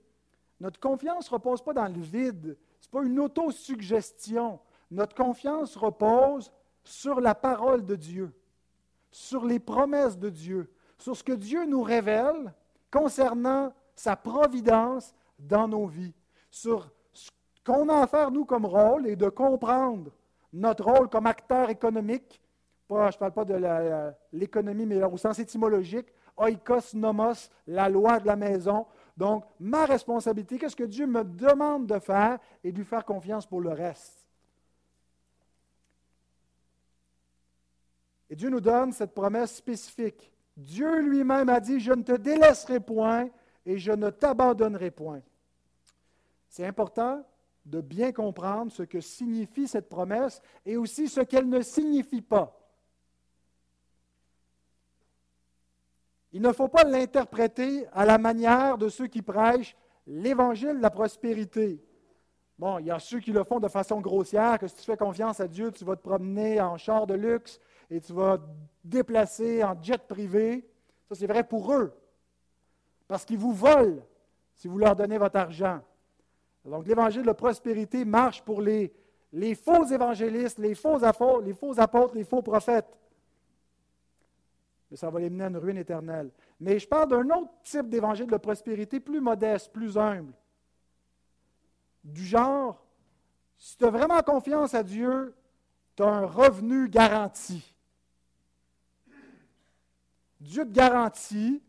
Notre 0.60 0.80
confiance 0.80 1.30
ne 1.30 1.36
repose 1.36 1.62
pas 1.62 1.74
dans 1.74 1.88
le 1.88 2.02
vide. 2.02 2.58
Ce 2.82 2.88
n'est 2.88 2.92
pas 2.92 3.04
une 3.04 3.20
autosuggestion. 3.20 4.60
Notre 4.92 5.16
confiance 5.16 5.76
repose 5.78 6.52
sur 6.84 7.22
la 7.22 7.36
parole 7.36 7.86
de 7.86 7.96
Dieu, 7.96 8.34
sur 9.12 9.46
les 9.46 9.60
promesses 9.60 10.18
de 10.18 10.30
Dieu, 10.30 10.72
sur 10.98 11.16
ce 11.16 11.24
que 11.24 11.34
Dieu 11.34 11.66
nous 11.66 11.84
révèle 11.84 12.54
concernant 12.92 13.72
sa 13.96 14.16
providence 14.16 15.14
dans 15.38 15.68
nos 15.68 15.86
vies, 15.86 16.14
sur 16.50 16.90
ce 17.14 17.30
qu'on 17.64 17.88
a 17.90 18.02
à 18.02 18.08
faire, 18.08 18.32
nous, 18.32 18.46
comme 18.46 18.66
rôle, 18.66 19.08
et 19.08 19.16
de 19.16 19.30
comprendre 19.30 20.12
notre 20.52 20.86
rôle 20.86 21.10
comme 21.10 21.28
acteur 21.28 21.70
économique. 21.70 22.42
je 22.90 22.96
ne 22.96 23.12
parle 23.12 23.32
pas 23.32 23.46
de 23.46 24.14
l'économie, 24.34 24.86
mais 24.86 25.04
au 25.04 25.18
sens 25.18 25.38
étymologique. 25.40 26.08
Oikos 26.38 26.94
nomos, 26.94 27.50
la 27.68 27.90
loi 27.90 28.20
de 28.20 28.28
la 28.28 28.36
maison. 28.36 28.86
Donc, 29.20 29.44
ma 29.60 29.84
responsabilité, 29.84 30.58
qu'est-ce 30.58 30.78
que 30.78 30.86
Dieu 30.86 31.06
me 31.06 31.26
demande 31.26 31.86
de 31.88 32.00
faire 32.00 32.40
et 32.64 32.72
de 32.72 32.78
lui 32.78 32.86
faire 32.86 33.04
confiance 33.04 33.46
pour 33.46 33.60
le 33.60 33.72
reste? 33.72 34.26
Et 38.30 38.36
Dieu 38.38 38.50
nous 38.50 38.62
donne 38.62 38.94
cette 38.94 39.14
promesse 39.14 39.58
spécifique. 39.58 40.32
Dieu 40.56 41.02
lui-même 41.02 41.50
a 41.50 41.60
dit, 41.60 41.82
je 41.82 41.92
ne 41.92 42.02
te 42.02 42.14
délaisserai 42.14 42.80
point 42.80 43.30
et 43.66 43.78
je 43.78 43.92
ne 43.92 44.10
t'abandonnerai 44.10 44.90
point. 44.90 45.22
C'est 46.48 46.66
important 46.66 47.22
de 47.66 47.82
bien 47.82 48.14
comprendre 48.14 48.72
ce 48.72 48.84
que 48.84 49.02
signifie 49.02 49.68
cette 49.68 49.90
promesse 49.90 50.42
et 50.66 50.78
aussi 50.78 51.10
ce 51.10 51.20
qu'elle 51.20 51.50
ne 51.50 51.62
signifie 51.62 52.22
pas. 52.22 52.58
Il 56.32 56.42
ne 56.42 56.52
faut 56.52 56.68
pas 56.68 56.84
l'interpréter 56.84 57.88
à 57.94 58.06
la 58.06 58.18
manière 58.18 58.78
de 58.78 58.90
ceux 58.90 59.08
qui 59.08 59.22
prêchent 59.22 59.76
l'évangile 60.06 60.78
de 60.78 60.82
la 60.82 60.90
prospérité. 60.90 61.84
Bon, 62.58 62.78
il 62.80 62.88
y 62.88 62.92
a 62.92 63.00
ceux 63.00 63.20
qui 63.20 63.32
le 63.32 63.44
font 63.44 63.60
de 63.60 63.68
façon 63.68 64.02
grossière, 64.02 64.60
que 64.60 64.68
si 64.68 64.76
tu 64.76 64.84
fais 64.84 64.98
confiance 64.98 65.40
à 65.40 65.48
Dieu, 65.48 65.72
tu 65.72 65.86
vas 65.86 65.96
te 65.96 66.02
promener 66.02 66.60
en 66.60 66.78
char 66.78 67.08
de 67.08 67.14
luxe 67.14 67.60
et 67.90 68.02
tu 68.02 68.14
vas 68.14 68.38
te 68.38 68.44
déplacer 68.84 69.64
en 69.64 69.82
jet 69.82 70.06
privé. 70.08 70.68
Ça, 71.08 71.16
c'est 71.16 71.28
vrai 71.28 71.44
pour 71.44 71.74
eux. 71.74 71.94
Parce 73.08 73.26
qu'ils 73.26 73.38
vous 73.38 73.54
volent 73.54 74.02
si 74.54 74.68
vous 74.68 74.78
leur 74.78 74.96
donnez 74.96 75.18
votre 75.18 75.38
argent. 75.38 75.80
Donc, 76.66 76.86
l'évangile 76.86 77.24
de 77.24 77.32
prospérité 77.32 78.04
marche 78.04 78.44
pour 78.44 78.62
les, 78.62 78.94
faux 79.56 79.86
évangélistes, 79.86 80.60
les 80.60 80.76
faux 80.76 81.04
apôtres, 81.04 82.14
les 82.14 82.24
faux 82.26 82.42
prophètes. 82.42 82.98
Mais 84.90 84.98
ça 84.98 85.10
va 85.10 85.20
les 85.20 85.30
mener 85.30 85.46
à 85.46 85.48
une 85.48 85.58
ruine 85.58 85.78
éternelle. 85.78 86.32
Mais 86.60 86.80
je 86.80 86.88
parle 86.88 87.10
d'un 87.10 87.30
autre 87.38 87.52
type 87.64 87.90
d'évangile 87.90 88.28
de 88.28 88.38
prospérité 88.38 89.00
plus 89.00 89.22
modeste, 89.22 89.72
plus 89.72 89.98
humble. 89.98 90.34
Du 92.04 92.26
genre, 92.26 92.84
si 93.58 93.78
tu 93.78 93.86
as 93.86 93.90
vraiment 93.90 94.22
confiance 94.22 94.74
à 94.74 94.82
Dieu, 94.82 95.36
tu 95.96 96.04
as 96.04 96.08
un 96.08 96.26
revenu 96.26 96.90
garanti. 96.90 97.76
Dieu 100.40 100.64
te 100.64 100.72
garantit, 100.72 101.62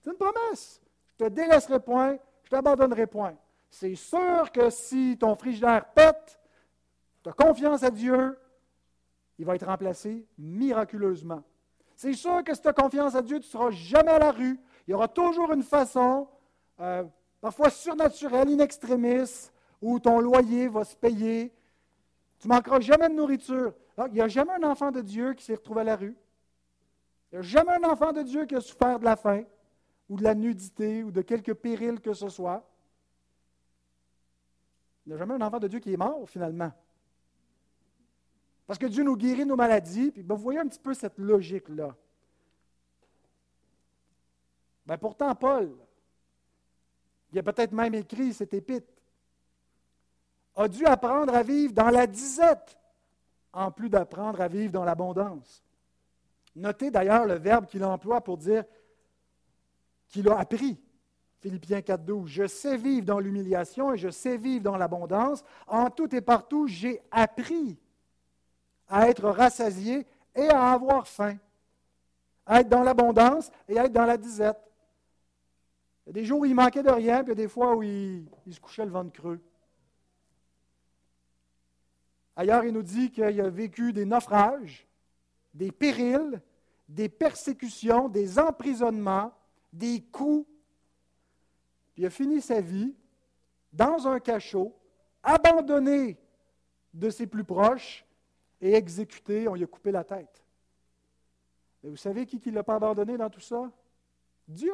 c'est 0.00 0.10
une 0.10 0.16
promesse. 0.16 0.80
Je 1.06 1.24
te 1.24 1.28
délaisserai 1.30 1.80
point, 1.80 2.18
je 2.44 2.48
ne 2.48 2.50
t'abandonnerai 2.50 3.06
point. 3.06 3.34
C'est 3.70 3.94
sûr 3.94 4.52
que 4.52 4.68
si 4.68 5.16
ton 5.18 5.34
frigidaire 5.34 5.86
pète, 5.92 6.38
tu 7.22 7.30
as 7.30 7.32
confiance 7.32 7.82
à 7.82 7.90
Dieu, 7.90 8.38
il 9.38 9.46
va 9.46 9.54
être 9.54 9.66
remplacé 9.66 10.26
miraculeusement. 10.36 11.42
C'est 12.02 12.14
sûr 12.14 12.42
que 12.42 12.52
si 12.52 12.60
tu 12.60 12.66
as 12.66 12.72
confiance 12.72 13.14
à 13.14 13.22
Dieu, 13.22 13.38
tu 13.38 13.46
ne 13.46 13.50
seras 13.52 13.70
jamais 13.70 14.10
à 14.10 14.18
la 14.18 14.32
rue. 14.32 14.58
Il 14.88 14.90
y 14.90 14.94
aura 14.94 15.06
toujours 15.06 15.52
une 15.52 15.62
façon, 15.62 16.26
euh, 16.80 17.04
parfois 17.40 17.70
surnaturelle, 17.70 18.48
in 18.48 18.58
extremis, 18.58 19.52
où 19.80 20.00
ton 20.00 20.18
loyer 20.18 20.66
va 20.66 20.82
se 20.82 20.96
payer. 20.96 21.52
Tu 22.40 22.48
manqueras 22.48 22.80
jamais 22.80 23.08
de 23.08 23.14
nourriture. 23.14 23.72
il 24.08 24.14
n'y 24.14 24.20
a 24.20 24.26
jamais 24.26 24.52
un 24.54 24.64
enfant 24.64 24.90
de 24.90 25.00
Dieu 25.00 25.34
qui 25.34 25.44
s'est 25.44 25.54
retrouvé 25.54 25.82
à 25.82 25.84
la 25.84 25.94
rue. 25.94 26.16
Il 27.30 27.36
n'y 27.36 27.38
a 27.38 27.42
jamais 27.42 27.70
un 27.70 27.84
enfant 27.84 28.10
de 28.10 28.22
Dieu 28.22 28.46
qui 28.46 28.56
a 28.56 28.60
souffert 28.60 28.98
de 28.98 29.04
la 29.04 29.14
faim 29.14 29.44
ou 30.08 30.16
de 30.16 30.24
la 30.24 30.34
nudité 30.34 31.04
ou 31.04 31.12
de 31.12 31.22
quelque 31.22 31.52
péril 31.52 32.00
que 32.00 32.14
ce 32.14 32.28
soit. 32.28 32.68
Il 35.06 35.10
n'y 35.10 35.14
a 35.14 35.18
jamais 35.18 35.34
un 35.34 35.40
enfant 35.40 35.60
de 35.60 35.68
Dieu 35.68 35.78
qui 35.78 35.92
est 35.92 35.96
mort 35.96 36.28
finalement. 36.28 36.72
Parce 38.66 38.78
que 38.78 38.86
Dieu 38.86 39.02
nous 39.02 39.16
guérit 39.16 39.44
nos 39.44 39.56
maladies. 39.56 40.10
Puis 40.10 40.22
ben, 40.22 40.34
vous 40.34 40.42
voyez 40.42 40.60
un 40.60 40.66
petit 40.66 40.78
peu 40.78 40.94
cette 40.94 41.18
logique-là. 41.18 41.94
Ben, 44.86 44.96
pourtant, 44.96 45.34
Paul, 45.34 45.70
il 47.32 47.38
a 47.38 47.42
peut-être 47.42 47.72
même 47.72 47.94
écrit 47.94 48.32
cet 48.32 48.52
épître, 48.54 48.92
a 50.54 50.68
dû 50.68 50.84
apprendre 50.84 51.34
à 51.34 51.42
vivre 51.42 51.72
dans 51.72 51.88
la 51.88 52.06
disette, 52.06 52.78
en 53.52 53.70
plus 53.70 53.88
d'apprendre 53.88 54.40
à 54.40 54.48
vivre 54.48 54.72
dans 54.72 54.84
l'abondance. 54.84 55.62
Notez 56.54 56.90
d'ailleurs 56.90 57.26
le 57.26 57.34
verbe 57.34 57.66
qu'il 57.66 57.84
emploie 57.84 58.20
pour 58.20 58.36
dire 58.36 58.64
qu'il 60.08 60.28
a 60.28 60.38
appris. 60.38 60.78
Philippiens 61.40 61.80
4.12, 61.80 62.26
je 62.26 62.46
sais 62.46 62.76
vivre 62.76 63.06
dans 63.06 63.18
l'humiliation 63.18 63.94
et 63.94 63.98
je 63.98 64.10
sais 64.10 64.36
vivre 64.36 64.62
dans 64.62 64.76
l'abondance. 64.76 65.42
En 65.66 65.90
tout 65.90 66.14
et 66.14 66.20
partout, 66.20 66.66
j'ai 66.66 67.00
appris 67.10 67.78
à 68.92 69.08
être 69.08 69.30
rassasié 69.30 70.06
et 70.34 70.48
à 70.50 70.72
avoir 70.72 71.08
faim, 71.08 71.38
à 72.44 72.60
être 72.60 72.68
dans 72.68 72.82
l'abondance 72.82 73.50
et 73.66 73.78
à 73.78 73.86
être 73.86 73.92
dans 73.92 74.04
la 74.04 74.18
disette. 74.18 74.60
Il 76.04 76.08
y 76.08 76.10
a 76.10 76.12
des 76.12 76.24
jours 76.26 76.40
où 76.40 76.44
il 76.44 76.54
manquait 76.54 76.82
de 76.82 76.90
rien, 76.90 77.24
puis 77.24 77.32
il 77.32 77.38
y 77.38 77.40
a 77.40 77.42
des 77.42 77.48
fois 77.48 77.74
où 77.74 77.82
il, 77.82 78.26
il 78.46 78.54
se 78.54 78.60
couchait 78.60 78.84
le 78.84 78.90
ventre 78.90 79.10
creux. 79.10 79.40
Ailleurs, 82.36 82.64
il 82.64 82.74
nous 82.74 82.82
dit 82.82 83.10
qu'il 83.10 83.24
a 83.24 83.48
vécu 83.48 83.94
des 83.94 84.04
naufrages, 84.04 84.86
des 85.54 85.72
périls, 85.72 86.42
des 86.86 87.08
persécutions, 87.08 88.10
des 88.10 88.38
emprisonnements, 88.38 89.32
des 89.72 90.02
coups. 90.02 90.46
Puis 91.94 92.02
il 92.02 92.06
a 92.06 92.10
fini 92.10 92.42
sa 92.42 92.60
vie 92.60 92.94
dans 93.72 94.06
un 94.06 94.20
cachot, 94.20 94.76
abandonné 95.22 96.18
de 96.92 97.08
ses 97.08 97.26
plus 97.26 97.44
proches 97.44 98.04
et 98.62 98.74
exécuté, 98.74 99.48
on 99.48 99.54
lui 99.54 99.64
a 99.64 99.66
coupé 99.66 99.90
la 99.90 100.04
tête. 100.04 100.42
Mais 101.82 101.90
vous 101.90 101.96
savez 101.96 102.24
qui 102.24 102.40
ne 102.46 102.54
l'a 102.54 102.62
pas 102.62 102.76
abandonné 102.76 103.18
dans 103.18 103.28
tout 103.28 103.40
ça? 103.40 103.70
Dieu. 104.46 104.72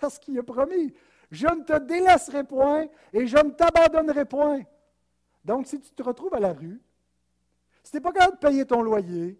Parce 0.00 0.18
qu'il 0.18 0.38
a 0.38 0.42
promis, 0.42 0.92
je 1.30 1.46
ne 1.46 1.62
te 1.62 1.78
délaisserai 1.78 2.44
point 2.44 2.86
et 3.12 3.26
je 3.26 3.36
ne 3.36 3.50
t'abandonnerai 3.50 4.24
point. 4.24 4.62
Donc, 5.44 5.66
si 5.66 5.78
tu 5.78 5.90
te 5.90 6.02
retrouves 6.02 6.34
à 6.34 6.40
la 6.40 6.54
rue, 6.54 6.80
si 7.82 7.90
tu 7.90 7.96
n'es 7.98 8.00
pas 8.00 8.12
capable 8.12 8.36
de 8.36 8.40
payer 8.40 8.64
ton 8.64 8.82
loyer, 8.82 9.38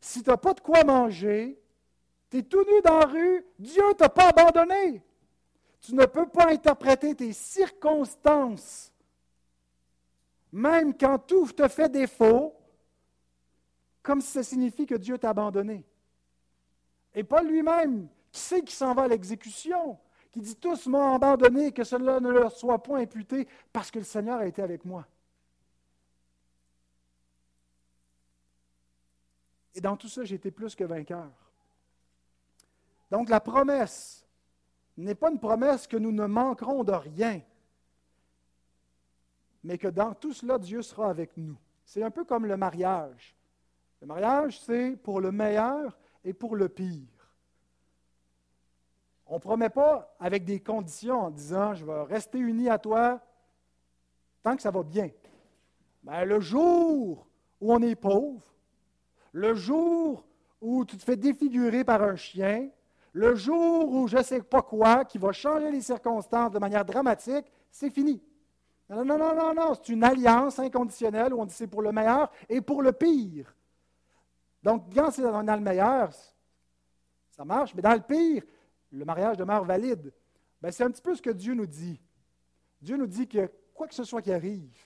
si 0.00 0.22
tu 0.22 0.30
n'as 0.30 0.38
pas 0.38 0.54
de 0.54 0.60
quoi 0.60 0.82
manger, 0.84 1.60
tu 2.30 2.38
es 2.38 2.42
tout 2.42 2.64
nu 2.64 2.80
dans 2.82 2.98
la 2.98 3.06
rue, 3.06 3.46
Dieu 3.58 3.86
ne 3.88 3.92
t'a 3.92 4.08
pas 4.08 4.28
abandonné. 4.28 5.02
Tu 5.80 5.94
ne 5.94 6.06
peux 6.06 6.26
pas 6.26 6.50
interpréter 6.50 7.14
tes 7.14 7.32
circonstances, 7.32 8.92
même 10.50 10.96
quand 10.96 11.18
tout 11.18 11.46
te 11.52 11.68
fait 11.68 11.90
défaut, 11.90 12.57
comme 14.08 14.22
si 14.22 14.30
ça 14.30 14.42
signifie 14.42 14.86
que 14.86 14.94
Dieu 14.94 15.18
t'a 15.18 15.28
abandonné. 15.28 15.84
Et 17.14 17.22
pas 17.22 17.42
lui-même, 17.42 18.08
qui 18.32 18.40
sait 18.40 18.60
qu'il 18.60 18.70
s'en 18.70 18.94
va 18.94 19.02
à 19.02 19.08
l'exécution, 19.08 19.98
qui 20.30 20.40
dit 20.40 20.56
tous 20.56 20.86
m'ont 20.86 21.12
abandonné, 21.12 21.72
que 21.72 21.84
cela 21.84 22.18
ne 22.18 22.30
leur 22.30 22.50
soit 22.50 22.82
point 22.82 23.00
imputé, 23.00 23.46
parce 23.70 23.90
que 23.90 23.98
le 23.98 24.06
Seigneur 24.06 24.38
a 24.38 24.46
été 24.46 24.62
avec 24.62 24.86
moi. 24.86 25.06
Et 29.74 29.82
dans 29.82 29.98
tout 29.98 30.08
ça, 30.08 30.24
j'ai 30.24 30.36
été 30.36 30.50
plus 30.50 30.74
que 30.74 30.84
vainqueur. 30.84 31.30
Donc 33.10 33.28
la 33.28 33.40
promesse 33.40 34.26
n'est 34.96 35.14
pas 35.14 35.30
une 35.30 35.38
promesse 35.38 35.86
que 35.86 35.98
nous 35.98 36.12
ne 36.12 36.24
manquerons 36.24 36.82
de 36.82 36.92
rien, 36.92 37.42
mais 39.64 39.76
que 39.76 39.88
dans 39.88 40.14
tout 40.14 40.32
cela, 40.32 40.58
Dieu 40.58 40.80
sera 40.80 41.10
avec 41.10 41.36
nous. 41.36 41.58
C'est 41.84 42.02
un 42.02 42.10
peu 42.10 42.24
comme 42.24 42.46
le 42.46 42.56
mariage. 42.56 43.37
Le 44.00 44.06
mariage, 44.06 44.60
c'est 44.60 44.96
pour 45.02 45.20
le 45.20 45.32
meilleur 45.32 45.98
et 46.24 46.32
pour 46.32 46.56
le 46.56 46.68
pire. 46.68 47.06
On 49.26 49.34
ne 49.34 49.40
promet 49.40 49.68
pas 49.68 50.14
avec 50.18 50.44
des 50.44 50.60
conditions 50.60 51.20
en 51.20 51.30
disant 51.30 51.74
je 51.74 51.84
vais 51.84 52.02
rester 52.02 52.38
uni 52.38 52.68
à 52.68 52.78
toi 52.78 53.20
tant 54.42 54.56
que 54.56 54.62
ça 54.62 54.70
va 54.70 54.82
bien. 54.82 55.10
Ben, 56.02 56.24
le 56.24 56.40
jour 56.40 57.26
où 57.60 57.72
on 57.72 57.82
est 57.82 57.96
pauvre, 57.96 58.54
le 59.32 59.54
jour 59.54 60.24
où 60.60 60.84
tu 60.84 60.96
te 60.96 61.04
fais 61.04 61.16
défigurer 61.16 61.84
par 61.84 62.02
un 62.02 62.16
chien, 62.16 62.70
le 63.12 63.34
jour 63.34 63.92
où 63.92 64.08
je 64.08 64.18
ne 64.18 64.22
sais 64.22 64.42
pas 64.42 64.62
quoi, 64.62 65.04
qui 65.04 65.18
va 65.18 65.32
changer 65.32 65.70
les 65.70 65.80
circonstances 65.80 66.52
de 66.52 66.58
manière 66.58 66.84
dramatique, 66.84 67.46
c'est 67.70 67.90
fini. 67.90 68.22
Non, 68.88 69.04
non, 69.04 69.18
non, 69.18 69.34
non, 69.34 69.54
non, 69.54 69.74
c'est 69.74 69.92
une 69.92 70.04
alliance 70.04 70.58
inconditionnelle 70.58 71.34
où 71.34 71.40
on 71.40 71.44
dit 71.44 71.54
c'est 71.54 71.66
pour 71.66 71.82
le 71.82 71.92
meilleur 71.92 72.30
et 72.48 72.60
pour 72.60 72.82
le 72.82 72.92
pire. 72.92 73.54
Donc, 74.62 74.92
quand 74.94 75.10
c'est 75.10 75.22
dans 75.22 75.42
le 75.42 75.60
meilleur, 75.60 76.10
ça 77.30 77.44
marche, 77.44 77.74
mais 77.74 77.82
dans 77.82 77.94
le 77.94 78.00
pire, 78.00 78.42
le 78.90 79.04
mariage 79.04 79.36
demeure 79.36 79.64
valide. 79.64 80.12
Ben, 80.60 80.72
c'est 80.72 80.84
un 80.84 80.90
petit 80.90 81.02
peu 81.02 81.14
ce 81.14 81.22
que 81.22 81.30
Dieu 81.30 81.54
nous 81.54 81.66
dit. 81.66 82.00
Dieu 82.80 82.96
nous 82.96 83.06
dit 83.06 83.28
que 83.28 83.50
quoi 83.74 83.86
que 83.86 83.94
ce 83.94 84.04
soit 84.04 84.22
qui 84.22 84.32
arrive, 84.32 84.76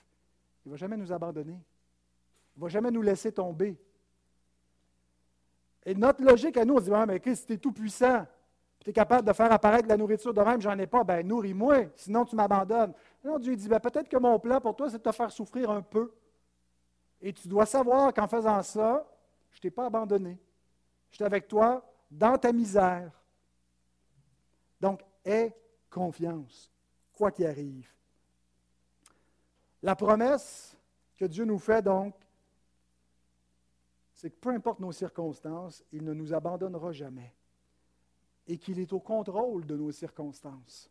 il 0.65 0.69
ne 0.69 0.71
va 0.71 0.77
jamais 0.77 0.97
nous 0.97 1.11
abandonner. 1.11 1.59
Il 2.55 2.59
ne 2.59 2.61
va 2.61 2.69
jamais 2.69 2.91
nous 2.91 3.01
laisser 3.01 3.31
tomber. 3.31 3.79
Et 5.85 5.95
notre 5.95 6.23
logique 6.23 6.57
à 6.57 6.65
nous, 6.65 6.75
on 6.75 6.79
se 6.79 6.83
dit 6.85 6.91
mais 7.07 7.19
Christ, 7.19 7.47
tu 7.47 7.53
es 7.53 7.57
tout 7.57 7.71
puissant, 7.71 8.25
tu 8.79 8.91
es 8.91 8.93
capable 8.93 9.27
de 9.27 9.33
faire 9.33 9.51
apparaître 9.51 9.87
la 9.87 9.97
nourriture 9.97 10.33
de 10.33 10.41
même, 10.41 10.61
j'en 10.61 10.77
ai 10.77 10.87
pas, 10.87 11.03
ben 11.03 11.25
nourris-moi, 11.27 11.85
sinon 11.95 12.23
tu 12.23 12.35
m'abandonnes. 12.35 12.93
Non, 13.23 13.39
Dieu 13.39 13.55
dit 13.55 13.67
ben, 13.67 13.79
peut-être 13.79 14.07
que 14.07 14.17
mon 14.17 14.39
plan 14.39 14.61
pour 14.61 14.75
toi, 14.75 14.89
c'est 14.89 14.97
de 14.97 15.03
te 15.03 15.11
faire 15.11 15.31
souffrir 15.31 15.69
un 15.71 15.81
peu. 15.81 16.13
Et 17.21 17.33
tu 17.33 17.47
dois 17.47 17.65
savoir 17.65 18.13
qu'en 18.13 18.27
faisant 18.27 18.61
ça, 18.61 19.05
je 19.53 19.59
ne 19.59 19.61
t'ai 19.61 19.71
pas 19.71 19.85
abandonné. 19.85 20.39
Je 21.11 21.15
suis 21.15 21.23
avec 21.23 21.47
toi 21.47 21.87
dans 22.09 22.37
ta 22.37 22.51
misère. 22.51 23.11
Donc, 24.81 25.01
aie 25.23 25.55
confiance, 25.89 26.71
quoi 27.13 27.31
qu'il 27.31 27.45
arrive. 27.45 27.89
La 29.81 29.95
promesse 29.95 30.75
que 31.15 31.25
Dieu 31.25 31.45
nous 31.45 31.59
fait, 31.59 31.81
donc, 31.81 32.15
c'est 34.13 34.29
que 34.29 34.35
peu 34.35 34.49
importe 34.49 34.79
nos 34.79 34.91
circonstances, 34.91 35.83
il 35.91 36.03
ne 36.03 36.13
nous 36.13 36.33
abandonnera 36.33 36.91
jamais. 36.91 37.33
Et 38.47 38.57
qu'il 38.57 38.79
est 38.79 38.91
au 38.91 38.99
contrôle 38.99 39.65
de 39.65 39.77
nos 39.77 39.91
circonstances. 39.91 40.89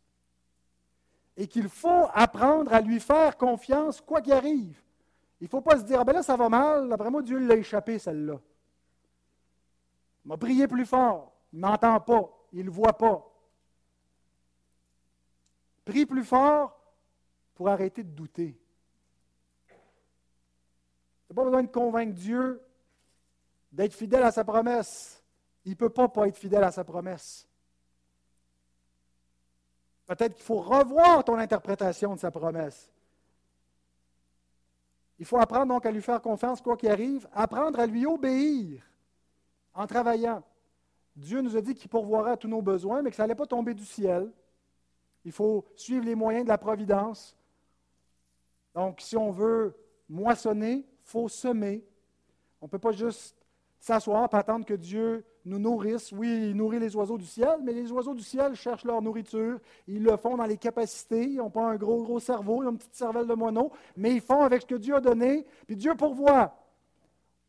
Et 1.35 1.47
qu'il 1.47 1.67
faut 1.67 2.07
apprendre 2.13 2.73
à 2.73 2.81
lui 2.81 2.99
faire 2.99 3.37
confiance, 3.37 4.01
quoi 4.01 4.21
qu'il 4.21 4.33
arrive. 4.33 4.81
Il 5.41 5.45
ne 5.45 5.49
faut 5.49 5.61
pas 5.61 5.77
se 5.77 5.83
dire, 5.83 5.99
ah 5.99 6.03
ben 6.03 6.13
là, 6.13 6.23
ça 6.23 6.37
va 6.37 6.47
mal, 6.47 6.87
d'après 6.87 7.09
moi, 7.09 7.21
Dieu 7.21 7.37
l'a 7.39 7.55
échappé, 7.55 7.99
celle-là. 7.99 8.39
Il 10.25 10.29
m'a 10.29 10.37
prié 10.37 10.67
plus 10.67 10.85
fort, 10.85 11.33
il 11.51 11.59
ne 11.59 11.67
m'entend 11.67 11.99
pas, 11.99 12.29
il 12.53 12.65
ne 12.65 12.69
voit 12.69 12.97
pas. 12.97 13.29
Prie 15.85 16.05
plus 16.05 16.23
fort 16.23 16.79
pour 17.55 17.67
arrêter 17.67 18.03
de 18.03 18.09
douter. 18.09 18.57
Tu 19.67 19.73
n'as 21.29 21.35
pas 21.35 21.43
besoin 21.43 21.63
de 21.63 21.67
convaincre 21.67 22.13
Dieu 22.13 22.61
d'être 23.71 23.93
fidèle 23.93 24.23
à 24.23 24.31
sa 24.31 24.45
promesse. 24.45 25.21
Il 25.65 25.71
ne 25.71 25.75
peut 25.75 25.89
pas 25.89 26.07
pas 26.07 26.27
être 26.27 26.37
fidèle 26.37 26.63
à 26.63 26.71
sa 26.71 26.83
promesse. 26.83 27.47
Peut-être 30.05 30.35
qu'il 30.35 30.43
faut 30.43 30.61
revoir 30.61 31.23
ton 31.23 31.37
interprétation 31.37 32.13
de 32.13 32.19
sa 32.19 32.31
promesse. 32.31 32.91
Il 35.19 35.25
faut 35.25 35.37
apprendre 35.37 35.67
donc 35.67 35.85
à 35.85 35.91
lui 35.91 36.01
faire 36.01 36.21
confiance 36.21 36.61
quoi 36.61 36.75
qu'il 36.75 36.89
arrive, 36.89 37.27
apprendre 37.33 37.79
à 37.79 37.85
lui 37.85 38.05
obéir 38.05 38.83
en 39.73 39.87
travaillant. 39.87 40.43
Dieu 41.15 41.41
nous 41.41 41.55
a 41.55 41.61
dit 41.61 41.75
qu'il 41.75 41.89
pourvoirait 41.89 42.31
à 42.31 42.37
tous 42.37 42.47
nos 42.47 42.61
besoins, 42.61 43.01
mais 43.01 43.09
que 43.09 43.15
ça 43.15 43.23
n'allait 43.23 43.35
pas 43.35 43.45
tomber 43.45 43.73
du 43.73 43.85
ciel. 43.85 44.31
Il 45.25 45.31
faut 45.31 45.65
suivre 45.75 46.05
les 46.05 46.15
moyens 46.15 46.43
de 46.43 46.49
la 46.49 46.57
providence. 46.57 47.35
Donc, 48.73 48.99
si 48.99 49.15
on 49.15 49.31
veut 49.31 49.75
moissonner, 50.09 50.73
il 50.73 50.85
faut 51.03 51.29
semer. 51.29 51.83
On 52.61 52.65
ne 52.65 52.69
peut 52.69 52.79
pas 52.79 52.91
juste 52.91 53.35
s'asseoir 53.79 54.29
et 54.31 54.35
attendre 54.35 54.65
que 54.65 54.73
Dieu 54.73 55.25
nous 55.45 55.59
nourrisse. 55.59 56.11
Oui, 56.11 56.49
il 56.49 56.55
nourrit 56.55 56.79
les 56.79 56.95
oiseaux 56.95 57.17
du 57.17 57.25
ciel, 57.25 57.59
mais 57.61 57.73
les 57.73 57.91
oiseaux 57.91 58.13
du 58.13 58.23
ciel 58.23 58.55
cherchent 58.55 58.85
leur 58.85 59.01
nourriture. 59.01 59.59
Ils 59.87 60.03
le 60.03 60.17
font 60.17 60.37
dans 60.37 60.45
les 60.45 60.57
capacités. 60.57 61.23
Ils 61.23 61.37
n'ont 61.37 61.49
pas 61.49 61.65
un 61.65 61.75
gros, 61.75 62.01
gros 62.01 62.19
cerveau, 62.19 62.63
ils 62.63 62.67
ont 62.67 62.71
une 62.71 62.77
petite 62.77 62.95
cervelle 62.95 63.27
de 63.27 63.33
moineau, 63.33 63.71
mais 63.95 64.13
ils 64.13 64.21
font 64.21 64.41
avec 64.41 64.61
ce 64.61 64.67
que 64.67 64.75
Dieu 64.75 64.95
a 64.95 65.01
donné, 65.01 65.45
puis 65.67 65.75
Dieu 65.75 65.93
pourvoit. 65.95 66.55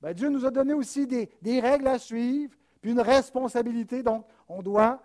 Ben, 0.05 0.13
Dieu 0.13 0.29
nous 0.29 0.45
a 0.45 0.51
donné 0.51 0.75
aussi 0.75 1.07
des, 1.07 1.31
des 1.41 1.61
règles 1.61 1.87
à 1.87 1.99
suivre, 1.99 2.55
puis 2.83 2.91
une 2.91 3.01
responsabilité. 3.01 4.03
Donc, 4.03 4.27
on 4.47 4.61
doit 4.61 5.01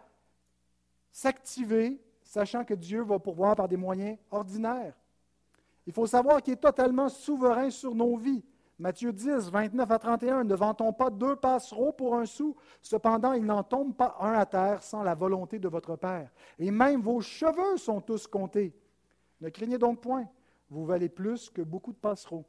s'activer 1.09 2.01
sachant 2.21 2.65
que 2.65 2.73
Dieu 2.73 3.01
va 3.03 3.17
pourvoir 3.17 3.55
par 3.55 3.69
des 3.69 3.77
moyens 3.77 4.17
ordinaires. 4.29 4.93
Il 5.87 5.93
faut 5.93 6.05
savoir 6.05 6.41
qu'il 6.41 6.51
est 6.51 6.57
totalement 6.57 7.07
souverain 7.07 7.69
sur 7.69 7.95
nos 7.95 8.17
vies. 8.17 8.43
Matthieu 8.77 9.13
10, 9.13 9.49
29 9.49 9.89
à 9.89 9.99
31, 9.99 10.43
ne 10.43 10.53
vantons 10.53 10.91
pas 10.91 11.09
deux 11.09 11.37
passereaux 11.37 11.93
pour 11.93 12.15
un 12.15 12.25
sou, 12.25 12.57
cependant 12.81 13.31
il 13.31 13.45
n'en 13.45 13.63
tombe 13.63 13.95
pas 13.95 14.17
un 14.19 14.33
à 14.33 14.45
terre 14.45 14.83
sans 14.83 15.01
la 15.01 15.15
volonté 15.15 15.59
de 15.59 15.69
votre 15.69 15.95
Père. 15.95 16.29
Et 16.59 16.71
même 16.71 16.99
vos 16.99 17.21
cheveux 17.21 17.77
sont 17.77 18.01
tous 18.01 18.27
comptés. 18.27 18.75
Ne 19.39 19.47
craignez 19.47 19.77
donc 19.77 20.01
point, 20.01 20.27
vous 20.69 20.85
valez 20.85 21.07
plus 21.07 21.49
que 21.49 21.61
beaucoup 21.61 21.93
de 21.93 21.97
passereaux. 21.97 22.43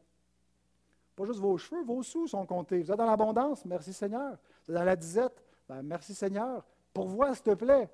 Pas 1.20 1.26
juste 1.26 1.40
vos 1.40 1.58
cheveux, 1.58 1.82
vos 1.82 2.02
sous 2.02 2.26
sont 2.28 2.46
comptés. 2.46 2.80
Vous 2.80 2.90
êtes 2.90 2.96
dans 2.96 3.04
l'abondance, 3.04 3.66
merci 3.66 3.92
Seigneur. 3.92 4.38
Vous 4.64 4.72
êtes 4.72 4.78
dans 4.78 4.84
la 4.84 4.96
disette, 4.96 5.44
ben, 5.68 5.82
merci 5.82 6.14
Seigneur. 6.14 6.64
Pourvois, 6.94 7.34
s'il 7.34 7.44
te 7.44 7.54
plaît 7.54 7.90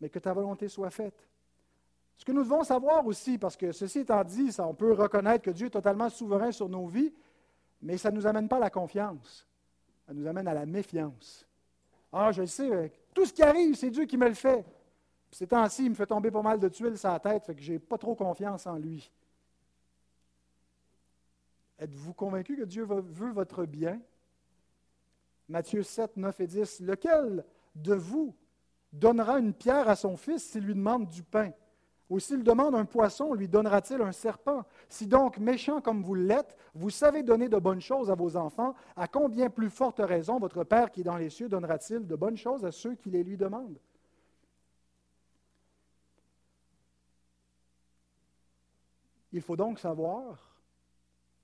mais 0.00 0.08
que 0.08 0.18
ta 0.18 0.32
volonté 0.32 0.68
soit 0.68 0.90
faite. 0.90 1.28
Ce 2.16 2.24
que 2.24 2.32
nous 2.32 2.42
devons 2.42 2.62
savoir 2.62 3.06
aussi, 3.06 3.38
parce 3.38 3.56
que 3.56 3.70
ceci 3.70 4.00
étant 4.00 4.22
dit, 4.22 4.50
on 4.58 4.74
peut 4.74 4.92
reconnaître 4.92 5.44
que 5.44 5.50
Dieu 5.50 5.68
est 5.68 5.70
totalement 5.70 6.08
souverain 6.08 6.50
sur 6.50 6.68
nos 6.68 6.86
vies, 6.86 7.12
mais 7.80 7.96
ça 7.96 8.10
ne 8.10 8.16
nous 8.16 8.26
amène 8.26 8.48
pas 8.48 8.56
à 8.56 8.60
la 8.60 8.70
confiance. 8.70 9.46
Ça 10.06 10.12
nous 10.12 10.26
amène 10.26 10.46
à 10.48 10.54
la 10.54 10.66
méfiance. 10.66 11.46
Ah, 12.12 12.32
je 12.32 12.44
sais, 12.44 12.70
euh, 12.70 12.88
tout 13.14 13.24
ce 13.26 13.32
qui 13.32 13.42
arrive, 13.42 13.74
c'est 13.76 13.90
Dieu 13.90 14.04
qui 14.04 14.16
me 14.16 14.28
le 14.28 14.34
fait. 14.34 14.64
Ces 15.30 15.46
temps-ci, 15.46 15.84
il 15.84 15.90
me 15.90 15.94
fait 15.94 16.06
tomber 16.06 16.30
pas 16.30 16.42
mal 16.42 16.60
de 16.60 16.68
tuiles 16.68 16.98
sur 16.98 17.08
la 17.08 17.18
tête, 17.18 17.44
fait 17.44 17.54
que 17.54 17.62
je 17.62 17.72
n'ai 17.72 17.78
pas 17.78 17.98
trop 17.98 18.14
confiance 18.14 18.66
en 18.66 18.76
lui. 18.76 19.10
Êtes-vous 21.82 22.14
convaincu 22.14 22.56
que 22.56 22.62
Dieu 22.62 22.84
veut 22.84 23.32
votre 23.32 23.64
bien? 23.66 24.00
Matthieu 25.48 25.82
7, 25.82 26.16
9 26.16 26.38
et 26.38 26.46
10. 26.46 26.80
Lequel 26.80 27.44
de 27.74 27.94
vous, 27.94 28.36
donnera 28.92 29.40
une 29.40 29.52
pierre 29.52 29.88
à 29.88 29.96
son 29.96 30.16
fils 30.16 30.44
s'il 30.44 30.62
lui 30.62 30.74
demande 30.74 31.08
du 31.08 31.24
pain? 31.24 31.50
Ou 32.08 32.20
s'il 32.20 32.44
demande 32.44 32.76
un 32.76 32.84
poisson, 32.84 33.34
lui 33.34 33.48
donnera-t-il 33.48 34.00
un 34.00 34.12
serpent? 34.12 34.64
Si 34.88 35.08
donc, 35.08 35.38
méchant 35.38 35.80
comme 35.80 36.04
vous 36.04 36.14
l'êtes, 36.14 36.56
vous 36.72 36.90
savez 36.90 37.24
donner 37.24 37.48
de 37.48 37.58
bonnes 37.58 37.80
choses 37.80 38.12
à 38.12 38.14
vos 38.14 38.36
enfants, 38.36 38.76
à 38.94 39.08
combien 39.08 39.50
plus 39.50 39.70
forte 39.70 39.98
raison 39.98 40.38
votre 40.38 40.62
Père 40.62 40.92
qui 40.92 41.00
est 41.00 41.04
dans 41.04 41.16
les 41.16 41.30
cieux 41.30 41.48
donnera-t-il 41.48 42.06
de 42.06 42.14
bonnes 42.14 42.36
choses 42.36 42.64
à 42.64 42.70
ceux 42.70 42.94
qui 42.94 43.10
les 43.10 43.24
lui 43.24 43.36
demandent? 43.36 43.80
Il 49.32 49.40
faut 49.40 49.56
donc 49.56 49.80
savoir 49.80 50.51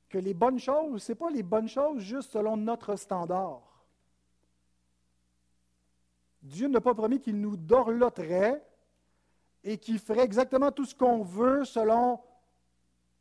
que 0.08 0.18
les 0.18 0.34
bonnes 0.34 0.58
choses, 0.58 1.02
ce 1.02 1.12
n'est 1.12 1.16
pas 1.16 1.30
les 1.30 1.42
bonnes 1.42 1.68
choses 1.68 2.00
juste 2.00 2.32
selon 2.32 2.56
notre 2.56 2.96
standard. 2.96 3.62
Dieu 6.42 6.68
n'a 6.68 6.80
pas 6.80 6.94
promis 6.94 7.20
qu'il 7.20 7.40
nous 7.40 7.56
dorloterait 7.56 8.64
et 9.64 9.76
qu'il 9.76 9.98
ferait 9.98 10.24
exactement 10.24 10.70
tout 10.70 10.84
ce 10.84 10.94
qu'on 10.94 11.22
veut 11.22 11.64
selon 11.64 12.20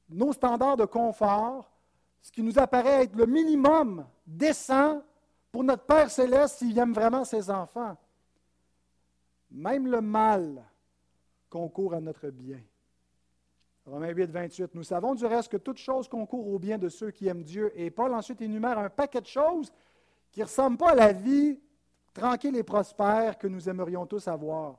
nos 0.10 0.32
standards 0.32 0.78
de 0.78 0.86
confort, 0.86 1.70
ce 2.22 2.32
qui 2.32 2.44
nous 2.44 2.58
apparaît 2.58 3.04
être 3.04 3.16
le 3.16 3.26
minimum 3.26 4.06
décent 4.26 5.02
pour 5.52 5.64
notre 5.64 5.84
Père 5.84 6.10
céleste 6.10 6.60
s'il 6.60 6.78
aime 6.78 6.94
vraiment 6.94 7.26
ses 7.26 7.50
enfants. 7.50 7.98
Même 9.50 9.88
le 9.88 10.02
mal 10.02 10.64
concourt 11.50 11.94
à 11.94 12.02
notre 12.02 12.30
bien. 12.30 12.62
Romains 13.88 14.10
8, 14.10 14.32
28. 14.32 14.76
Nous 14.76 14.84
savons 14.84 15.16
du 15.16 15.26
reste 15.26 15.50
que 15.50 15.58
toute 15.58 15.78
chose 15.78 16.10
concourt 16.10 16.46
au 16.48 16.60
bien 16.60 16.78
de 16.78 16.90
ceux 16.90 17.10
qui 17.10 17.28
aiment 17.28 17.44
Dieu. 17.44 17.72
Et 17.74 17.90
Paul 17.90 18.14
ensuite 18.14 18.42
énumère 18.42 18.78
un 18.78 18.90
paquet 18.90 19.22
de 19.22 19.28
choses 19.28 19.72
qui 20.30 20.42
ne 20.42 20.46
ressemblent 20.46 20.78
pas 20.78 20.92
à 20.92 20.96
la 20.96 21.14
vie 21.14 21.58
tranquille 22.14 22.58
et 22.58 22.64
prospère 22.64 23.38
que 23.38 23.48
nous 23.48 23.70
aimerions 23.70 24.06
tous 24.06 24.28
avoir. 24.28 24.78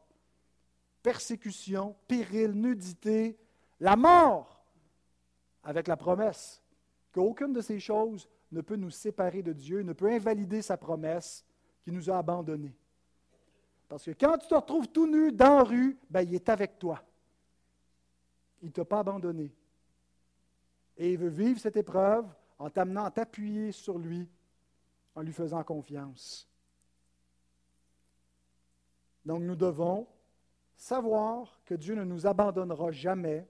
Persécution, 1.02 1.96
péril, 2.06 2.52
nudité, 2.52 3.38
la 3.80 3.96
mort, 3.96 4.62
avec 5.62 5.88
la 5.88 5.96
promesse 5.96 6.62
qu'aucune 7.10 7.54
de 7.54 7.62
ces 7.62 7.80
choses 7.80 8.28
ne 8.52 8.60
peut 8.60 8.76
nous 8.76 8.90
séparer 8.90 9.42
de 9.42 9.54
Dieu, 9.54 9.80
ne 9.82 9.94
peut 9.94 10.10
invalider 10.10 10.60
sa 10.60 10.76
promesse 10.76 11.46
qui 11.82 11.92
nous 11.92 12.10
a 12.10 12.18
abandonnés. 12.18 12.76
Parce 13.88 14.04
que 14.04 14.10
quand 14.10 14.36
tu 14.36 14.48
te 14.48 14.54
retrouves 14.54 14.88
tout 14.88 15.06
nu 15.06 15.32
dans 15.32 15.56
la 15.56 15.64
rue, 15.64 15.98
ben, 16.10 16.20
il 16.20 16.34
est 16.34 16.50
avec 16.50 16.78
toi. 16.78 17.02
Il 18.62 18.66
ne 18.66 18.72
t'a 18.72 18.84
pas 18.84 19.00
abandonné. 19.00 19.52
Et 20.96 21.12
il 21.12 21.18
veut 21.18 21.28
vivre 21.28 21.60
cette 21.60 21.76
épreuve 21.76 22.26
en 22.58 22.70
t'amenant 22.70 23.04
à 23.04 23.10
t'appuyer 23.10 23.72
sur 23.72 23.98
lui, 23.98 24.28
en 25.14 25.22
lui 25.22 25.32
faisant 25.32 25.62
confiance. 25.62 26.48
Donc 29.24 29.42
nous 29.42 29.56
devons 29.56 30.06
savoir 30.76 31.60
que 31.64 31.74
Dieu 31.74 31.94
ne 31.94 32.04
nous 32.04 32.26
abandonnera 32.26 32.90
jamais. 32.90 33.46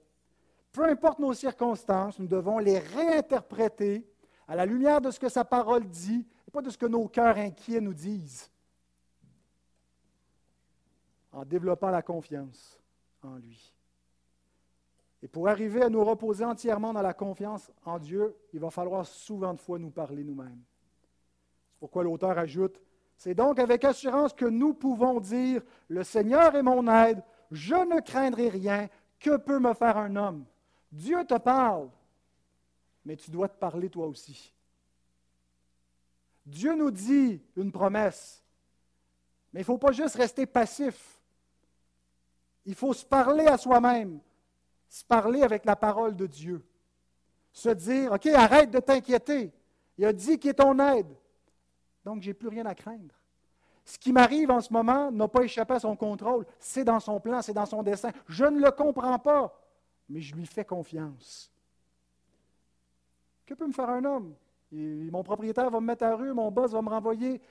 Peu 0.71 0.83
importe 0.83 1.19
nos 1.19 1.33
circonstances, 1.33 2.19
nous 2.19 2.27
devons 2.27 2.59
les 2.59 2.79
réinterpréter 2.79 4.07
à 4.47 4.55
la 4.55 4.65
lumière 4.65 5.01
de 5.01 5.09
ce 5.09 5.19
que 5.19 5.29
sa 5.29 5.45
parole 5.45 5.87
dit 5.87 6.27
et 6.47 6.51
pas 6.51 6.61
de 6.61 6.69
ce 6.69 6.77
que 6.77 6.85
nos 6.85 7.07
cœurs 7.07 7.37
inquiets 7.37 7.81
nous 7.81 7.93
disent. 7.93 8.51
En 11.31 11.45
développant 11.45 11.89
la 11.89 12.01
confiance 12.01 12.79
en 13.21 13.35
lui. 13.35 13.73
Et 15.21 15.27
pour 15.27 15.49
arriver 15.49 15.81
à 15.81 15.89
nous 15.89 16.03
reposer 16.03 16.45
entièrement 16.45 16.93
dans 16.93 17.01
la 17.01 17.13
confiance 17.13 17.69
en 17.83 17.99
Dieu, 17.99 18.35
il 18.53 18.59
va 18.59 18.69
falloir 18.69 19.05
souvent 19.05 19.53
de 19.53 19.59
fois 19.59 19.77
nous 19.77 19.91
parler 19.91 20.23
nous-mêmes. 20.23 20.61
C'est 21.71 21.79
pourquoi 21.79 22.03
l'auteur 22.03 22.37
ajoute, 22.37 22.79
c'est 23.17 23.35
donc 23.35 23.59
avec 23.59 23.83
assurance 23.83 24.33
que 24.33 24.45
nous 24.45 24.73
pouvons 24.73 25.19
dire, 25.19 25.61
le 25.89 26.03
Seigneur 26.03 26.55
est 26.55 26.63
mon 26.63 26.87
aide, 26.87 27.21
je 27.51 27.75
ne 27.75 27.99
craindrai 27.99 28.47
rien, 28.47 28.87
que 29.19 29.35
peut 29.35 29.59
me 29.59 29.73
faire 29.73 29.97
un 29.97 30.15
homme? 30.15 30.45
Dieu 30.91 31.25
te 31.25 31.37
parle, 31.37 31.89
mais 33.03 33.17
tu 33.17 33.29
dois 33.29 33.49
te 33.49 33.57
parler 33.57 33.89
toi 33.89 34.07
aussi. 34.07 34.53
Dieu 36.45 36.75
nous 36.75 36.91
dit 36.91 37.41
une 37.57 37.71
promesse, 37.71 38.41
mais 39.51 39.59
il 39.59 39.63
ne 39.63 39.65
faut 39.65 39.77
pas 39.77 39.91
juste 39.91 40.15
rester 40.15 40.45
passif. 40.45 41.19
Il 42.65 42.75
faut 42.75 42.93
se 42.93 43.05
parler 43.05 43.45
à 43.47 43.57
soi-même, 43.57 44.19
se 44.89 45.05
parler 45.05 45.43
avec 45.43 45.65
la 45.65 45.75
parole 45.75 46.15
de 46.15 46.25
Dieu. 46.25 46.65
Se 47.53 47.69
dire, 47.69 48.11
OK, 48.11 48.27
arrête 48.27 48.71
de 48.71 48.79
t'inquiéter. 48.79 49.53
Il 49.97 50.05
a 50.05 50.13
dit 50.13 50.39
qu'il 50.39 50.49
est 50.49 50.55
ton 50.55 50.77
aide. 50.79 51.15
Donc, 52.03 52.21
je 52.21 52.29
n'ai 52.29 52.33
plus 52.33 52.47
rien 52.47 52.65
à 52.65 52.73
craindre. 52.73 53.15
Ce 53.85 53.97
qui 53.97 54.11
m'arrive 54.11 54.51
en 54.51 54.61
ce 54.61 54.71
moment 54.71 55.11
n'a 55.11 55.27
pas 55.27 55.43
échappé 55.43 55.73
à 55.73 55.79
son 55.79 55.95
contrôle. 55.95 56.45
C'est 56.59 56.83
dans 56.83 56.99
son 56.99 57.19
plan, 57.19 57.41
c'est 57.41 57.53
dans 57.53 57.65
son 57.65 57.83
dessein. 57.83 58.11
Je 58.27 58.45
ne 58.45 58.59
le 58.59 58.71
comprends 58.71 59.17
pas, 59.19 59.59
mais 60.07 60.21
je 60.21 60.35
lui 60.35 60.45
fais 60.45 60.65
confiance. 60.65 61.51
Que 63.45 63.53
peut 63.53 63.67
me 63.67 63.73
faire 63.73 63.89
un 63.89 64.05
homme? 64.05 64.35
mon 64.71 65.23
propriétaire 65.23 65.71
va 65.71 65.79
me 65.79 65.87
mettre 65.87 66.03
à 66.03 66.15
rue, 66.15 66.31
mon 66.31 66.51
boss 66.51 66.71
va 66.71 66.81
me 66.83 66.89
renvoyer. 66.89 67.41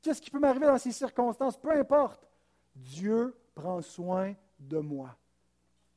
Qu'est-ce 0.00 0.22
qui 0.22 0.30
peut 0.30 0.38
m'arriver 0.38 0.66
dans 0.66 0.78
ces 0.78 0.92
circonstances? 0.92 1.56
Peu 1.56 1.72
importe. 1.72 2.24
Dieu 2.74 3.36
prend 3.54 3.82
soin 3.82 4.34
de 4.60 4.78
moi. 4.78 5.16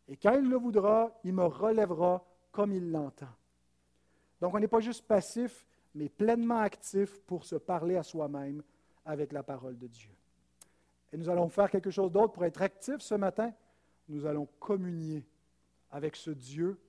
Et 0.07 0.17
quand 0.17 0.33
il 0.33 0.49
le 0.49 0.57
voudra, 0.57 1.11
il 1.23 1.33
me 1.33 1.45
relèvera 1.45 2.25
comme 2.51 2.73
il 2.73 2.91
l'entend. 2.91 3.29
Donc 4.39 4.53
on 4.53 4.59
n'est 4.59 4.67
pas 4.67 4.79
juste 4.79 5.05
passif, 5.05 5.65
mais 5.93 6.09
pleinement 6.09 6.59
actif 6.59 7.21
pour 7.21 7.45
se 7.45 7.55
parler 7.55 7.95
à 7.95 8.03
soi-même 8.03 8.63
avec 9.05 9.31
la 9.31 9.43
parole 9.43 9.77
de 9.77 9.87
Dieu. 9.87 10.09
Et 11.13 11.17
nous 11.17 11.29
allons 11.29 11.49
faire 11.49 11.69
quelque 11.69 11.91
chose 11.91 12.11
d'autre 12.11 12.33
pour 12.33 12.45
être 12.45 12.61
actif 12.61 12.99
ce 12.99 13.15
matin. 13.15 13.53
Nous 14.07 14.25
allons 14.25 14.47
communier 14.59 15.25
avec 15.91 16.15
ce 16.15 16.31
Dieu 16.31 16.79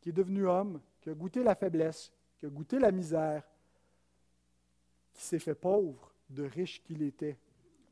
qui 0.00 0.10
est 0.10 0.12
devenu 0.12 0.46
homme, 0.46 0.80
qui 1.00 1.10
a 1.10 1.14
goûté 1.14 1.42
la 1.42 1.54
faiblesse, 1.54 2.12
qui 2.38 2.46
a 2.46 2.48
goûté 2.48 2.78
la 2.78 2.92
misère, 2.92 3.42
qui 5.12 5.22
s'est 5.22 5.38
fait 5.38 5.54
pauvre 5.54 6.12
de 6.30 6.44
riche 6.44 6.82
qu'il 6.82 7.02
était, 7.02 7.38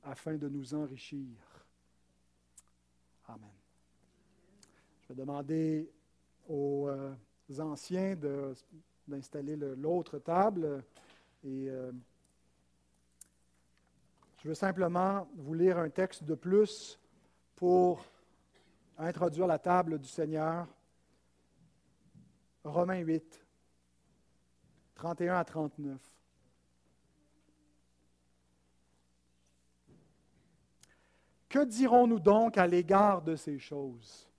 afin 0.03 0.37
de 0.37 0.49
nous 0.49 0.75
enrichir. 0.75 1.37
Amen. 3.29 3.60
Je 5.11 5.15
vais 5.17 5.23
demander 5.23 5.91
aux 6.49 6.87
euh, 6.89 7.13
anciens 7.59 8.15
d'installer 9.09 9.57
l'autre 9.57 10.21
table 10.21 10.85
et 11.43 11.69
euh, 11.69 11.91
je 14.39 14.47
veux 14.47 14.55
simplement 14.55 15.29
vous 15.35 15.55
lire 15.55 15.79
un 15.79 15.91
texte 15.91 16.23
de 16.23 16.37
plus 16.37 16.97
pour 17.57 18.05
introduire 18.99 19.49
la 19.49 19.59
table 19.59 19.99
du 19.99 20.07
Seigneur. 20.07 20.69
Romains 22.63 23.01
8, 23.01 23.45
31 24.95 25.35
à 25.35 25.45
39. 25.45 26.01
Que 31.49 31.65
dirons-nous 31.65 32.21
donc 32.21 32.59
à 32.59 32.69
l'égard 32.69 33.23
de 33.23 33.35
ces 33.35 33.59
choses? 33.59 34.30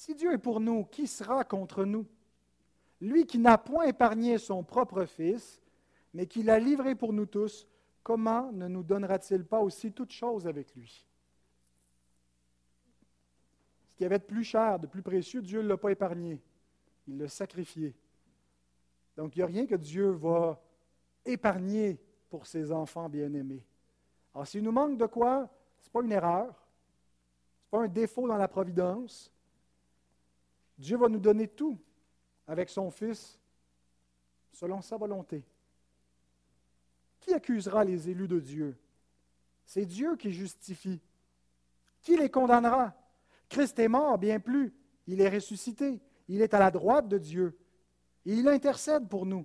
Si 0.00 0.14
Dieu 0.14 0.32
est 0.32 0.38
pour 0.38 0.60
nous, 0.60 0.86
qui 0.86 1.06
sera 1.06 1.44
contre 1.44 1.84
nous? 1.84 2.06
Lui 3.02 3.26
qui 3.26 3.38
n'a 3.38 3.58
point 3.58 3.84
épargné 3.84 4.38
son 4.38 4.64
propre 4.64 5.04
Fils, 5.04 5.60
mais 6.14 6.26
qui 6.26 6.42
l'a 6.42 6.58
livré 6.58 6.94
pour 6.94 7.12
nous 7.12 7.26
tous, 7.26 7.68
comment 8.02 8.50
ne 8.50 8.66
nous 8.66 8.82
donnera-t-il 8.82 9.44
pas 9.44 9.60
aussi 9.60 9.92
toutes 9.92 10.12
choses 10.12 10.46
avec 10.46 10.74
lui? 10.74 11.06
Qui 13.94 14.06
avait 14.06 14.18
de 14.18 14.24
plus 14.24 14.42
cher, 14.42 14.78
de 14.78 14.86
plus 14.86 15.02
précieux, 15.02 15.42
Dieu 15.42 15.60
ne 15.60 15.68
l'a 15.68 15.76
pas 15.76 15.92
épargné. 15.92 16.40
Il 17.06 17.18
l'a 17.18 17.28
sacrifié. 17.28 17.94
Donc, 19.18 19.36
il 19.36 19.40
n'y 19.40 19.42
a 19.42 19.48
rien 19.48 19.66
que 19.66 19.74
Dieu 19.74 20.12
va 20.12 20.58
épargner 21.26 22.00
pour 22.30 22.46
ses 22.46 22.72
enfants 22.72 23.10
bien-aimés. 23.10 23.66
Alors, 24.32 24.46
s'il 24.46 24.62
nous 24.62 24.72
manque 24.72 24.96
de 24.96 25.04
quoi, 25.04 25.46
ce 25.78 25.88
n'est 25.88 25.92
pas 25.92 26.02
une 26.02 26.12
erreur, 26.12 26.46
ce 26.46 27.66
n'est 27.66 27.70
pas 27.70 27.84
un 27.84 27.88
défaut 27.88 28.26
dans 28.26 28.38
la 28.38 28.48
providence. 28.48 29.30
Dieu 30.80 30.96
va 30.96 31.10
nous 31.10 31.20
donner 31.20 31.46
tout 31.46 31.78
avec 32.46 32.70
son 32.70 32.90
Fils 32.90 33.38
selon 34.50 34.80
sa 34.80 34.96
volonté. 34.96 35.44
Qui 37.20 37.34
accusera 37.34 37.84
les 37.84 38.08
élus 38.08 38.26
de 38.26 38.40
Dieu? 38.40 38.78
C'est 39.66 39.84
Dieu 39.84 40.16
qui 40.16 40.32
justifie. 40.32 40.98
Qui 42.00 42.16
les 42.16 42.30
condamnera? 42.30 42.94
Christ 43.50 43.78
est 43.78 43.88
mort, 43.88 44.16
bien 44.16 44.40
plus. 44.40 44.72
Il 45.06 45.20
est 45.20 45.28
ressuscité. 45.28 46.00
Il 46.28 46.40
est 46.40 46.54
à 46.54 46.58
la 46.58 46.70
droite 46.70 47.08
de 47.08 47.18
Dieu. 47.18 47.58
Et 48.24 48.32
il 48.32 48.48
intercède 48.48 49.06
pour 49.06 49.26
nous. 49.26 49.44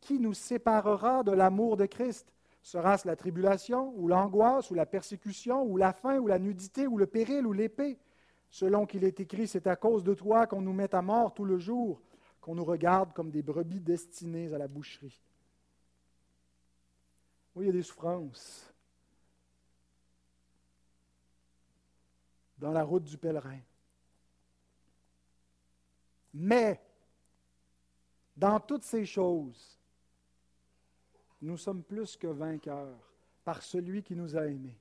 Qui 0.00 0.18
nous 0.18 0.32
séparera 0.32 1.22
de 1.22 1.32
l'amour 1.32 1.76
de 1.76 1.84
Christ? 1.84 2.32
Sera-ce 2.62 3.06
la 3.06 3.16
tribulation, 3.16 3.92
ou 3.96 4.08
l'angoisse, 4.08 4.70
ou 4.70 4.74
la 4.74 4.86
persécution, 4.86 5.62
ou 5.62 5.76
la 5.76 5.92
faim, 5.92 6.18
ou 6.20 6.26
la 6.26 6.38
nudité, 6.38 6.86
ou 6.86 6.96
le 6.96 7.06
péril, 7.06 7.46
ou 7.46 7.52
l'épée? 7.52 7.98
Selon 8.54 8.86
qu'il 8.86 9.02
est 9.02 9.18
écrit, 9.18 9.48
c'est 9.48 9.66
à 9.66 9.74
cause 9.74 10.04
de 10.04 10.14
toi 10.14 10.46
qu'on 10.46 10.60
nous 10.60 10.72
met 10.72 10.94
à 10.94 11.02
mort 11.02 11.34
tout 11.34 11.44
le 11.44 11.58
jour, 11.58 12.00
qu'on 12.40 12.54
nous 12.54 12.64
regarde 12.64 13.12
comme 13.12 13.32
des 13.32 13.42
brebis 13.42 13.80
destinées 13.80 14.54
à 14.54 14.58
la 14.58 14.68
boucherie. 14.68 15.20
Oui, 17.56 17.64
il 17.64 17.66
y 17.66 17.70
a 17.70 17.72
des 17.72 17.82
souffrances. 17.82 18.72
dans 22.58 22.70
la 22.70 22.84
route 22.84 23.02
du 23.02 23.18
pèlerin. 23.18 23.58
Mais, 26.32 26.80
dans 28.36 28.60
toutes 28.60 28.84
ces 28.84 29.04
choses, 29.04 29.80
nous 31.42 31.58
sommes 31.58 31.82
plus 31.82 32.16
que 32.16 32.28
vainqueurs 32.28 33.12
par 33.44 33.62
celui 33.62 34.04
qui 34.04 34.14
nous 34.14 34.36
a 34.36 34.46
aimés. 34.46 34.78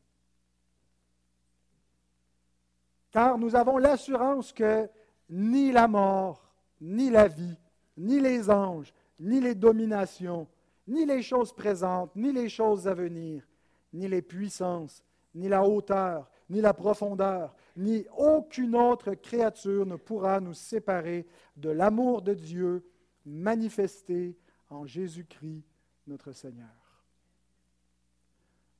Car 3.13 3.37
nous 3.37 3.55
avons 3.55 3.77
l'assurance 3.77 4.51
que 4.51 4.89
ni 5.29 5.71
la 5.71 5.87
mort, 5.87 6.51
ni 6.81 7.11
la 7.11 7.27
vie, 7.27 7.57
ni 7.95 8.19
les 8.19 8.49
anges, 8.49 8.91
ni 9.19 9.39
les 9.39 9.53
dominations, 9.53 10.47
ni 10.87 11.05
les 11.05 11.21
choses 11.21 11.53
présentes, 11.53 12.15
ni 12.15 12.33
les 12.33 12.49
choses 12.49 12.87
à 12.87 12.95
venir, 12.95 13.47
ni 13.93 14.07
les 14.07 14.23
puissances, 14.23 15.03
ni 15.35 15.47
la 15.47 15.63
hauteur, 15.63 16.27
ni 16.49 16.59
la 16.59 16.73
profondeur, 16.73 17.55
ni 17.77 18.03
aucune 18.17 18.75
autre 18.75 19.13
créature 19.13 19.85
ne 19.85 19.95
pourra 19.95 20.39
nous 20.39 20.55
séparer 20.55 21.27
de 21.55 21.69
l'amour 21.69 22.23
de 22.23 22.33
Dieu 22.33 22.83
manifesté 23.27 24.35
en 24.71 24.87
Jésus-Christ 24.87 25.63
notre 26.07 26.31
Seigneur. 26.31 26.67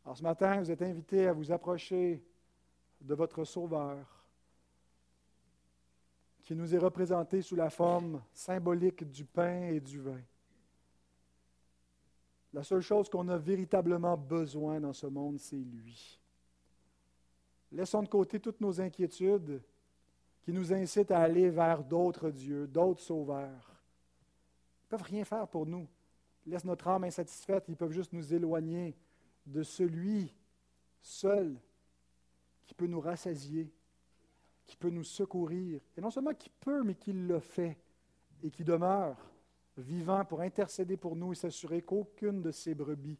Alors 0.03 0.17
ce 0.17 0.23
matin, 0.23 0.59
vous 0.59 0.71
êtes 0.71 0.81
invités 0.81 1.27
à 1.27 1.33
vous 1.33 1.51
approcher 1.51 2.23
de 2.99 3.13
votre 3.13 3.43
Sauveur, 3.43 4.12
qui 6.43 6.55
nous 6.55 6.75
est 6.75 6.79
représenté 6.79 7.41
sous 7.41 7.55
la 7.55 7.69
forme 7.69 8.21
symbolique 8.33 9.09
du 9.09 9.25
pain 9.25 9.69
et 9.69 9.79
du 9.79 9.99
vin. 9.99 10.21
La 12.51 12.63
seule 12.63 12.81
chose 12.81 13.09
qu'on 13.09 13.29
a 13.29 13.37
véritablement 13.37 14.17
besoin 14.17 14.79
dans 14.79 14.93
ce 14.93 15.07
monde, 15.07 15.39
c'est 15.39 15.55
lui. 15.55 16.19
Laissons 17.71 18.03
de 18.03 18.09
côté 18.09 18.39
toutes 18.39 18.61
nos 18.61 18.79
inquiétudes 18.79 19.63
qui 20.43 20.51
nous 20.51 20.71
incitent 20.73 21.11
à 21.11 21.21
aller 21.21 21.49
vers 21.49 21.83
d'autres 21.83 22.29
dieux, 22.29 22.67
d'autres 22.67 23.01
sauveurs. 23.01 23.81
Ils 24.81 24.85
ne 24.85 24.89
peuvent 24.89 25.07
rien 25.07 25.23
faire 25.23 25.47
pour 25.47 25.65
nous. 25.65 25.87
Ils 26.45 26.51
laissent 26.51 26.65
notre 26.65 26.89
âme 26.89 27.05
insatisfaite. 27.05 27.65
Ils 27.69 27.77
peuvent 27.77 27.91
juste 27.91 28.13
nous 28.13 28.33
éloigner 28.33 28.95
de 29.45 29.63
celui 29.63 30.35
seul 31.01 31.57
qui 32.67 32.73
peut 32.73 32.87
nous 32.87 32.99
rassasier, 32.99 33.73
qui 34.65 34.75
peut 34.75 34.89
nous 34.89 35.03
secourir. 35.03 35.81
Et 35.97 36.01
non 36.01 36.09
seulement 36.09 36.33
qui 36.33 36.49
peut, 36.49 36.83
mais 36.83 36.95
qui 36.95 37.13
le 37.13 37.39
fait 37.39 37.77
et 38.43 38.51
qui 38.51 38.63
demeure 38.63 39.17
vivant 39.77 40.23
pour 40.25 40.41
intercéder 40.41 40.97
pour 40.97 41.15
nous 41.15 41.31
et 41.31 41.35
s'assurer 41.35 41.81
qu'aucune 41.81 42.41
de 42.41 42.51
ces 42.51 42.75
brebis 42.75 43.17